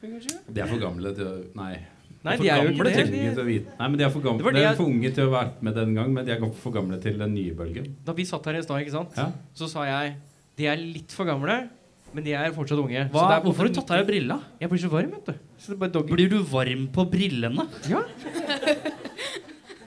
[0.00, 1.74] De er for gamle til å Nei.
[2.20, 3.04] Nei, de er jo ikke det.
[3.08, 3.74] De, vite.
[3.78, 5.36] Nei, men De er for, gamle, Det var de er for unge til å ha
[5.38, 7.86] vært med den gang, men de er for gamle til den nye bølgen.
[8.04, 9.30] Da vi satt her i stad, ikke sant, Ja.
[9.56, 10.16] så sa jeg
[10.60, 11.56] de er litt for gamle,
[12.12, 13.06] men de er fortsatt unge.
[13.08, 14.36] Så Hva, det er hvorfor har du tatt av deg brilla?
[14.60, 15.34] Jeg blir så varm, vet du.
[15.56, 16.04] Så det bare.
[16.10, 17.64] Blir du varm på brillene?
[17.88, 18.02] Ja.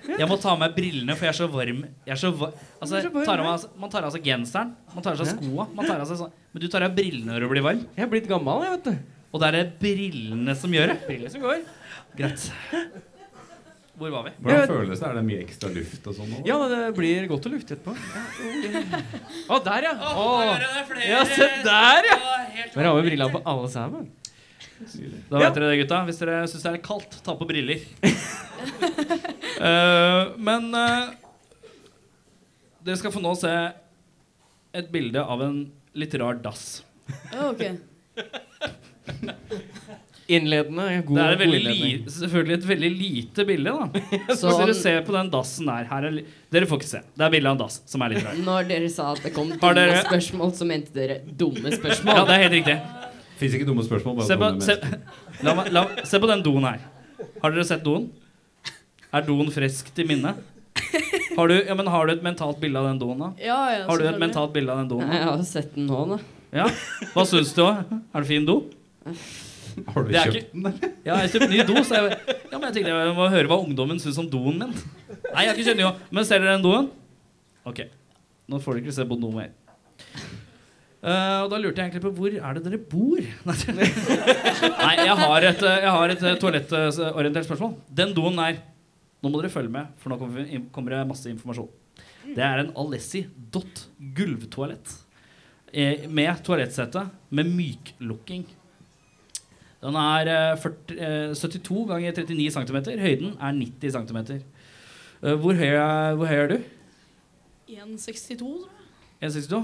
[0.03, 1.83] Jeg må ta av meg brillene, for jeg er så varm.
[2.03, 4.25] Jeg er så va altså, er så varm, tar av meg, man tar av seg
[4.27, 5.67] genseren, man tar av seg skoa.
[5.77, 6.33] Man tar av seg sånn.
[6.51, 7.85] Men du tar av brillene når du blir varm.
[7.95, 9.22] Jeg er blitt gammel, jeg, vet du.
[9.33, 10.99] Og det er det brillene som gjør det.
[11.07, 11.63] Brillene som går.
[12.13, 12.45] Greit.
[13.93, 14.31] Hvor var vi?
[14.41, 15.07] Hvordan føles det?
[15.07, 16.31] Er det mye ekstra luft og sånn?
[16.47, 17.93] Ja, det blir godt å lufte etterpå.
[19.53, 19.93] Å, der, ja.
[20.09, 21.09] Å, det flere.
[21.11, 22.17] ja, se der, ja.
[22.55, 24.07] helt Der har vi briller på alle sammen.
[25.29, 26.01] Da vet dere det, gutta.
[26.09, 27.85] Hvis dere syns det er kaldt, ta på briller.
[29.61, 31.13] uh, men uh,
[32.81, 33.53] dere skal få nå se
[34.73, 35.61] et bilde av en
[35.93, 36.81] litt rar dass.
[37.29, 37.63] Oh, ok.
[40.33, 40.85] Innledende.
[41.05, 43.71] God, Det er veldig li selvfølgelig et veldig lite bilde.
[43.75, 44.03] da
[44.39, 46.19] Så Hvis dere ser på den dassen der her er
[46.53, 47.01] Dere får ikke se.
[47.19, 48.37] Det er bilde av en dass som er litt rar.
[48.45, 52.15] når dere sa at det kom dumme dere- spørsmål, så mente dere dumme spørsmål.
[52.21, 52.77] Ja, det er helt riktig.
[53.41, 56.63] Fins ikke dumme spørsmål, bare Se på, dumme se, la, la, se på den doen
[56.69, 56.79] her.
[57.43, 58.07] Har dere sett doen?
[59.13, 60.31] Er doen frisk i minne?
[61.35, 63.19] Har du, ja, men har du et mentalt bilde av den doen?
[63.19, 63.27] da?
[63.43, 65.03] Ja, ja, Har du et mentalt bilde av den doen?
[65.03, 66.17] Nei, Jeg har sett den nå, da.
[66.53, 66.67] Ja.
[67.15, 67.63] Hva syns du?
[67.65, 68.61] Er det fin do?
[69.03, 70.91] Har du kjøpt ikke- den, eller?
[71.03, 72.17] Ja, jeg kjøpte ny do, så jeg,
[72.51, 74.69] ja, men jeg tenkte jeg må høre hva ungdommen syns om doen min.
[74.69, 75.89] Nei, jeg har ikke kjøpt ny.
[76.13, 76.91] Men ser dere den doen?
[77.65, 77.83] Ok.
[78.49, 79.51] Nå får dere ikke se på noe mer.
[81.03, 83.19] Uh, og da lurte jeg egentlig på hvor er det dere bor?
[83.49, 87.73] Nei, jeg har et, eh, jeg har et eh, toalettorientert spørsmål.
[87.91, 88.61] Den doen der
[89.23, 91.69] Nå må dere følge med, for nå kommer, det masse informasjon.
[92.35, 93.21] Det er en Alessi
[93.55, 93.85] Dot
[94.17, 94.91] gulvtoalett.
[95.71, 98.43] Eh, med toalettsette med myklukking.
[99.83, 102.77] Den er eh, 40, eh, 72 ganger 39 cm.
[103.03, 104.19] Høyden er 90 cm.
[105.23, 106.57] Eh, hvor, høy er, hvor høy er du?
[107.73, 109.29] 1,62, tror jeg.
[109.29, 109.63] 1,62?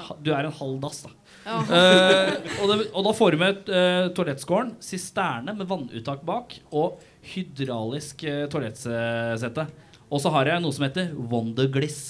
[0.00, 1.10] Ha- Du er en halv dass, da.
[1.40, 1.56] Ja.
[1.64, 6.98] uh, og, det, og da får du med uh, toalettskåren, sisterne med vannuttak bak og
[7.32, 9.64] hydraulisk uh, toalettsete.
[10.10, 12.02] Og så har jeg noe som heter Wondergliss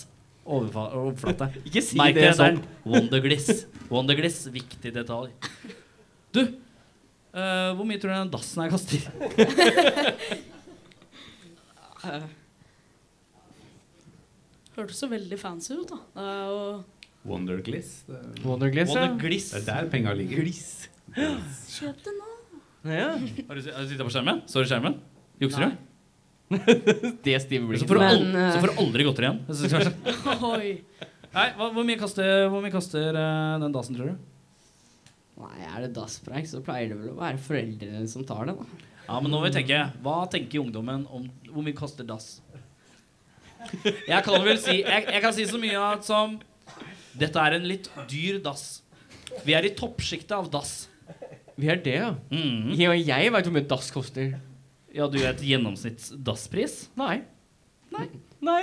[0.51, 1.51] overflate.
[1.69, 2.59] Ikke si Merk det sånn.
[2.89, 3.65] Wondergliss.
[3.91, 5.31] Wondergliss, viktig detalj.
[6.35, 9.01] Du, uh, hvor mye tror du den dassen her koster?
[14.77, 15.99] Hørtes så veldig fancy ut, da.
[16.17, 16.63] Det er jo
[17.29, 17.91] Wondergliss.
[18.47, 19.03] Wondergliss, ja.
[19.11, 19.51] Wondergliss.
[19.53, 20.47] det er der penga ligger.
[20.49, 22.31] Kjøp det nå.
[22.89, 23.11] ja.
[23.13, 24.41] Har du, har du sittet på skjermen?
[24.49, 24.97] Så du skjermen?
[25.43, 25.71] Jukser du?
[27.27, 27.89] Det stive Så blikket.
[27.89, 29.41] får du, aldri, eh, så får du aldri godteri igjen.
[31.31, 34.30] Nei, hva, hvor mye kaster, hvor mye kaster uh, den dassen, tror du?
[35.41, 38.87] Nei, er det dasspreik, så pleier det vel å være foreldrene som tar det, da.
[39.07, 42.37] Ja, men nå må vi tenke Hva tenker ungdommen om hvor mye koster dass?
[43.83, 46.39] Jeg kan vel si Jeg, jeg kan si så mye at som
[47.19, 48.85] Dette er en litt dyr dass.
[49.43, 50.85] Vi er i toppsjiktet av dass.
[51.59, 52.13] Vi er det, ja.
[52.31, 54.37] Jeg Ja, jeg veit hvor mye dass koster.
[54.95, 56.85] Ja, du vet gjennomsnitts dasspris?
[56.99, 57.21] Nei.
[57.95, 58.07] Nei.
[58.47, 58.63] Nei.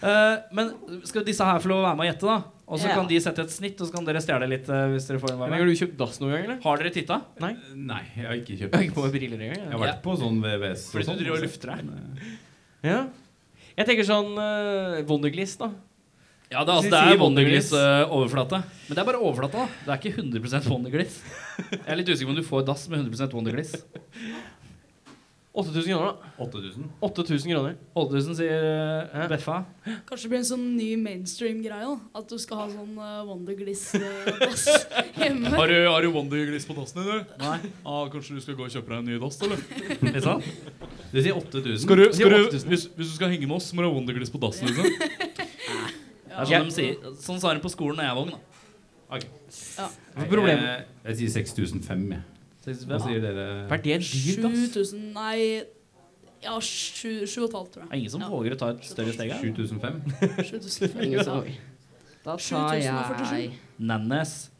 [0.00, 0.72] Uh, men
[1.08, 2.57] skal disse her få lov å være med og gjette, da?
[2.68, 2.94] Og så Ja.
[2.98, 5.30] kan de sette et snitt, og så kan dere stjele litt eh, hvis dere får
[5.32, 5.72] en Men Har med.
[5.72, 6.58] du kjøpt dass noen gang, eller?
[6.62, 7.16] Har dere titta?
[7.40, 7.54] Nei.
[7.74, 9.56] Nei, jeg har ikke kjøpt Jeg har ikke på meg briller engang.
[9.56, 9.72] Jeg jeg.
[9.72, 11.48] har vært på sånn VVS Fordi du sånn, driver og altså.
[11.48, 11.78] lufter deg.
[11.88, 12.98] Eh, Ja.
[13.78, 15.70] Jeg tenker sånn uh, Wondergliss, da.
[16.50, 18.58] Ja, det, er, altså, det er Wondergliss eh, overflate.
[18.88, 19.52] Men det er bare overflate.
[19.52, 21.18] da Det er ikke 100% Wondergliss.
[21.72, 23.74] Jeg er litt usikker på om du får dass med 100% Wondergliss.
[25.58, 26.30] 8000 kroner, da.
[26.44, 26.84] 8000?
[27.00, 27.74] 8000 kroner.
[27.94, 28.66] 8000 sier
[29.10, 29.56] eh, Beffa.
[30.06, 31.88] Kanskje det blir en sånn ny mainstream-greie.
[31.88, 34.66] da At du skal ha sånn uh, Wondergliss-dass
[35.20, 35.50] hjemme.
[35.56, 37.34] Har du, har du Wondergliss på dassen din, du?
[37.42, 37.58] Nei.
[37.82, 40.42] Ah, kanskje du skal gå og kjøpe deg en ny dass, eller?
[41.08, 41.82] Du sier 8000?
[41.82, 44.30] Skal du, skal du, hvis, hvis du skal henge med oss, må du ha Wondergliss
[44.30, 44.70] på dassen.
[44.70, 44.86] Liksom.
[46.28, 47.14] Det er sånn de sier.
[47.18, 48.34] Sånn sa de på skolen da jeg var ung.
[48.36, 49.86] da Ja.
[50.14, 50.66] Hva er problemet?
[50.68, 52.37] Jeg, jeg sier 6005, jeg.
[52.88, 53.46] Hva sier dere?
[53.68, 54.60] Er det dyrt, ass?
[54.74, 55.64] 7000 Nei,
[56.44, 57.88] ja, 7500, tror jeg.
[57.90, 58.28] er ingen som Ja.
[58.30, 60.44] våger å ta et større steg 7500?
[60.44, 61.00] 7000.
[61.08, 61.56] Ingen som Ja.
[62.28, 64.50] Da tar jeg Nannes.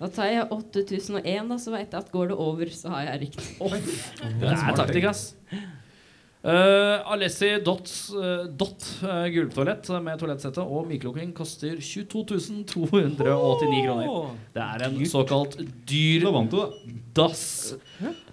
[0.00, 3.20] Da tar jeg 8001, da, så veit jeg at går det over, så har jeg
[3.26, 3.48] riktig.
[3.60, 5.34] Det er taktikk, ass.
[6.40, 12.22] Uh, Alessi Dot, uh, dot uh, gulvtoalett med toalettsette og mykelukking koster 22
[12.70, 14.30] 289 kroner.
[14.54, 15.58] Det er en såkalt
[15.90, 16.24] dyr
[17.12, 17.74] dass.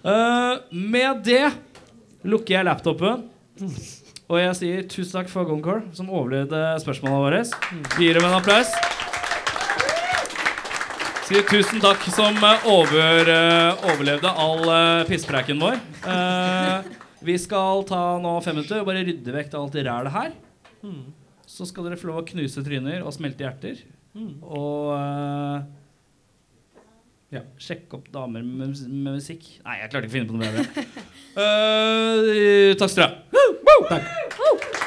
[0.05, 1.49] Uh, med det
[2.23, 3.25] lukker jeg laptopen.
[4.27, 7.41] Og jeg sier tusen takk for Goncore, som overlevde spørsmålene våre.
[7.97, 8.71] Vi gir dem en applaus.
[11.27, 12.39] Sier tusen takk som
[12.71, 15.75] over, uh, overlevde all uh, pisspreiken vår.
[16.07, 20.35] Uh, vi skal ta nå fem minutter og bare rydde vekk alt det rælet her.
[21.47, 23.83] Så skal dere få lov å knuse tryner og smelte hjerter.
[24.43, 25.61] Og uh,
[27.33, 29.47] ja, sjekke opp damer med, med musikk.
[29.65, 30.63] Nei, jeg klarte ikke å finne på noe bedre.
[31.37, 33.09] Uh, takk skal dere
[33.93, 34.85] ha.